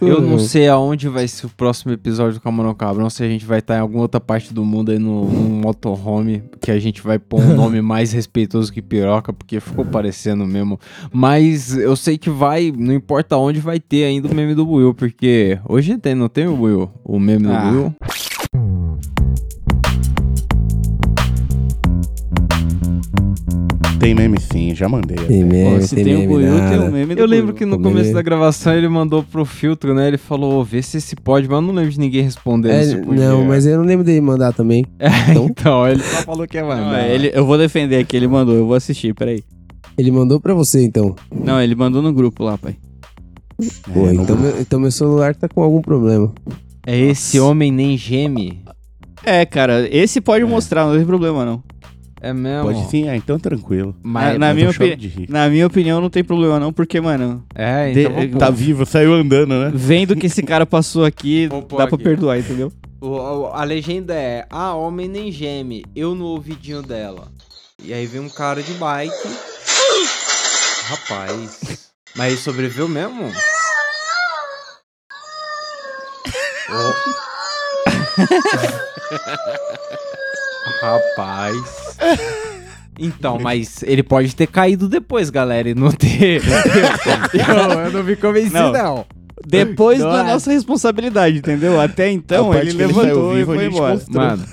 Eu 0.00 0.20
não 0.22 0.38
sei 0.38 0.68
aonde 0.68 1.08
vai 1.08 1.28
ser 1.28 1.46
o 1.46 1.50
próximo 1.50 1.92
episódio 1.92 2.34
do 2.34 2.40
Camarão 2.40 2.74
Cabrão, 2.74 3.10
se 3.10 3.22
a 3.22 3.28
gente 3.28 3.44
vai 3.44 3.58
estar 3.58 3.76
em 3.76 3.80
alguma 3.80 4.02
outra 4.02 4.20
parte 4.20 4.54
do 4.54 4.64
mundo 4.64 4.90
aí 4.90 4.98
no, 4.98 5.24
no 5.28 5.50
motorhome, 5.50 6.42
que 6.60 6.70
a 6.70 6.78
gente 6.78 7.02
vai 7.02 7.18
pôr 7.18 7.40
um 7.40 7.52
nome 7.56 7.82
mais 7.82 8.12
respeitoso 8.12 8.72
que 8.72 8.80
piroca, 8.80 9.32
porque 9.32 9.60
ficou 9.60 9.84
parecendo 9.84 10.46
mesmo. 10.46 10.78
Mas 11.12 11.76
eu 11.76 11.94
sei 11.96 12.16
que 12.16 12.30
vai, 12.30 12.72
não 12.76 12.94
importa 12.94 13.36
onde, 13.36 13.60
vai 13.60 13.78
ter 13.78 14.04
ainda 14.04 14.28
o 14.28 14.34
meme 14.34 14.54
do 14.54 14.66
Will, 14.68 14.94
porque 14.94 15.58
hoje 15.68 15.98
tem, 15.98 16.14
não 16.14 16.28
tem 16.28 16.46
o 16.46 16.62
Will? 16.62 16.90
O 17.04 17.18
meme 17.18 17.48
Ah. 17.48 17.70
do 17.70 17.94
Tem 23.98 24.14
meme 24.14 24.38
sim, 24.40 24.74
já 24.74 24.88
mandei. 24.88 25.16
Tem 25.16 25.42
até. 25.42 25.44
meme, 25.54 25.80
Pô, 25.80 25.86
se 25.86 25.94
tem 25.94 26.04
tem 26.04 26.14
o 26.14 26.18
meme, 26.18 26.32
Buiu, 26.32 26.54
tem 26.68 26.78
o 26.78 26.92
meme 26.92 27.14
do 27.14 27.20
Eu 27.20 27.26
lembro 27.26 27.46
Buiu. 27.46 27.56
que 27.56 27.64
no 27.64 27.76
O 27.76 27.80
começo 27.80 28.02
meme- 28.04 28.14
da 28.14 28.22
gravação 28.22 28.74
ele 28.74 28.88
mandou 28.88 29.22
pro 29.22 29.44
filtro, 29.44 29.94
né? 29.94 30.06
Ele 30.08 30.18
falou, 30.18 30.62
vê 30.62 30.82
se 30.82 30.98
esse 30.98 31.16
pode, 31.16 31.48
mas 31.48 31.56
eu 31.56 31.62
não 31.62 31.72
lembro 31.74 31.90
de 31.90 31.98
ninguém 31.98 32.22
respondendo 32.22 32.72
É, 32.72 32.84
se 32.84 32.96
podia. 32.98 33.28
não, 33.28 33.44
mas 33.44 33.66
eu 33.66 33.78
não 33.78 33.84
lembro 33.84 34.04
dele 34.04 34.20
mandar 34.20 34.52
também. 34.52 34.84
então... 35.30 35.46
então, 35.46 35.88
ele 35.88 36.02
só 36.02 36.22
falou 36.26 36.46
que 36.46 36.56
ia 36.56 36.64
mandar. 36.64 36.82
Não, 36.92 36.94
é, 36.94 37.14
ele, 37.14 37.30
eu 37.34 37.46
vou 37.46 37.56
defender 37.56 37.96
aqui, 37.96 38.16
ele 38.16 38.28
mandou, 38.28 38.54
eu 38.54 38.66
vou 38.66 38.74
assistir, 38.76 39.14
peraí. 39.14 39.42
Ele 39.96 40.10
mandou 40.10 40.38
pra 40.38 40.52
você, 40.52 40.84
então. 40.84 41.16
Não, 41.34 41.60
ele 41.60 41.74
mandou 41.74 42.02
no 42.02 42.12
grupo 42.12 42.44
lá, 42.44 42.58
pai. 42.58 42.76
Pô, 43.94 44.08
É, 44.08 44.14
então, 44.14 44.36
meu, 44.36 44.60
então 44.60 44.78
meu 44.78 44.90
celular 44.90 45.34
tá 45.34 45.48
com 45.48 45.62
algum 45.62 45.80
problema. 45.80 46.32
É 46.86 46.98
esse 46.98 47.40
homem 47.40 47.72
nem 47.72 47.96
geme. 47.96 48.60
É, 49.24 49.44
cara, 49.46 49.88
esse 49.90 50.20
pode 50.20 50.44
mostrar, 50.44 50.86
não 50.86 50.94
tem 50.96 51.04
problema 51.06 51.44
não. 51.44 51.62
É 52.28 52.32
mesmo. 52.32 52.64
Pode 52.72 52.90
sim, 52.90 53.08
ah, 53.08 53.16
então 53.16 53.38
tranquilo. 53.38 53.94
Mas, 54.02 54.32
Na- 54.32 54.38
na 54.38 54.46
Mas 54.46 54.54
minha 54.56 54.66
eu 54.68 54.72
choro 54.72 54.88
opi- 54.88 54.96
de 54.96 55.08
rir. 55.08 55.30
Na 55.30 55.48
minha 55.48 55.66
opinião, 55.66 56.00
não 56.00 56.10
tem 56.10 56.24
problema 56.24 56.58
não, 56.58 56.72
porque, 56.72 57.00
mano, 57.00 57.44
É, 57.54 57.92
De- 57.92 58.00
então 58.00 58.12
vamos 58.14 58.30
pôr. 58.32 58.38
Tá 58.38 58.50
vivo, 58.50 58.84
saiu 58.86 59.14
andando, 59.14 59.54
né? 59.54 59.70
vendo 59.74 60.16
que 60.16 60.26
esse 60.26 60.42
cara 60.42 60.66
passou 60.66 61.04
aqui, 61.04 61.48
dá 61.48 61.62
pra 61.62 61.84
aqui. 61.84 61.98
perdoar, 61.98 62.38
entendeu? 62.38 62.72
O- 63.00 63.08
o- 63.08 63.46
a 63.52 63.62
legenda 63.64 64.14
é: 64.14 64.46
Ah, 64.50 64.74
homem 64.74 65.06
nem 65.08 65.30
geme, 65.30 65.84
eu 65.94 66.14
no 66.14 66.24
ouvidinho 66.26 66.82
dela. 66.82 67.28
E 67.82 67.92
aí 67.92 68.06
vem 68.06 68.20
um 68.22 68.28
cara 68.28 68.62
de 68.62 68.72
bike. 68.74 69.14
Rapaz. 70.88 71.90
Mas 72.16 72.32
ele 72.32 72.40
sobreviveu 72.40 72.88
mesmo? 72.88 73.30
Oh. 76.68 76.92
Rapaz. 80.80 81.96
Então, 82.98 83.38
mas 83.38 83.82
ele 83.82 84.02
pode 84.02 84.34
ter 84.34 84.46
caído 84.46 84.88
depois, 84.88 85.28
galera, 85.28 85.68
e 85.68 85.74
não 85.74 85.90
ter. 85.92 86.40
eu, 87.34 87.78
eu 87.78 87.92
não 87.92 88.02
me 88.02 88.16
convenci, 88.16 88.54
Não. 88.54 88.72
não. 88.72 89.06
Depois 89.46 90.00
Não 90.00 90.10
da 90.10 90.20
é. 90.20 90.22
nossa 90.22 90.50
responsabilidade, 90.50 91.38
entendeu? 91.38 91.78
Até 91.78 92.10
então, 92.10 92.54
ele 92.54 92.74
que 92.74 92.82
ele 92.82 92.86
levantou 92.86 93.38
e 93.38 93.44
foi 93.44 93.66
embora. 93.66 93.92
mostrou. 93.94 94.24
Mano, 94.24 94.44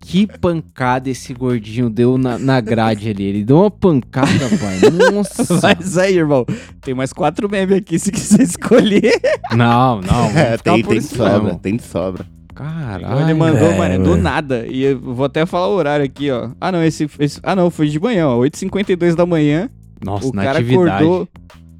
que 0.00 0.26
pancada 0.26 1.08
esse 1.08 1.32
gordinho 1.32 1.88
deu 1.88 2.18
na, 2.18 2.36
na 2.38 2.60
grade 2.60 3.08
ali. 3.08 3.22
Ele 3.22 3.44
deu 3.44 3.58
uma 3.58 3.70
pancada, 3.70 4.28
pai. 4.60 4.80
Nossa. 5.12 5.60
Mas 5.62 5.96
aí, 5.96 6.18
irmão, 6.18 6.44
tem 6.80 6.92
mais 6.92 7.12
quatro 7.12 7.48
memes 7.48 7.78
aqui 7.78 7.98
se 7.98 8.10
quiser 8.10 8.42
escolher. 8.42 9.20
Não, 9.52 10.00
não. 10.00 10.26
É, 10.36 10.58
tem, 10.58 10.82
tem 10.82 10.98
isso 10.98 11.14
sobra, 11.16 11.54
tem 11.54 11.76
de 11.76 11.82
sobra. 11.84 12.26
Caralho. 12.54 13.20
ele 13.22 13.34
mandou, 13.34 13.68
é, 13.70 13.78
mano, 13.78 14.04
do 14.04 14.10
mano. 14.10 14.22
nada. 14.22 14.66
E 14.66 14.82
eu 14.82 15.00
vou 15.00 15.24
até 15.24 15.44
falar 15.46 15.68
o 15.68 15.74
horário 15.74 16.04
aqui, 16.04 16.30
ó. 16.30 16.50
Ah, 16.60 16.70
não, 16.72 16.82
esse. 16.82 17.08
esse- 17.18 17.40
ah, 17.42 17.56
não, 17.56 17.70
foi 17.70 17.88
de 17.88 17.98
manhã, 18.00 18.28
ó. 18.28 18.38
8h52 18.38 19.14
da 19.14 19.24
manhã. 19.26 19.68
Nossa, 20.04 20.26
o 20.28 20.32
na 20.32 20.42
cara 20.44 20.58
atividade. 20.58 21.04
acordou. 21.04 21.28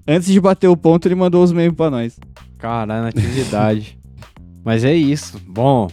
Antes 0.06 0.28
de 0.32 0.40
bater 0.40 0.68
o 0.68 0.76
ponto, 0.76 1.06
ele 1.06 1.14
mandou 1.14 1.42
os 1.42 1.52
memes 1.52 1.76
pra 1.76 1.90
nós. 1.90 2.18
Caralho, 2.58 3.02
na 3.02 3.08
atividade. 3.08 3.98
Mas 4.64 4.84
é 4.84 4.94
isso. 4.94 5.40
Bom. 5.48 5.88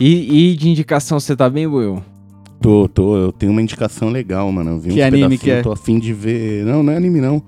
E, 0.00 0.50
e 0.52 0.56
de 0.56 0.68
indicação, 0.70 1.18
você 1.20 1.34
tá 1.36 1.50
bem, 1.50 1.66
Will? 1.66 2.02
Tô, 2.60 2.88
tô, 2.88 3.16
eu 3.16 3.32
tenho 3.32 3.50
uma 3.50 3.60
indicação 3.60 4.08
legal, 4.08 4.50
mano. 4.52 4.70
Eu 4.70 4.78
vi 4.78 4.90
Que 4.94 5.00
uns 5.00 5.06
anime 5.06 5.22
pedacinhos, 5.36 5.42
que 5.42 5.50
é? 5.50 5.62
Tô 5.62 5.72
afim 5.72 5.98
de 5.98 6.12
ver. 6.12 6.64
Não, 6.64 6.82
não 6.82 6.92
é 6.92 6.96
anime, 6.96 7.20
não. 7.20 7.42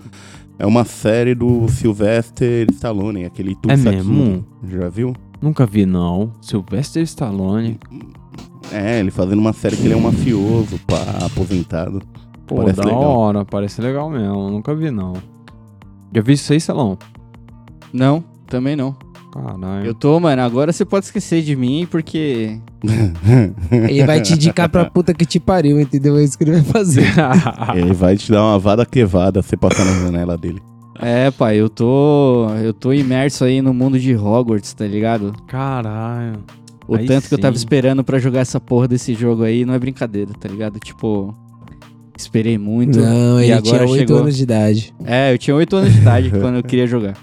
É 0.58 0.66
uma 0.66 0.84
série 0.84 1.34
do 1.34 1.68
Sylvester 1.68 2.66
Stallone, 2.72 3.24
aquele 3.24 3.52
É 3.52 3.54
Tulsa 3.54 3.90
mesmo? 3.90 4.44
King. 4.60 4.76
Já 4.76 4.88
viu? 4.88 5.14
Nunca 5.44 5.66
vi, 5.66 5.84
não. 5.84 6.32
Sylvester 6.40 7.02
Stallone. 7.02 7.78
É, 8.72 8.98
ele 8.98 9.10
fazendo 9.10 9.40
uma 9.40 9.52
série 9.52 9.76
que 9.76 9.82
ele 9.82 9.92
é 9.92 9.96
um 9.96 10.00
mafioso, 10.00 10.80
pá, 10.86 10.96
aposentado. 11.26 12.00
Pô, 12.46 12.56
Parece 12.56 12.78
da 12.78 12.84
legal. 12.84 13.02
hora. 13.02 13.44
Parece 13.44 13.82
legal 13.82 14.08
mesmo. 14.08 14.48
Nunca 14.48 14.74
vi, 14.74 14.90
não. 14.90 15.12
Já 16.14 16.22
vi 16.22 16.32
isso 16.32 16.50
aí, 16.50 16.58
Salão? 16.58 16.96
Não, 17.92 18.24
também 18.46 18.74
não. 18.74 18.96
Caralho. 19.30 19.84
Eu 19.84 19.94
tô, 19.94 20.18
mano, 20.18 20.40
agora 20.40 20.72
você 20.72 20.82
pode 20.82 21.04
esquecer 21.04 21.42
de 21.42 21.54
mim, 21.54 21.86
porque. 21.90 22.58
Ele 23.70 24.06
vai 24.06 24.22
te 24.22 24.32
indicar 24.32 24.70
pra 24.70 24.86
puta 24.86 25.12
que 25.12 25.26
te 25.26 25.38
pariu, 25.38 25.78
entendeu? 25.78 26.16
É 26.16 26.24
isso 26.24 26.38
que 26.38 26.44
ele 26.44 26.52
vai 26.52 26.62
fazer. 26.62 27.04
ele 27.76 27.92
vai 27.92 28.16
te 28.16 28.32
dar 28.32 28.42
uma 28.42 28.58
vada 28.58 28.86
quevada 28.86 29.42
você 29.42 29.58
passar 29.58 29.84
na 29.84 30.04
janela 30.04 30.38
dele. 30.38 30.62
É, 31.00 31.30
pai, 31.30 31.56
eu 31.60 31.68
tô. 31.68 32.48
Eu 32.62 32.72
tô 32.72 32.92
imerso 32.92 33.44
aí 33.44 33.60
no 33.60 33.74
mundo 33.74 33.98
de 33.98 34.14
Hogwarts, 34.16 34.72
tá 34.74 34.86
ligado? 34.86 35.32
Caralho. 35.46 36.38
O 36.86 36.96
Aí 36.96 37.06
tanto 37.06 37.28
que 37.28 37.34
eu 37.34 37.38
tava 37.38 37.54
sim. 37.56 37.60
esperando 37.60 38.04
pra 38.04 38.18
jogar 38.18 38.40
essa 38.40 38.60
porra 38.60 38.86
desse 38.86 39.14
jogo 39.14 39.42
aí 39.42 39.64
não 39.64 39.72
é 39.74 39.78
brincadeira, 39.78 40.30
tá 40.38 40.48
ligado? 40.48 40.78
Tipo. 40.78 41.34
Esperei 42.16 42.56
muito. 42.58 43.00
Não, 43.00 43.40
e 43.40 43.44
ele 43.44 43.52
agora 43.54 43.78
tinha 43.78 43.90
8 43.90 43.98
chegou. 43.98 44.18
anos 44.18 44.36
de 44.36 44.42
idade. 44.44 44.94
É, 45.04 45.32
eu 45.32 45.38
tinha 45.38 45.56
8 45.56 45.76
anos 45.76 45.92
de 45.92 45.98
idade 46.00 46.30
quando 46.30 46.56
eu 46.56 46.62
queria 46.62 46.86
jogar. 46.86 47.16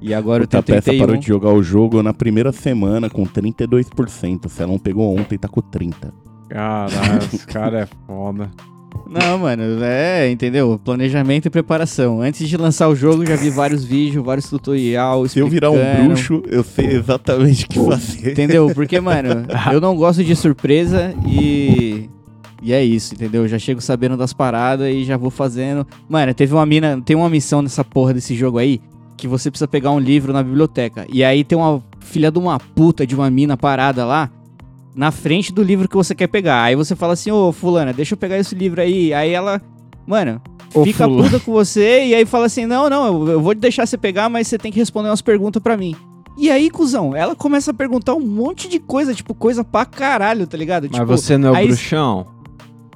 E 0.00 0.14
agora 0.14 0.42
o 0.42 0.44
eu 0.44 0.46
tenho 0.46 0.62
Tapeça 0.62 0.82
31. 0.90 0.98
parou 1.06 1.16
de 1.20 1.26
jogar 1.26 1.50
o 1.52 1.62
jogo 1.62 2.02
na 2.02 2.14
primeira 2.14 2.52
semana 2.52 3.10
com 3.10 3.24
32%. 3.26 4.48
Se 4.48 4.62
ela 4.62 4.72
não 4.72 4.78
pegou 4.78 5.14
ontem, 5.18 5.36
tá 5.36 5.48
com 5.48 5.60
30%. 5.60 5.94
Caralho, 6.48 7.18
esse 7.32 7.46
cara 7.46 7.80
é 7.80 7.88
foda. 8.06 8.50
Não, 9.08 9.38
mano, 9.38 9.62
é, 9.82 10.30
entendeu? 10.30 10.80
Planejamento 10.82 11.46
e 11.46 11.50
preparação. 11.50 12.20
Antes 12.20 12.48
de 12.48 12.56
lançar 12.56 12.88
o 12.88 12.96
jogo, 12.96 13.24
já 13.26 13.36
vi 13.36 13.50
vários 13.50 13.84
vídeos, 13.84 14.24
vários 14.24 14.48
tutorial 14.48 15.26
Se 15.28 15.38
eu 15.38 15.48
virar 15.48 15.70
um 15.70 16.06
bruxo, 16.06 16.42
eu 16.46 16.64
sei 16.64 16.96
exatamente 16.96 17.64
o 17.64 17.68
que 17.68 17.78
fazer. 17.78 18.32
Entendeu? 18.32 18.70
Porque, 18.74 19.00
mano, 19.00 19.46
eu 19.72 19.80
não 19.80 19.96
gosto 19.96 20.22
de 20.24 20.34
surpresa 20.34 21.14
e. 21.26 22.08
E 22.62 22.72
é 22.72 22.82
isso, 22.82 23.12
entendeu? 23.12 23.42
Eu 23.42 23.48
já 23.48 23.58
chego 23.58 23.78
sabendo 23.82 24.16
das 24.16 24.32
paradas 24.32 24.88
e 24.88 25.04
já 25.04 25.18
vou 25.18 25.30
fazendo. 25.30 25.86
Mano, 26.08 26.32
teve 26.32 26.54
uma 26.54 26.64
mina. 26.64 26.98
Tem 27.04 27.14
uma 27.14 27.28
missão 27.28 27.60
nessa 27.60 27.84
porra 27.84 28.14
desse 28.14 28.34
jogo 28.34 28.56
aí 28.56 28.80
que 29.18 29.28
você 29.28 29.50
precisa 29.50 29.68
pegar 29.68 29.90
um 29.90 29.98
livro 29.98 30.32
na 30.32 30.42
biblioteca. 30.42 31.06
E 31.12 31.22
aí 31.22 31.44
tem 31.44 31.58
uma 31.58 31.82
filha 32.00 32.30
de 32.30 32.38
uma 32.38 32.58
puta 32.58 33.06
de 33.06 33.14
uma 33.14 33.30
mina 33.30 33.56
parada 33.56 34.04
lá 34.04 34.30
na 34.94 35.10
frente 35.10 35.52
do 35.52 35.62
livro 35.62 35.88
que 35.88 35.96
você 35.96 36.14
quer 36.14 36.26
pegar. 36.28 36.62
Aí 36.62 36.76
você 36.76 36.94
fala 36.94 37.14
assim, 37.14 37.30
ô 37.30 37.50
fulana, 37.52 37.92
deixa 37.92 38.14
eu 38.14 38.18
pegar 38.18 38.38
esse 38.38 38.54
livro 38.54 38.80
aí. 38.80 39.12
Aí 39.12 39.30
ela, 39.30 39.60
mano, 40.06 40.40
Ô, 40.72 40.84
fica 40.84 41.04
fulana. 41.04 41.24
puta 41.30 41.40
com 41.44 41.52
você 41.52 42.06
e 42.06 42.14
aí 42.14 42.24
fala 42.24 42.46
assim, 42.46 42.66
não, 42.66 42.88
não, 42.88 43.26
eu- 43.28 43.40
vou 43.40 43.54
deixar 43.54 43.86
você 43.86 43.98
pegar, 43.98 44.28
mas 44.28 44.46
você 44.46 44.56
tem 44.58 44.70
que 44.72 44.78
responder 44.78 45.08
umas 45.08 45.22
perguntas 45.22 45.62
pra 45.62 45.76
mim. 45.76 45.94
E 46.36 46.50
aí, 46.50 46.68
cuzão, 46.68 47.14
ela 47.14 47.36
começa 47.36 47.70
a 47.70 47.74
perguntar 47.74 48.14
um 48.14 48.20
monte 48.20 48.68
de 48.68 48.80
coisa, 48.80 49.14
tipo, 49.14 49.34
coisa 49.34 49.62
pra 49.62 49.84
caralho, 49.84 50.46
tá 50.48 50.56
ligado? 50.56 50.88
Mas 50.90 50.92
tipo, 51.00 51.06
você 51.06 51.38
não 51.38 51.54
é 51.56 51.62
o 51.62 51.66
bruxão? 51.68 52.26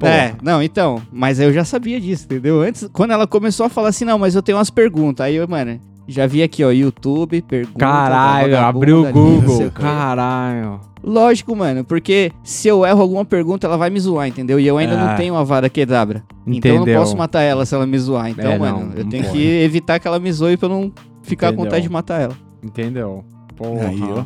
É, 0.03 0.34
não, 0.42 0.62
então, 0.62 1.03
mas 1.12 1.40
eu 1.40 1.53
já 1.53 1.64
sabia 1.64 2.01
disso, 2.01 2.24
entendeu? 2.24 2.61
Antes, 2.62 2.88
quando 2.92 3.11
ela 3.12 3.26
começou 3.26 3.66
a 3.66 3.68
falar 3.68 3.88
assim, 3.88 4.05
não, 4.05 4.18
mas 4.18 4.34
eu 4.36 4.42
tenho 4.42 4.57
umas 4.59 4.70
perguntas, 4.70 5.24
aí 5.26 5.34
eu, 5.36 5.46
mano, 5.49 5.80
já 6.09 6.27
vi 6.27 6.43
aqui, 6.43 6.65
ó, 6.65 6.71
YouTube, 6.71 7.43
pergunta. 7.43 7.79
Caralho, 7.79 8.59
abriu 8.59 9.03
o 9.03 9.05
ali, 9.05 9.13
Google. 9.13 9.57
o 9.57 9.59
quê. 9.59 9.71
Caralho. 9.75 10.81
Lógico, 11.05 11.55
mano, 11.55 11.85
porque 11.85 12.33
se 12.43 12.67
eu 12.67 12.85
erro 12.85 13.01
alguma 13.03 13.25
pergunta, 13.25 13.67
ela 13.67 13.77
vai 13.77 13.89
me 13.89 14.01
zoar, 14.01 14.27
entendeu? 14.27 14.59
E 14.59 14.67
eu 14.67 14.77
ainda 14.79 14.95
É. 14.95 14.97
não 14.97 15.17
tenho 15.17 15.37
a 15.37 15.45
vara 15.45 15.69
quedabra. 15.69 16.25
Então 16.47 16.71
eu 16.73 16.77
Entendeu. 16.79 16.95
não 16.97 17.03
posso 17.05 17.17
matar 17.17 17.43
ela 17.43 17.65
se 17.65 17.75
ela 17.75 17.87
me 17.87 17.97
zoar. 17.99 18.31
Então, 18.31 18.51
É, 18.51 18.59
mano, 18.59 18.81
não, 18.87 18.93
eu 18.95 19.05
não 19.05 19.11
tenho 19.11 19.23
pode. 19.25 19.37
que 19.37 19.43
evitar 19.63 20.01
que 20.01 20.09
ela 20.09 20.19
me 20.19 20.33
zoe 20.33 20.57
pra 20.57 20.67
eu 20.69 20.71
não 20.73 20.93
ficar 21.23 21.49
Entendeu. 21.49 21.57
com 21.59 21.65
vontade 21.65 21.83
de 21.85 21.93
matar 21.93 22.21
ela. 22.21 22.35
Entendeu? 22.65 23.25
Porra. 23.57 23.89
Aí, 23.89 24.01
ó. 24.03 24.25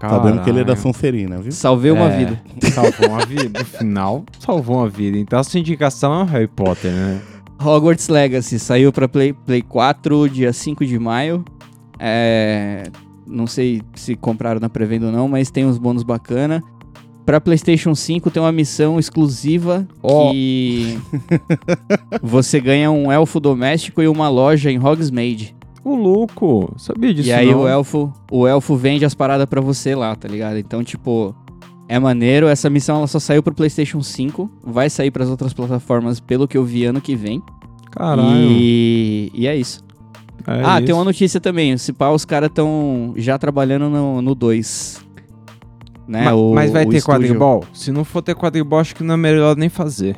Tá 0.00 0.18
vendo 0.18 0.42
que 0.42 0.50
ele 0.50 0.58
é 0.58 0.64
da 0.64 0.74
Caralho. 0.74 0.82
Sonserina, 0.82 1.38
viu? 1.38 1.52
Salvei 1.52 1.92
uma 1.92 2.06
É, 2.06 2.16
vida. 2.18 2.42
Salvou 2.72 3.08
uma 3.08 3.24
vida. 3.24 3.60
No 3.60 3.64
final, 3.64 4.24
salvou 4.40 4.76
uma 4.78 4.88
vida. 4.88 5.16
Então 5.16 5.38
a 5.38 5.44
sua 5.44 5.60
indicação 5.60 6.12
é 6.12 6.22
o 6.24 6.26
Harry 6.26 6.48
Potter, 6.48 6.90
né? 6.90 7.20
Hogwarts 7.64 8.08
Legacy 8.08 8.58
saiu 8.58 8.92
pra 8.92 9.08
Play, 9.08 9.32
Play 9.32 9.62
4 9.62 10.28
dia 10.28 10.52
5 10.52 10.84
de 10.84 10.98
maio. 10.98 11.44
É, 11.98 12.84
não 13.26 13.46
sei 13.46 13.82
se 13.94 14.16
compraram 14.16 14.60
na 14.60 14.68
pré-venda 14.68 15.06
ou 15.06 15.12
não, 15.12 15.28
mas 15.28 15.50
tem 15.50 15.64
uns 15.64 15.78
bônus 15.78 16.02
bacana. 16.02 16.62
Pra 17.24 17.40
PlayStation 17.40 17.94
5 17.94 18.30
tem 18.30 18.42
uma 18.42 18.50
missão 18.50 18.98
exclusiva 18.98 19.86
Ó. 20.02 20.32
que 20.32 20.98
você 22.20 22.60
ganha 22.60 22.90
um 22.90 23.12
elfo 23.12 23.38
doméstico 23.38 24.02
e 24.02 24.08
uma 24.08 24.28
loja 24.28 24.70
em 24.70 24.78
Hogsmeade. 24.84 25.54
O 25.84 25.94
louco. 25.94 26.72
Sabia 26.76 27.12
disso 27.14 27.28
e 27.28 27.32
aí 27.32 27.50
não. 27.50 27.62
o 27.62 27.68
elfo, 27.68 28.12
o 28.30 28.46
elfo 28.46 28.76
vende 28.76 29.04
as 29.04 29.14
paradas 29.14 29.46
pra 29.46 29.60
você 29.60 29.94
lá, 29.94 30.14
tá 30.14 30.28
ligado? 30.28 30.58
Então, 30.58 30.82
tipo, 30.82 31.34
é 31.92 31.98
maneiro. 31.98 32.46
Essa 32.48 32.70
missão 32.70 32.96
ela 32.96 33.06
só 33.06 33.18
saiu 33.18 33.42
pro 33.42 33.54
PlayStation 33.54 34.02
5, 34.02 34.50
vai 34.64 34.88
sair 34.88 35.10
pras 35.10 35.28
outras 35.28 35.52
plataformas 35.52 36.20
pelo 36.20 36.48
que 36.48 36.56
eu 36.56 36.64
vi 36.64 36.84
ano 36.84 37.00
que 37.00 37.14
vem. 37.14 37.42
Caralho. 37.90 38.30
E, 38.32 39.30
e 39.34 39.46
é 39.46 39.54
isso. 39.56 39.84
É 40.46 40.62
ah, 40.64 40.78
isso. 40.78 40.86
tem 40.86 40.94
uma 40.94 41.04
notícia 41.04 41.40
também. 41.40 41.76
Se 41.76 41.92
pá, 41.92 42.10
os 42.10 42.24
caras 42.24 42.48
estão 42.48 43.12
já 43.16 43.38
trabalhando 43.38 43.90
no 44.22 44.34
2. 44.34 45.00
Né? 46.08 46.24
Ma- 46.24 46.34
o- 46.34 46.54
mas 46.54 46.70
vai 46.70 46.84
ter 46.86 46.96
estúdio. 46.96 47.20
quadribol? 47.20 47.64
Se 47.72 47.92
não 47.92 48.04
for 48.04 48.22
ter 48.22 48.34
quadribol, 48.34 48.78
acho 48.80 48.94
que 48.96 49.02
não 49.04 49.14
é 49.14 49.16
melhor 49.16 49.56
nem 49.56 49.68
fazer. 49.68 50.16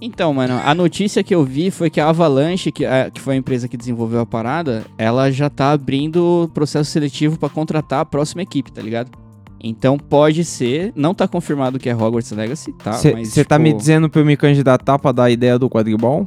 Então, 0.00 0.32
mano, 0.32 0.58
a 0.64 0.74
notícia 0.74 1.22
que 1.22 1.34
eu 1.34 1.44
vi 1.44 1.70
foi 1.70 1.90
que 1.90 2.00
a 2.00 2.08
Avalanche, 2.08 2.72
que, 2.72 2.86
a- 2.86 3.10
que 3.10 3.20
foi 3.20 3.34
a 3.34 3.36
empresa 3.36 3.68
que 3.68 3.76
desenvolveu 3.76 4.20
a 4.20 4.26
parada, 4.26 4.86
ela 4.96 5.30
já 5.30 5.50
tá 5.50 5.72
abrindo 5.72 6.50
processo 6.54 6.90
seletivo 6.90 7.38
pra 7.38 7.50
contratar 7.50 8.00
a 8.00 8.04
próxima 8.04 8.42
equipe, 8.42 8.72
tá 8.72 8.80
ligado? 8.80 9.10
Então 9.62 9.98
pode 9.98 10.44
ser, 10.44 10.92
não 10.96 11.14
tá 11.14 11.28
confirmado 11.28 11.78
que 11.78 11.88
é 11.88 11.94
Hogwarts 11.94 12.30
Legacy, 12.32 12.72
tá? 12.72 12.92
Você 12.92 13.12
mas, 13.12 13.34
tá 13.34 13.42
tipo, 13.42 13.58
me 13.60 13.72
dizendo 13.74 14.08
pra 14.08 14.20
eu 14.22 14.24
me 14.24 14.36
candidatar 14.36 14.98
pra 14.98 15.12
dar 15.12 15.24
a 15.24 15.30
ideia 15.30 15.58
do 15.58 15.68
quadribol? 15.68 16.26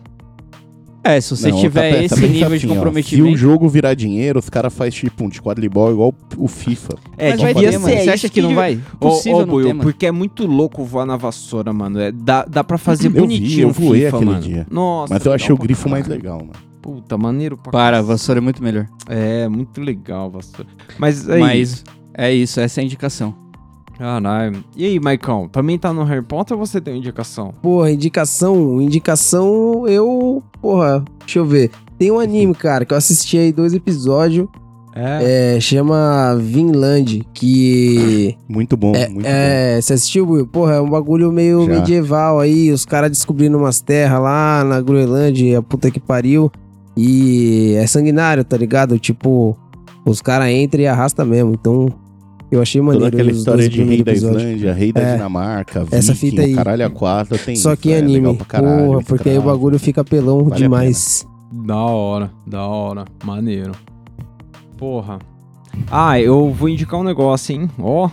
É, 1.05 1.19
se 1.19 1.35
você 1.35 1.49
Não, 1.51 1.59
tiver 1.59 1.89
tá- 1.91 1.97
tá 1.97 2.03
esse 2.03 2.15
pensando 2.15 2.31
nível 2.31 2.49
de 2.49 2.55
assim, 2.55 2.55
ó, 2.55 2.59
Se 2.59 2.65
o 2.65 2.69
comprometimento. 2.75 3.37
jogo 3.37 3.67
virar 3.67 3.93
dinheiro, 3.93 4.39
os 4.39 4.49
caras 4.49 4.73
fazem 4.73 4.91
tipo 4.93 5.25
um 5.25 5.29
de 5.29 5.41
quadribol 5.41 5.91
igual 5.91 6.13
o 6.37 6.47
FIFA. 6.47 6.93
É, 7.17 7.31
mas 7.31 7.41
vai 7.41 7.53
ter, 7.53 7.71
ser 7.73 7.77
mano. 7.79 7.93
Você 7.93 8.01
isso 8.01 8.09
acha 8.11 8.29
que 8.29 8.41
não 8.41 8.55
vai? 8.55 8.79
Ô, 9.01 9.09
Possível 9.09 9.39
ô, 9.39 9.59
não 9.73 9.79
porque 9.79 10.05
é 10.05 10.11
muito 10.13 10.47
louco 10.47 10.85
voar 10.85 11.05
na 11.05 11.17
vassoura, 11.17 11.73
mano. 11.73 11.99
É, 11.99 12.09
dá, 12.09 12.45
dá 12.45 12.63
pra 12.63 12.77
fazer 12.77 13.07
Eu 13.07 13.11
vi, 13.11 13.19
bonitinho 13.19 13.63
eu 13.63 13.67
no 13.67 13.73
voei 13.73 14.05
FIFA, 14.05 14.15
aquele 14.15 14.31
mano. 14.31 14.41
dia. 14.43 14.67
Nossa, 14.71 15.13
Mas 15.13 15.25
eu 15.25 15.33
achei 15.33 15.53
o 15.53 15.57
grifo 15.57 15.89
mais 15.89 16.07
legal, 16.07 16.37
mano. 16.37 16.53
Puta, 16.81 17.17
maneiro 17.17 17.57
pra 17.57 17.71
Para, 17.71 17.99
a 17.99 18.01
vassoura 18.01 18.39
é 18.39 18.41
muito 18.41 18.63
melhor. 18.63 18.87
É, 19.09 19.49
muito 19.49 19.81
legal 19.81 20.27
a 20.27 20.29
vassoura. 20.29 20.69
Mas 20.97 21.29
aí... 21.29 21.39
Mas 21.41 21.83
é 22.13 22.33
isso, 22.33 22.59
essa 22.59 22.79
é 22.79 22.81
a 22.81 22.85
indicação. 22.85 23.35
Caralho. 23.97 24.63
E 24.75 24.85
aí, 24.85 24.99
Maicon, 24.99 25.47
também 25.47 25.77
tá 25.77 25.93
no 25.93 26.03
Harry 26.03 26.23
Potter 26.23 26.57
ou 26.57 26.65
você 26.65 26.81
tem 26.81 26.93
uma 26.93 26.99
indicação? 26.99 27.53
Porra, 27.61 27.91
indicação, 27.91 28.81
indicação, 28.81 29.87
eu. 29.87 30.41
Porra, 30.61 31.03
deixa 31.19 31.39
eu 31.39 31.45
ver. 31.45 31.71
Tem 31.97 32.11
um 32.11 32.19
anime, 32.19 32.55
cara, 32.55 32.85
que 32.85 32.93
eu 32.93 32.97
assisti 32.97 33.37
aí 33.37 33.51
dois 33.51 33.73
episódios. 33.73 34.47
É. 34.95 35.55
É, 35.55 35.59
chama 35.59 36.35
Vinland, 36.39 37.25
que. 37.33 38.35
Muito 38.47 38.77
bom, 38.77 38.91
muito 38.91 39.13
bom. 39.13 39.21
É, 39.23 39.79
você 39.81 39.93
assistiu, 39.93 40.27
Will? 40.29 40.45
Porra, 40.45 40.75
é 40.75 40.81
um 40.81 40.89
bagulho 40.89 41.31
meio 41.31 41.65
Já. 41.65 41.71
medieval 41.73 42.39
aí, 42.39 42.71
os 42.71 42.85
caras 42.85 43.09
descobrindo 43.09 43.57
umas 43.57 43.81
terras 43.81 44.21
lá 44.21 44.63
na 44.63 44.81
Groenlândia, 44.81 45.59
a 45.59 45.61
puta 45.63 45.89
que 45.89 45.99
pariu. 45.99 46.51
E 46.95 47.73
é 47.75 47.87
sanguinário, 47.87 48.43
tá 48.43 48.55
ligado? 48.55 48.99
Tipo, 48.99 49.57
os 50.05 50.21
caras 50.21 50.49
entram 50.49 50.81
e 50.81 50.87
arrastam 50.87 51.25
mesmo. 51.25 51.53
Então, 51.53 51.87
eu 52.55 52.61
achei 52.61 52.81
Toda 52.81 52.93
maneiro. 52.93 53.15
aquela 53.15 53.31
os 53.31 53.37
história 53.37 53.69
de 53.69 53.83
rei 53.83 54.03
da 54.03 54.11
episódios. 54.11 54.41
Islândia, 54.43 54.73
rei 54.73 54.91
da 54.91 55.01
É. 55.01 55.13
Dinamarca, 55.13 55.85
Essa 55.91 56.13
viking, 56.13 56.29
fita 56.31 56.41
aí. 56.43 56.53
caralho 56.55 56.85
a 56.85 56.89
quatro, 56.89 57.37
tem 57.37 57.55
Só 57.55 57.73
isso, 57.73 57.81
que 57.81 57.91
é 57.91 57.97
anime. 57.99 58.13
legal 58.15 58.35
pra 58.35 58.45
caralho, 58.45 58.85
Porra, 58.85 59.03
porque 59.05 59.29
aí 59.29 59.37
o 59.37 59.41
bagulho 59.41 59.79
fica 59.79 60.03
pelão 60.03 60.43
Vale 60.45 60.61
demais. 60.61 61.25
Da 61.51 61.77
hora, 61.77 62.31
da 62.47 62.65
hora. 62.65 63.05
Maneiro. 63.23 63.71
Porra. 64.77 65.19
Ah, 65.91 66.19
eu 66.19 66.51
vou 66.51 66.69
indicar 66.69 66.99
um 66.99 67.03
negócio, 67.03 67.53
hein? 67.55 67.69
Ó, 67.79 68.09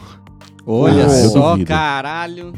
Olha 0.66 1.06
Ah, 1.06 1.20
eu 1.24 1.30
só, 1.30 1.56
caralho. 1.64 2.52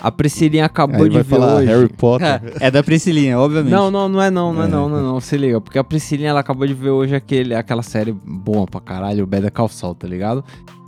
a 0.00 0.10
Priscilinha 0.10 0.64
acabou 0.64 1.02
Aí 1.02 1.08
de 1.10 1.14
vai 1.14 1.22
ver 1.22 1.28
falar 1.28 1.56
hoje. 1.56 1.66
Harry 1.68 1.88
Potter. 1.88 2.42
É 2.60 2.70
da 2.70 2.82
Priscilinha, 2.82 3.38
obviamente. 3.38 3.70
Não, 3.72 3.90
não, 3.90 4.08
não 4.08 4.20
é 4.22 4.30
não, 4.30 4.52
não 4.52 4.62
é, 4.62 4.66
É. 4.66 4.68
não, 4.68 4.88
não 4.88 4.98
é 4.98 5.02
não, 5.02 5.20
se 5.20 5.36
liga. 5.36 5.60
Porque 5.60 5.78
a 5.78 5.84
Priscilinha, 5.84 6.30
ela 6.30 6.40
acabou 6.40 6.66
de 6.66 6.74
ver 6.74 6.90
hoje 6.90 7.14
aquele, 7.14 7.54
aquela 7.54 7.82
série 7.82 8.12
boa 8.12 8.66
pra 8.66 8.80
caralho, 8.80 9.24
o 9.24 9.50
Call 9.52 9.68
Saul, 9.68 9.94
tá 9.94 10.08
ligado? 10.08 10.42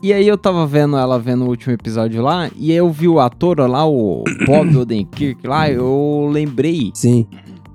E 0.05 0.13
aí 0.13 0.29
eu 0.29 0.37
tava 0.37 0.67
vendo 0.67 0.99
ela 0.99 1.19
vendo 1.19 1.47
o 1.47 1.49
último 1.49 1.73
episódio 1.73 2.21
lá, 2.21 2.51
e 2.57 2.71
aí 2.71 2.77
eu 2.77 2.93
vi 2.93 3.09
o 3.09 3.19
ator 3.19 3.59
lá, 3.61 3.89
o 3.89 4.23
Bob 4.45 4.77
Odenkirk 4.77 5.47
lá, 5.47 5.71
eu 5.71 6.29
lembrei 6.31 6.91
Sim. 6.93 7.27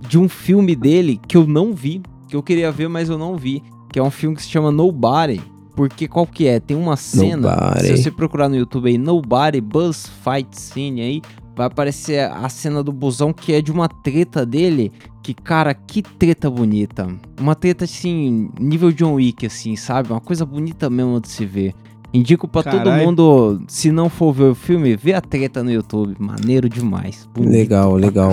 de 0.08 0.20
um 0.20 0.30
filme 0.30 0.76
dele 0.76 1.20
que 1.28 1.36
eu 1.36 1.48
não 1.48 1.74
vi, 1.74 2.04
que 2.28 2.36
eu 2.36 2.44
queria 2.44 2.72
ver, 2.72 2.88
mas 2.88 3.10
eu 3.10 3.18
não 3.18 3.36
vi, 3.36 3.64
que 3.92 3.98
é 3.98 4.04
um 4.04 4.12
filme 4.12 4.36
que 4.36 4.44
se 4.44 4.50
chama 4.50 4.72
Nobody. 4.72 5.42
Porque 5.76 6.08
qual 6.08 6.28
que 6.28 6.46
é? 6.46 6.60
Tem 6.60 6.78
uma 6.78 6.96
cena, 6.96 7.56
Nobody. 7.56 7.88
se 7.88 7.98
você 7.98 8.12
procurar 8.12 8.48
no 8.48 8.58
YouTube 8.58 8.90
aí, 8.90 8.98
Nobody 9.00 9.60
Buzz 9.60 10.08
Fight 10.24 10.50
Scene 10.52 11.02
aí, 11.02 11.22
vai 11.56 11.66
aparecer 11.66 12.30
a 12.30 12.48
cena 12.48 12.84
do 12.84 12.94
busão 12.94 13.34
que 13.34 13.54
é 13.54 13.60
de 13.60 13.72
uma 13.72 13.90
treta 13.90 14.46
dele, 14.46 14.92
que 15.24 15.34
cara, 15.34 15.74
que 15.74 16.04
treta 16.04 16.48
bonita. 16.48 17.08
Uma 17.42 17.56
treta 17.56 17.86
assim, 17.86 18.52
nível 18.60 18.92
John 18.92 19.16
Wick 19.16 19.48
assim, 19.48 19.76
sabe? 19.76 20.12
Uma 20.12 20.22
coisa 20.22 20.46
bonita 20.46 20.92
mesmo 20.92 21.20
de 21.20 21.28
se 21.28 21.44
ver. 21.44 21.74
Indico 22.14 22.48
pra 22.48 22.64
todo 22.64 22.84
Caralho. 22.84 23.06
mundo, 23.06 23.62
se 23.68 23.92
não 23.92 24.10
for 24.10 24.34
ver 24.34 24.46
o 24.46 24.56
filme, 24.56 24.96
vê 24.96 25.14
a 25.14 25.22
treta 25.22 25.64
no 25.64 25.72
YouTube. 25.72 26.16
Maneiro 26.20 26.68
demais. 26.68 27.30
Bonito 27.34 27.52
Legal, 27.52 27.96
legal. 27.96 28.32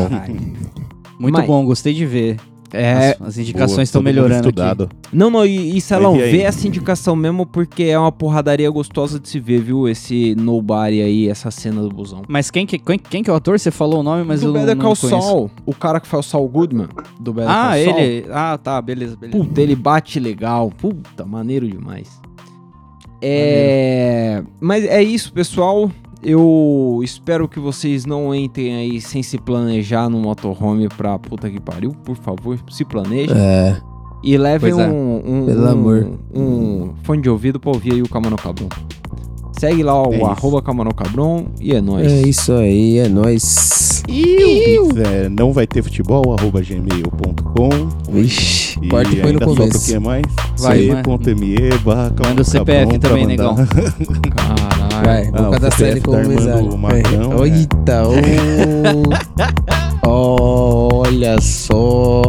Muito 1.19 1.35
Mas- 1.35 1.47
bom, 1.47 1.65
gostei 1.65 1.93
de 1.95 2.07
ver. 2.07 2.37
É, 2.73 3.17
As, 3.21 3.29
as 3.29 3.39
indicações 3.39 3.89
estão 3.89 4.01
todo 4.01 4.07
melhorando 4.07 4.41
aqui. 4.41 4.49
estudado. 4.49 4.89
Não, 5.13 5.31
não, 5.31 5.47
e, 5.47 5.77
e 5.77 5.81
aí. 6.21 6.31
vê 6.33 6.41
essa 6.43 6.67
indicação 6.67 7.15
mesmo 7.15 7.47
porque 7.47 7.85
é 7.85 7.99
uma 7.99 8.11
porradaria 8.11 8.69
gostosa 8.69 9.21
de 9.21 9.29
se 9.29 9.39
ver, 9.39 9.61
viu? 9.63 9.89
Esse 9.89 10.35
nobody 10.35 11.01
aí, 11.01 11.29
essa 11.29 11.51
cena 11.51 11.81
do 11.81 11.89
busão. 11.89 12.23
Mas 12.29 12.51
quem 12.51 12.67
que, 12.67 12.77
quem, 12.77 12.99
quem 12.99 13.23
que 13.23 13.31
é 13.31 13.33
o 13.33 13.37
ator? 13.37 13.59
Você 13.59 13.71
falou 13.71 14.01
o 14.01 14.03
nome, 14.03 14.25
mas 14.25 14.41
do 14.41 14.49
eu 14.49 14.53
não, 14.53 14.61
Better 14.61 14.77
não 14.77 14.83
Call 14.85 14.97
conheço. 14.97 15.27
Saul, 15.29 15.51
o 15.65 15.73
cara 15.75 16.01
que 16.01 16.09
faz 16.09 16.27
o 16.27 16.29
Saul 16.29 16.49
Goodman, 16.49 16.89
do 17.21 17.33
Better 17.33 17.51
Ah, 17.51 17.71
Call 17.77 17.85
Saul. 17.85 17.99
ele. 18.01 18.27
Ah, 18.33 18.59
tá, 18.63 18.83
beleza, 18.83 19.17
beleza. 19.17 19.39
Puta, 19.39 19.61
ele 19.63 19.77
bate 19.77 20.19
legal. 20.19 20.71
Puta, 20.77 21.25
maneiro 21.25 21.69
demais. 21.69 22.21
É. 23.23 24.43
Mas 24.61 24.85
é 24.85 25.03
isso, 25.03 25.33
pessoal. 25.33 25.91
Eu 26.23 27.01
espero 27.05 27.47
que 27.49 27.61
vocês 27.61 28.05
não 28.05 28.35
entrem 28.35 28.75
aí 28.75 29.01
sem 29.01 29.23
se 29.23 29.39
planejar 29.39 30.09
no 30.09 30.19
motorhome 30.19 30.89
pra 30.89 31.19
puta 31.19 31.49
que 31.49 31.61
pariu. 31.61 31.93
Por 32.05 32.17
favor, 32.17 32.59
se 32.71 32.85
planejem. 32.85 33.37
É. 33.37 33.77
E 34.25 34.37
levem 34.37 34.73
Pois 34.73 34.85
é. 34.85 34.89
um, 34.91 35.17
um, 35.43 35.47
Pelo 35.47 35.65
um- 35.67 35.69
amor. 35.69 36.11
um 36.35 36.91
fone 37.05 37.23
de 37.23 37.31
ouvido 37.31 37.61
pra 37.61 37.71
ouvir 37.71 37.93
aí 37.93 38.03
o 38.03 38.09
Camarão 38.09 38.37
Cabrão. 38.37 38.69
Segue 39.59 39.83
lá 39.83 40.07
o 40.07 40.13
É 40.13 40.23
arroba 40.23 40.61
Camarão 40.61 40.91
Cabrão 40.93 41.47
e 41.61 41.75
é 41.75 41.81
nóis. 41.81 42.13
É 42.13 42.21
isso 42.29 42.53
aí, 42.53 42.99
é 42.99 43.09
nóis. 43.09 44.03
E 44.09 44.79
o 44.79 44.89
Pix 44.89 45.01
é 45.09 45.29
não 45.29 45.53
vai 45.53 45.67
ter 45.67 45.83
futebol, 45.83 46.37
arroba 46.39 46.61
gmail.com. 46.63 47.69
Vixe, 48.13 48.79
E 48.83 48.89
corte 48.89 49.21
foi 49.21 49.33
no 49.33 49.39
o 49.39 49.45
começo. 49.57 49.87
que 49.93 49.99
mais? 49.99 50.23
Vai, 50.59 50.79
C.me 50.81 51.57
barra 51.85 52.13
Manda 52.23 52.43
o 52.43 52.45
CPF 52.45 52.99
também, 52.99 53.27
negão. 53.27 53.57
Caralho. 53.57 55.05
Vai, 55.05 55.31
Ah, 55.33 55.39
vou 55.43 55.49
o 55.49 55.51
cadastrar 55.53 55.91
ele 55.91 56.01
CPF 56.01 56.25
como 56.25 56.29
mesário. 56.29 56.71
É. 57.43 57.59
Eita, 57.59 58.03
ô. 58.07 58.13
Olha 60.09 61.41
só. 61.41 62.23